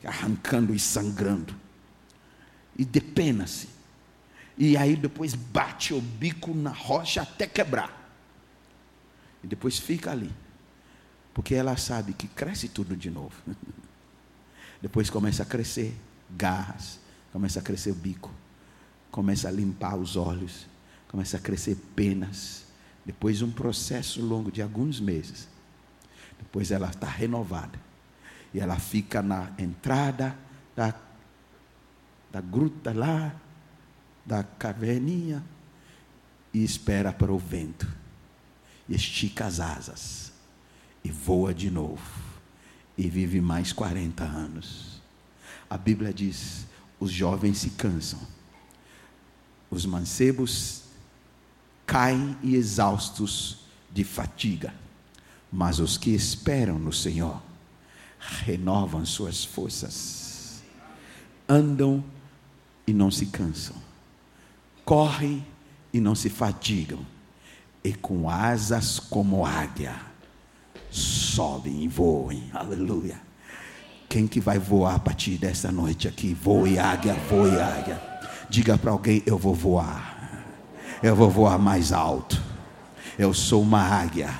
arrancando 0.04 0.74
e 0.74 0.80
sangrando. 0.80 1.54
E 2.78 2.84
depena-se. 2.84 3.68
E 4.58 4.78
aí 4.78 4.96
depois 4.96 5.36
bate 5.36 5.94
o 5.94 6.00
bico 6.00 6.54
na 6.54 6.72
rocha 6.72 7.22
até 7.22 7.46
quebrar. 7.46 8.04
E 9.44 9.48
depois 9.48 9.78
fica 9.78 10.12
ali. 10.12 10.32
Porque 11.34 11.54
ela 11.54 11.76
sabe 11.76 12.14
que 12.14 12.28
cresce 12.28 12.70
tudo 12.70 12.96
de 12.96 13.12
novo. 13.12 13.36
depois 14.82 15.10
começa 15.10 15.44
a 15.44 15.46
crescer 15.46 15.94
garras, 16.30 17.00
começa 17.36 17.60
a 17.60 17.62
crescer 17.62 17.92
o 17.92 17.96
bico, 17.96 18.32
começa 19.12 19.50
a 19.50 19.52
limpar 19.52 19.98
os 19.98 20.16
olhos, 20.16 20.66
começa 21.10 21.36
a 21.36 21.40
crescer 21.40 21.76
penas. 21.94 22.64
Depois 23.06 23.40
de 23.40 23.44
um 23.44 23.52
processo 23.52 24.22
longo 24.22 24.50
de 24.50 24.62
alguns 24.62 25.02
meses, 25.02 25.46
depois 26.40 26.72
ela 26.72 26.88
está 26.88 27.08
renovada. 27.08 27.78
E 28.54 28.60
ela 28.62 28.80
fica 28.80 29.22
na 29.22 29.52
entrada 29.58 30.34
da, 30.78 30.96
da 32.32 32.40
gruta 32.40 32.94
lá, 32.94 33.36
da 34.26 34.42
caverninha, 34.42 35.44
e 36.54 36.64
espera 36.64 37.12
para 37.12 37.34
o 37.34 37.38
vento. 37.38 37.86
E 38.88 38.96
estica 38.96 39.46
as 39.46 39.60
asas. 39.60 40.32
E 41.04 41.12
voa 41.12 41.54
de 41.54 41.70
novo. 41.70 42.02
E 42.98 43.10
vive 43.10 43.42
mais 43.42 43.74
40 43.74 44.24
anos. 44.24 45.02
A 45.70 45.78
Bíblia 45.78 46.14
diz 46.14 46.66
os 47.06 47.12
jovens 47.12 47.60
se 47.60 47.70
cansam, 47.70 48.20
os 49.70 49.86
mancebos 49.86 50.86
caem 51.86 52.36
e 52.42 52.56
exaustos 52.56 53.60
de 53.92 54.04
fatiga, 54.04 54.74
mas 55.52 55.78
os 55.80 56.00
que 56.00 56.10
esperam 56.10 56.80
no 56.80 56.92
Senhor 56.92 57.40
renovam 58.20 59.06
suas 59.06 59.46
forças, 59.46 60.64
andam 61.48 62.04
e 62.88 62.94
não 62.94 63.12
se 63.12 63.28
cansam, 63.28 63.76
correm 64.84 65.46
e 65.94 66.00
não 66.00 66.16
se 66.16 66.28
fatigam, 66.28 67.06
e 67.84 67.94
com 67.94 68.28
asas 68.28 69.00
como 69.00 69.46
águia 69.46 69.96
sobem 70.90 71.84
e 71.84 71.88
voem, 71.88 72.50
aleluia. 72.52 73.25
Quem 74.16 74.28
que 74.28 74.40
vai 74.40 74.58
voar 74.58 74.96
a 74.96 75.00
partir 75.00 75.38
dessa 75.38 75.74
noite 75.74 76.08
aqui? 76.08 76.34
Voe 76.34 76.80
águia, 76.80 77.14
voe 77.30 77.60
águia. 77.60 78.02
Diga 78.50 78.78
para 78.78 78.92
alguém: 78.92 79.22
eu 79.26 79.38
vou 79.38 79.54
voar. 79.54 80.46
Eu 81.04 81.14
vou 81.14 81.30
voar 81.30 81.60
mais 81.60 81.92
alto. 81.92 82.42
Eu 83.20 83.34
sou 83.34 83.62
uma 83.62 83.82
águia. 83.82 84.34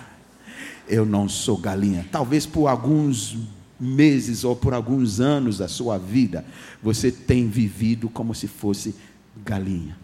Eu 0.88 1.06
não 1.06 1.28
sou 1.28 1.58
galinha. 1.58 2.08
Talvez 2.10 2.46
por 2.46 2.68
alguns 2.68 3.38
meses 3.78 4.46
ou 4.46 4.56
por 4.56 4.74
alguns 4.74 5.20
anos 5.20 5.58
da 5.58 5.68
sua 5.68 5.98
vida, 5.98 6.46
você 6.82 7.12
tem 7.12 7.50
vivido 7.50 8.08
como 8.08 8.34
se 8.34 8.48
fosse 8.48 8.96
galinha, 9.44 9.98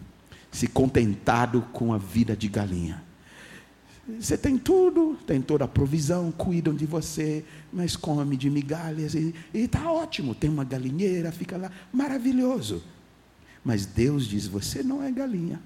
se 0.50 0.66
contentado 0.66 1.62
com 1.72 1.94
a 1.94 1.96
vida 1.96 2.36
de 2.36 2.46
galinha. 2.46 3.02
Você 4.08 4.36
tem 4.36 4.58
tudo, 4.58 5.16
tem 5.26 5.40
toda 5.40 5.64
a 5.64 5.68
provisão, 5.68 6.32
cuidam 6.32 6.74
de 6.74 6.84
você, 6.84 7.44
mas 7.72 7.94
come 7.94 8.36
de 8.36 8.50
migalhas 8.50 9.14
e 9.14 9.32
está 9.54 9.90
ótimo. 9.90 10.34
Tem 10.34 10.50
uma 10.50 10.64
galinheira, 10.64 11.30
fica 11.30 11.56
lá, 11.56 11.70
maravilhoso. 11.92 12.82
Mas 13.64 13.86
Deus 13.86 14.26
diz: 14.26 14.46
você 14.46 14.82
não 14.82 15.02
é 15.02 15.10
galinha. 15.10 15.60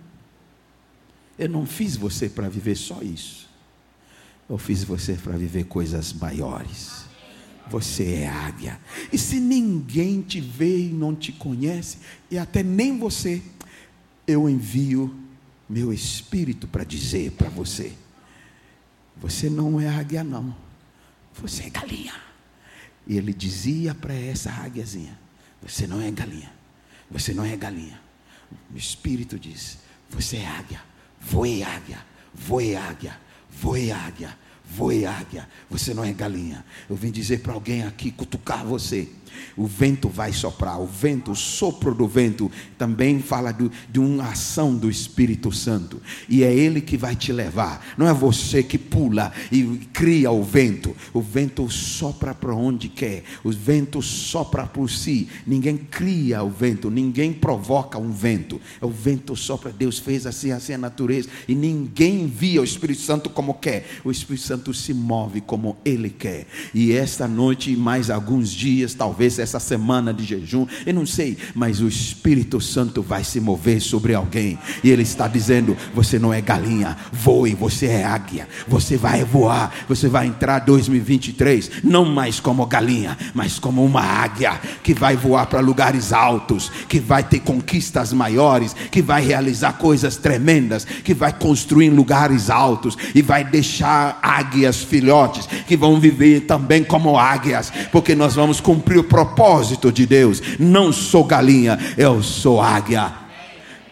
Eu 1.39 1.49
não 1.49 1.65
fiz 1.65 1.97
você 1.97 2.29
para 2.29 2.49
viver 2.49 2.77
só 2.77 3.01
isso. 3.03 3.49
Eu 4.49 4.59
fiz 4.59 4.85
você 4.85 5.15
para 5.15 5.37
viver 5.37 5.65
coisas 5.65 6.13
maiores. 6.13 7.07
Você 7.71 8.05
é 8.05 8.29
águia. 8.29 8.79
E 9.13 9.19
se 9.19 9.41
ninguém 9.41 10.21
te 10.21 10.41
vê 10.41 10.87
e 10.87 10.93
não 10.93 11.17
te 11.17 11.33
conhece, 11.33 11.99
e 12.31 12.39
até 12.39 12.63
nem 12.63 12.99
você, 12.99 13.43
eu 14.27 14.49
envio 14.49 15.15
meu 15.69 15.93
espírito 15.93 16.69
para 16.69 16.85
dizer 16.85 17.33
para 17.33 17.49
você 17.49 17.93
você 19.17 19.49
não 19.49 19.81
é 19.81 19.89
águia, 19.89 20.23
não. 20.23 20.55
Você 21.35 21.65
é 21.65 21.71
galinha. 21.71 22.15
E 23.07 23.17
ele 23.17 23.33
dizia 23.33 23.95
para 23.95 24.15
essa 24.15 24.51
águiazinha: 24.51 25.19
Você 25.63 25.87
não 25.87 26.01
é 26.01 26.11
galinha. 26.11 26.53
Você 27.11 27.33
não 27.33 27.45
é 27.45 27.57
galinha. 27.57 28.01
O 28.73 28.77
Espírito 28.77 29.39
diz: 29.39 29.79
Você 30.11 30.39
é 30.39 30.47
águia. 30.47 30.83
Voe 31.21 31.63
águia. 31.63 32.05
Voe 32.35 32.77
águia. 32.77 33.19
Voe 33.51 33.91
águia. 33.91 34.37
Voe 34.65 35.07
águia. 35.07 35.49
Você 35.71 35.95
não 35.95 36.05
é 36.05 36.13
galinha. 36.13 36.65
Eu 36.89 36.97
vim 36.97 37.11
dizer 37.11 37.41
para 37.41 37.53
alguém 37.53 37.85
aqui, 37.85 38.11
cutucar 38.11 38.65
você 38.65 39.09
o 39.57 39.67
vento 39.67 40.09
vai 40.09 40.33
soprar, 40.33 40.81
o 40.81 40.87
vento, 40.87 41.33
o 41.33 41.37
sopro 41.37 41.95
do 41.95 42.07
vento, 42.07 42.51
também 42.79 43.21
fala 43.21 43.53
do, 43.53 43.71
de 43.91 43.99
uma 43.99 44.31
ação 44.31 44.75
do 44.75 44.91
Espírito 44.91 45.53
Santo, 45.53 46.01
e 46.29 46.43
é 46.43 46.55
Ele 46.55 46.81
que 46.81 46.97
vai 46.97 47.17
te 47.17 47.33
levar, 47.33 47.85
não 47.97 48.09
é 48.09 48.13
você 48.13 48.63
que 48.63 48.79
pula 48.79 49.33
e 49.51 49.81
cria 49.93 50.31
o 50.31 50.43
vento, 50.43 50.95
o 51.13 51.21
vento 51.21 51.69
sopra 51.71 52.35
para 52.35 52.55
onde 52.55 52.89
quer, 52.89 53.25
o 53.43 53.51
vento 53.51 54.03
sopra 54.03 54.67
por 54.67 54.91
si, 54.91 55.29
ninguém 55.47 55.77
cria 55.77 56.43
o 56.43 56.51
vento, 56.51 56.91
ninguém 56.91 57.33
provoca 57.33 57.99
um 57.99 58.11
vento, 58.11 58.61
o 58.81 58.89
vento 58.89 59.35
sopra, 59.37 59.73
Deus 59.73 59.99
fez 59.99 60.27
assim, 60.27 60.51
assim 60.53 60.75
a 60.75 60.79
natureza, 60.79 61.29
e 61.49 61.55
ninguém 61.55 62.27
via 62.27 62.61
o 62.61 62.65
Espírito 62.65 63.03
Santo 63.03 63.31
como 63.31 63.55
quer, 63.55 63.87
o 64.05 64.11
Espírito 64.11 64.45
Santo 64.45 64.75
se 64.75 64.93
move 64.95 65.41
como 65.41 65.77
Ele 65.85 66.11
quer, 66.11 66.47
e 66.75 66.93
esta 66.93 67.27
noite 67.27 67.75
mais 67.77 68.11
alguns 68.11 68.51
dias, 68.51 68.95
talvez 68.95 69.26
talvez 69.27 69.39
essa 69.39 69.59
semana 69.59 70.15
de 70.15 70.25
jejum, 70.25 70.67
eu 70.85 70.95
não 70.95 71.05
sei, 71.05 71.37
mas 71.55 71.81
o 71.81 71.89
Espírito 71.89 72.61
Santo 72.61 73.03
vai 73.03 73.25
se 73.25 73.41
mover 73.41 73.81
sobre 73.81 74.15
alguém, 74.15 74.59
e 74.85 74.91
Ele 74.91 75.03
está 75.03 75.27
dizendo: 75.27 75.77
você 75.95 76.19
não 76.19 76.33
é 76.33 76.41
galinha, 76.41 76.97
voe, 77.13 77.55
você 77.55 77.87
é 77.87 78.05
águia, 78.05 78.49
você 78.69 78.97
vai 78.97 79.25
voar, 79.25 79.73
você 79.89 80.09
vai 80.09 80.27
entrar 80.27 80.61
2023, 80.61 81.71
não 81.83 82.05
mais 82.05 82.39
como 82.39 82.65
galinha, 82.67 83.19
mas 83.35 83.59
como 83.59 83.85
uma 83.85 84.03
águia, 84.03 84.61
que 84.83 84.95
vai 84.95 85.17
voar 85.17 85.47
para 85.47 85.61
lugares 85.61 86.13
altos, 86.13 86.71
que 86.89 87.01
vai 87.01 87.25
ter 87.25 87.41
conquistas 87.41 88.13
maiores, 88.13 88.75
que 88.91 89.03
vai 89.03 89.25
realizar 89.25 89.73
coisas 89.73 90.17
tremendas, 90.17 90.85
que 90.85 91.15
vai 91.15 91.33
construir 91.33 91.91
lugares 91.91 92.49
altos, 92.49 92.97
e 93.15 93.23
vai 93.23 93.43
deixar 93.43 94.19
águias 94.23 94.83
filhotes, 94.83 95.49
que 95.67 95.77
vão 95.77 95.99
viver 95.99 96.43
também 96.43 96.85
como 96.85 97.19
águias, 97.19 97.73
porque 97.91 98.15
nós 98.15 98.37
vamos 98.37 98.61
cumprir 98.61 98.99
o 98.99 99.05
propósito 99.07 99.91
de 99.91 100.07
Deus. 100.07 100.43
Não 100.59 100.93
sou 100.93 101.25
galinha, 101.25 101.79
eu 101.97 102.23
sou 102.23 102.61
águia. 102.61 103.26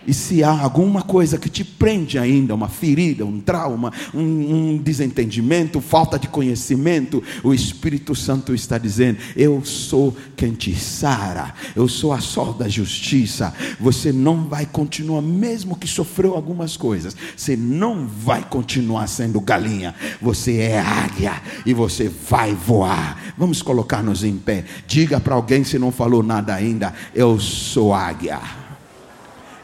E 0.06 0.12
se 0.12 0.42
há 0.42 0.50
alguma 0.50 1.02
coisa 1.02 1.38
que 1.38 1.48
te 1.48 1.64
prende 1.64 2.18
ainda, 2.18 2.54
uma 2.54 2.68
ferida, 2.68 3.24
um 3.24 3.40
trauma, 3.40 3.92
um, 4.12 4.20
um, 4.20 4.76
desentendimento, 4.76 5.80
falta 5.80 6.18
de 6.18 6.28
conhecimento, 6.28 7.22
o 7.42 7.54
Espírito 7.54 8.14
Santo 8.14 8.54
está 8.54 8.78
dizendo: 8.78 9.18
Eu 9.36 9.64
sou 9.64 10.16
quem 10.36 10.52
te 10.52 10.74
sara, 10.74 11.54
eu 11.74 11.88
sou 11.88 12.12
a 12.12 12.20
sol 12.20 12.52
da 12.52 12.68
justiça. 12.68 13.54
Você 13.80 14.12
não 14.12 14.44
vai 14.44 14.66
continuar, 14.66 15.22
mesmo 15.22 15.76
que 15.76 15.86
sofreu 15.86 16.34
algumas 16.34 16.76
coisas, 16.76 17.16
você 17.36 17.56
não 17.56 18.06
vai 18.06 18.42
continuar 18.42 19.06
sendo 19.06 19.40
galinha, 19.40 19.94
você 20.20 20.58
é 20.58 20.80
águia 20.80 21.40
e 21.64 21.72
você 21.72 22.08
vai 22.08 22.54
voar. 22.54 23.34
Vamos 23.36 23.62
colocar-nos 23.62 24.22
em 24.22 24.36
pé. 24.36 24.64
Diga 24.86 25.18
para 25.20 25.34
alguém 25.34 25.64
se 25.64 25.78
não 25.78 25.90
falou 25.90 26.22
nada 26.22 26.54
ainda: 26.54 26.92
Eu 27.14 27.38
sou 27.40 27.92
águia. 27.92 28.63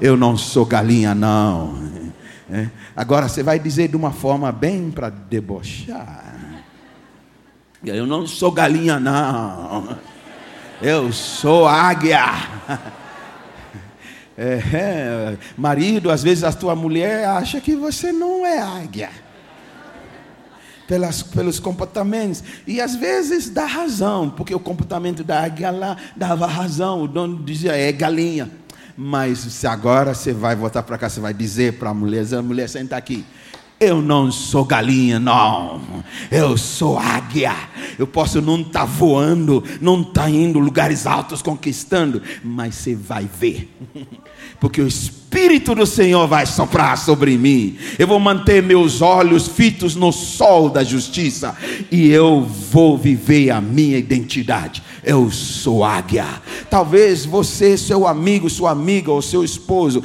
Eu 0.01 0.17
não 0.17 0.37
sou 0.37 0.65
galinha, 0.65 1.15
não. 1.15 1.75
É. 2.51 2.69
Agora 2.97 3.29
você 3.29 3.43
vai 3.43 3.59
dizer 3.59 3.89
de 3.89 3.97
uma 3.97 4.11
forma 4.11 4.51
bem 4.51 4.91
para 4.91 5.11
debochar. 5.11 6.31
Eu 7.85 8.07
não 8.07 8.27
sou 8.27 8.51
galinha, 8.51 8.99
não. 8.99 9.97
Eu 10.81 11.13
sou 11.13 11.69
águia. 11.69 12.25
É, 14.43 14.55
é, 14.73 15.39
marido, 15.55 16.11
às 16.11 16.23
vezes 16.23 16.45
a 16.45 16.51
tua 16.51 16.75
mulher 16.75 17.29
acha 17.29 17.61
que 17.61 17.77
você 17.77 18.11
não 18.11 18.47
é 18.47 18.59
águia. 18.59 19.11
Pelas, 20.89 21.23
pelos 21.23 21.61
comportamentos. 21.61 22.43
E 22.67 22.81
às 22.81 22.97
vezes 22.97 23.51
dá 23.51 23.67
razão, 23.67 24.31
porque 24.31 24.55
o 24.55 24.59
comportamento 24.59 25.23
da 25.23 25.45
águia 25.45 25.71
lá 25.71 25.95
dava 26.17 26.47
razão. 26.47 27.03
O 27.03 27.07
dono 27.07 27.45
dizia, 27.45 27.77
é 27.77 27.93
galinha. 27.93 28.51
Mas 28.97 29.38
se 29.38 29.66
agora 29.66 30.14
você 30.14 30.32
vai 30.32 30.55
voltar 30.55 30.82
para 30.82 30.99
cá, 30.99 31.09
você 31.09 31.20
vai 31.20 31.34
dizer 31.34 31.74
para 31.74 31.91
a 31.91 31.95
mulher, 31.95 32.24
mulher 32.43 32.68
senta 32.68 32.97
aqui. 32.97 33.24
Eu 33.80 34.03
não 34.03 34.30
sou 34.30 34.62
galinha, 34.62 35.18
não. 35.18 35.80
Eu 36.30 36.59
sou 36.59 36.99
águia. 36.99 37.57
Eu 37.99 38.07
posso 38.07 38.43
não 38.43 38.61
estar 38.61 38.80
tá 38.80 38.84
voando, 38.84 39.64
não 39.80 40.03
estar 40.03 40.24
tá 40.24 40.30
indo 40.30 40.59
lugares 40.59 41.07
altos 41.07 41.41
conquistando, 41.41 42.20
mas 42.45 42.74
você 42.74 42.95
vai 42.95 43.26
ver. 43.26 43.74
Porque 44.61 44.82
o 44.82 44.86
Espírito 44.86 45.74
do 45.74 45.86
Senhor 45.86 46.28
vai 46.28 46.45
soprar 46.45 46.99
sobre 46.99 47.38
mim. 47.38 47.78
Eu 47.99 48.07
vou 48.07 48.20
manter 48.20 48.62
meus 48.62 49.01
olhos 49.01 49.49
fitos 49.49 49.97
no 49.97 50.12
sol 50.12 50.68
da 50.68 50.84
justiça 50.84 51.57
e 51.91 52.11
eu 52.11 52.43
vou 52.43 52.99
viver 52.99 53.51
a 53.51 53.62
minha 53.62 53.97
identidade 53.97 54.82
eu 55.05 55.31
sou 55.31 55.85
águia. 55.85 56.27
Talvez 56.69 57.25
você, 57.25 57.77
seu 57.77 58.07
amigo, 58.07 58.49
sua 58.51 58.71
amiga 58.71 59.11
ou 59.11 59.23
seu 59.23 59.43
esposo, 59.43 60.03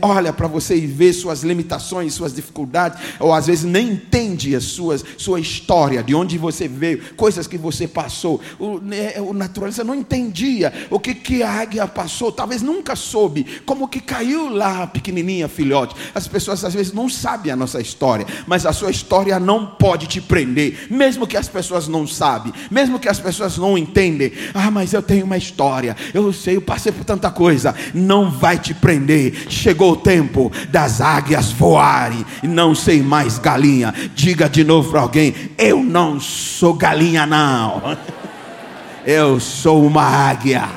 olha 0.00 0.32
para 0.32 0.46
você 0.46 0.76
e 0.76 0.86
vê 0.86 1.12
suas 1.12 1.42
limitações, 1.42 2.14
suas 2.14 2.34
dificuldades, 2.34 2.98
ou 3.18 3.32
às 3.32 3.46
vezes 3.46 3.64
nem 3.64 3.92
entende 3.92 4.54
a 4.54 4.60
suas, 4.60 5.04
sua 5.16 5.40
história, 5.40 6.02
de 6.02 6.14
onde 6.14 6.38
você 6.38 6.68
veio, 6.68 7.02
coisas 7.16 7.46
que 7.46 7.58
você 7.58 7.88
passou. 7.88 8.40
O, 8.58 8.78
né, 8.78 9.14
o 9.18 9.32
naturalista 9.32 9.84
não 9.84 9.94
entendia 9.94 10.72
o 10.90 10.98
que, 10.98 11.14
que 11.14 11.42
a 11.42 11.50
águia 11.50 11.86
passou, 11.86 12.30
talvez 12.30 12.62
nunca 12.62 12.94
soube, 12.96 13.46
como 13.64 13.88
que 13.88 14.00
caiu 14.00 14.48
lá 14.48 14.86
pequenininha, 14.86 15.48
filhote. 15.48 15.94
As 16.14 16.26
pessoas 16.26 16.64
às 16.64 16.74
vezes 16.74 16.92
não 16.92 17.08
sabem 17.08 17.52
a 17.52 17.56
nossa 17.56 17.80
história, 17.80 18.26
mas 18.46 18.66
a 18.66 18.72
sua 18.72 18.90
história 18.90 19.38
não 19.38 19.66
pode 19.66 20.06
te 20.06 20.20
prender, 20.20 20.86
mesmo 20.90 21.26
que 21.26 21.36
as 21.36 21.48
pessoas 21.48 21.88
não 21.88 22.06
sabem, 22.06 22.52
mesmo 22.70 22.98
que 22.98 23.08
as 23.08 23.18
pessoas 23.18 23.56
não 23.56 23.76
entendem 23.76 24.32
ah, 24.54 24.70
mas 24.70 24.92
eu 24.92 25.02
tenho 25.02 25.24
uma 25.24 25.36
história. 25.36 25.96
Eu 26.12 26.32
sei, 26.32 26.56
eu 26.56 26.62
passei 26.62 26.92
por 26.92 27.04
tanta 27.04 27.30
coisa. 27.30 27.74
Não 27.94 28.30
vai 28.30 28.58
te 28.58 28.74
prender. 28.74 29.50
Chegou 29.72 29.92
o 29.92 29.96
tempo 29.96 30.52
das 30.68 31.00
águias 31.00 31.50
voarem 31.50 32.26
e 32.42 32.46
não 32.46 32.74
sei 32.74 33.02
mais 33.02 33.38
galinha. 33.38 33.94
Diga 34.14 34.46
de 34.46 34.62
novo 34.62 34.90
para 34.90 35.00
alguém: 35.00 35.34
Eu 35.56 35.82
não 35.82 36.20
sou 36.20 36.74
galinha, 36.74 37.24
não. 37.24 37.96
Eu 39.06 39.40
sou 39.40 39.82
uma 39.86 40.02
águia. 40.02 40.68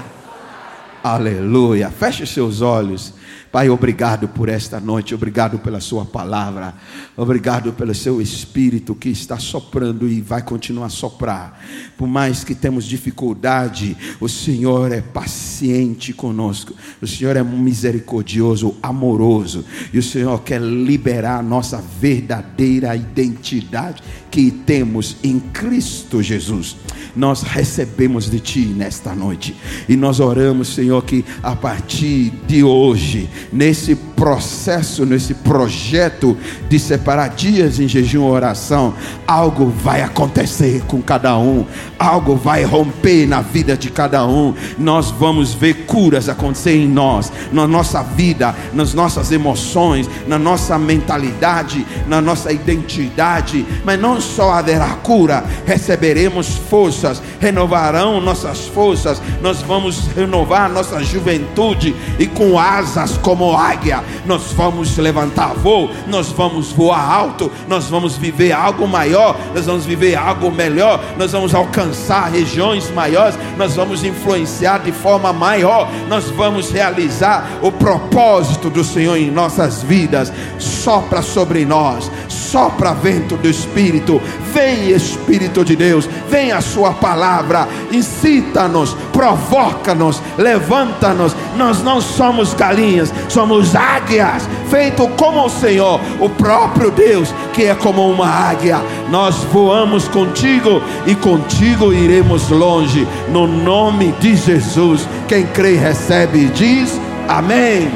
Aleluia. 1.03 1.89
Feche 1.89 2.25
seus 2.25 2.61
olhos. 2.61 3.13
Pai, 3.55 3.69
obrigado 3.69 4.27
por 4.27 4.49
esta 4.49 4.81
noite, 4.81 5.15
obrigado 5.15 5.59
pela 5.59 5.79
Sua 5.79 6.03
palavra, 6.03 6.73
obrigado 7.15 7.71
pelo 7.71 7.95
Seu 7.95 8.21
Espírito 8.21 8.93
que 8.93 9.07
está 9.07 9.39
soprando 9.39 10.09
e 10.09 10.19
vai 10.19 10.41
continuar 10.41 10.87
a 10.87 10.89
soprar. 10.89 11.63
Por 11.97 12.05
mais 12.05 12.43
que 12.43 12.53
temos 12.53 12.83
dificuldade, 12.83 13.95
o 14.19 14.27
Senhor 14.27 14.91
é 14.91 14.99
paciente 14.99 16.11
conosco, 16.11 16.73
o 17.01 17.07
Senhor 17.07 17.37
é 17.37 17.43
misericordioso, 17.43 18.75
amoroso, 18.83 19.63
e 19.93 19.99
o 19.99 20.03
Senhor 20.03 20.37
quer 20.41 20.61
liberar 20.61 21.39
a 21.39 21.41
nossa 21.41 21.81
verdadeira 22.01 22.93
identidade 22.93 24.03
que 24.35 24.51
temos 24.51 25.15
em 25.23 25.39
Cristo 25.39 26.21
Jesus. 26.21 26.75
Nós 27.15 27.41
recebemos 27.41 28.29
de 28.29 28.41
Ti 28.41 28.65
nesta 28.65 29.15
noite 29.15 29.55
e 29.87 29.95
nós 29.95 30.19
oramos, 30.19 30.75
Senhor, 30.75 31.01
que 31.05 31.23
a 31.41 31.55
partir 31.55 32.33
de 32.45 32.61
hoje, 32.61 33.29
nesse 33.51 33.95
processo, 34.15 35.05
nesse 35.05 35.33
projeto 35.33 36.37
de 36.69 36.79
separar 36.79 37.29
dias 37.29 37.79
em 37.79 37.87
jejum 37.87 38.27
e 38.27 38.31
oração, 38.31 38.93
algo 39.27 39.67
vai 39.67 40.01
acontecer 40.01 40.83
com 40.87 41.01
cada 41.01 41.37
um, 41.37 41.65
algo 41.99 42.35
vai 42.35 42.63
romper 42.63 43.27
na 43.27 43.41
vida 43.41 43.75
de 43.75 43.89
cada 43.89 44.25
um. 44.25 44.53
Nós 44.77 45.11
vamos 45.11 45.53
ver 45.53 45.85
curas 45.85 46.29
acontecer 46.29 46.75
em 46.75 46.87
nós, 46.87 47.31
na 47.51 47.67
nossa 47.67 48.01
vida, 48.01 48.55
nas 48.73 48.93
nossas 48.93 49.31
emoções, 49.31 50.09
na 50.27 50.39
nossa 50.39 50.77
mentalidade, 50.79 51.85
na 52.07 52.21
nossa 52.21 52.51
identidade, 52.51 53.65
mas 53.83 53.99
não 53.99 54.21
só 54.21 54.53
haverá 54.53 54.89
cura, 55.03 55.43
receberemos 55.65 56.55
forças, 56.69 57.21
renovarão 57.39 58.21
nossas 58.21 58.65
forças, 58.67 59.21
nós 59.41 59.61
vamos 59.61 60.07
renovar 60.15 60.69
nossa 60.69 61.03
juventude 61.03 61.95
e 62.17 62.27
com 62.27 62.57
asas 62.57 63.17
como 63.17 63.55
águia, 63.55 64.03
nós 64.25 64.51
vamos 64.53 64.97
levantar 64.97 65.53
voo, 65.53 65.91
nós 66.07 66.29
vamos 66.29 66.71
voar 66.71 67.11
alto, 67.11 67.51
nós 67.67 67.89
vamos 67.89 68.17
viver 68.17 68.51
algo 68.51 68.87
maior, 68.87 69.35
nós 69.53 69.65
vamos 69.65 69.85
viver 69.85 70.15
algo 70.15 70.51
melhor, 70.51 71.03
nós 71.17 71.31
vamos 71.31 71.53
alcançar 71.53 72.31
regiões 72.31 72.91
maiores, 72.91 73.37
nós 73.57 73.75
vamos 73.75 74.03
influenciar 74.03 74.79
de 74.79 74.91
forma 74.91 75.31
maior, 75.33 75.89
nós 76.07 76.29
vamos 76.29 76.71
realizar 76.71 77.59
o 77.61 77.71
propósito 77.71 78.69
do 78.69 78.83
Senhor 78.83 79.17
em 79.17 79.31
nossas 79.31 79.83
vidas. 79.83 80.31
Sopra 80.59 81.21
sobre 81.21 81.65
nós, 81.65 82.11
sopra 82.27 82.93
vento 82.93 83.35
do 83.37 83.49
Espírito, 83.49 84.21
vem 84.53 84.91
Espírito 84.91 85.65
de 85.65 85.75
Deus, 85.75 86.07
vem 86.29 86.51
a 86.51 86.61
Sua 86.61 86.93
palavra, 86.93 87.67
incita-nos, 87.91 88.95
provoca-nos, 89.11 90.21
levanta-nos. 90.37 91.35
Nós 91.57 91.81
não 91.81 91.99
somos 91.99 92.53
galinhas, 92.53 93.13
somos 93.29 93.75
águias, 93.95 94.47
feito 94.69 95.07
como 95.09 95.45
o 95.45 95.49
Senhor, 95.49 95.99
o 96.19 96.29
próprio 96.29 96.91
Deus, 96.91 97.33
que 97.53 97.63
é 97.63 97.75
como 97.75 98.09
uma 98.09 98.27
águia. 98.27 98.81
Nós 99.09 99.35
voamos 99.51 100.07
contigo 100.07 100.81
e 101.05 101.15
contigo 101.15 101.93
iremos 101.93 102.49
longe, 102.49 103.07
no 103.29 103.47
nome 103.47 104.11
de 104.19 104.35
Jesus. 104.35 105.07
Quem 105.27 105.45
crê 105.47 105.75
recebe 105.75 106.39
e 106.39 106.47
diz 106.47 106.99
amém. 107.27 107.91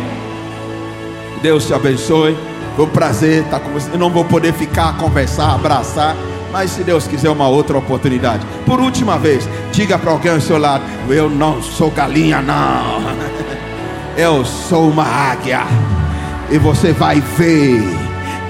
Deus 1.42 1.66
te 1.66 1.74
abençoe. 1.74 2.38
Foi 2.76 2.86
um 2.86 2.90
prazer 2.90 3.44
estar 3.44 3.60
com 3.60 3.72
você. 3.72 3.90
Eu 3.92 4.00
não 4.00 4.10
vou 4.10 4.24
poder 4.24 4.54
ficar, 4.54 4.98
conversar, 4.98 5.56
abraçar. 5.56 6.16
Mas 6.52 6.72
se 6.72 6.84
Deus 6.84 7.08
quiser 7.08 7.30
uma 7.30 7.48
outra 7.48 7.78
oportunidade. 7.78 8.46
Por 8.66 8.80
última 8.80 9.18
vez, 9.18 9.48
diga 9.72 10.00
para 10.00 10.12
alguém 10.12 10.32
ao 10.32 10.42
seu 10.42 10.58
lado: 10.58 10.84
Eu 11.10 11.30
não 11.30 11.62
sou 11.62 11.92
galinha, 11.92 12.42
não. 12.42 13.49
Eu 14.18 14.44
sou 14.44 14.90
uma 14.90 15.04
águia. 15.04 15.62
E 16.50 16.58
você 16.58 16.92
vai 16.92 17.22
ver. 17.22 17.82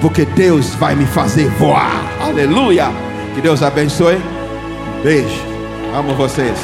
Porque 0.00 0.24
Deus 0.24 0.74
vai 0.74 0.94
me 0.94 1.06
fazer 1.06 1.48
voar. 1.50 2.02
Aleluia. 2.20 2.90
Que 3.34 3.40
Deus 3.40 3.62
abençoe. 3.62 4.20
Beijo. 5.02 5.42
Amo 5.94 6.14
vocês. 6.14 6.58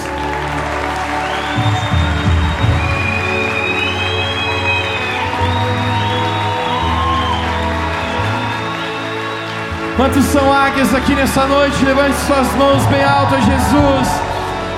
Quantos 9.97 10.24
são 10.26 10.53
águias 10.53 10.94
aqui 10.94 11.14
nessa 11.14 11.47
noite? 11.47 11.84
Levante 11.84 12.16
suas 12.26 12.53
mãos 12.57 12.84
bem 12.86 13.03
alto 13.03 13.34
a 13.34 13.40
Jesus. 13.40 14.09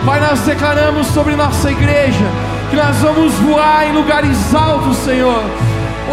Pai, 0.07 0.21
nós 0.21 0.41
declaramos 0.41 1.09
sobre 1.09 1.35
nossa 1.35 1.71
igreja 1.73 2.25
que 2.71 2.77
nós 2.77 2.97
vamos 2.99 3.33
voar 3.35 3.87
em 3.87 3.93
lugares 3.93 4.55
altos, 4.55 4.97
Senhor. 4.99 5.43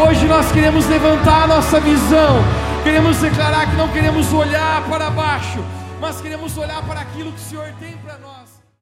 Hoje 0.08 0.26
nós 0.26 0.52
queremos 0.52 0.86
levantar 0.88 1.44
a 1.44 1.48
nossa 1.48 1.80
visão, 1.80 2.44
queremos 2.84 3.18
declarar 3.18 3.70
que 3.70 3.76
não 3.76 3.88
queremos 3.90 4.32
olhar 4.34 4.82
para 4.90 5.10
baixo, 5.10 5.64
mas 6.00 6.22
queremos 6.22 6.58
olhar 6.58 6.82
para 6.84 7.02
aquilo 7.02 7.32
que 7.32 7.40
o 7.40 7.44
Senhor 7.44 7.68
tem 7.80 7.98
para 7.98 8.18
nós. 8.18 8.55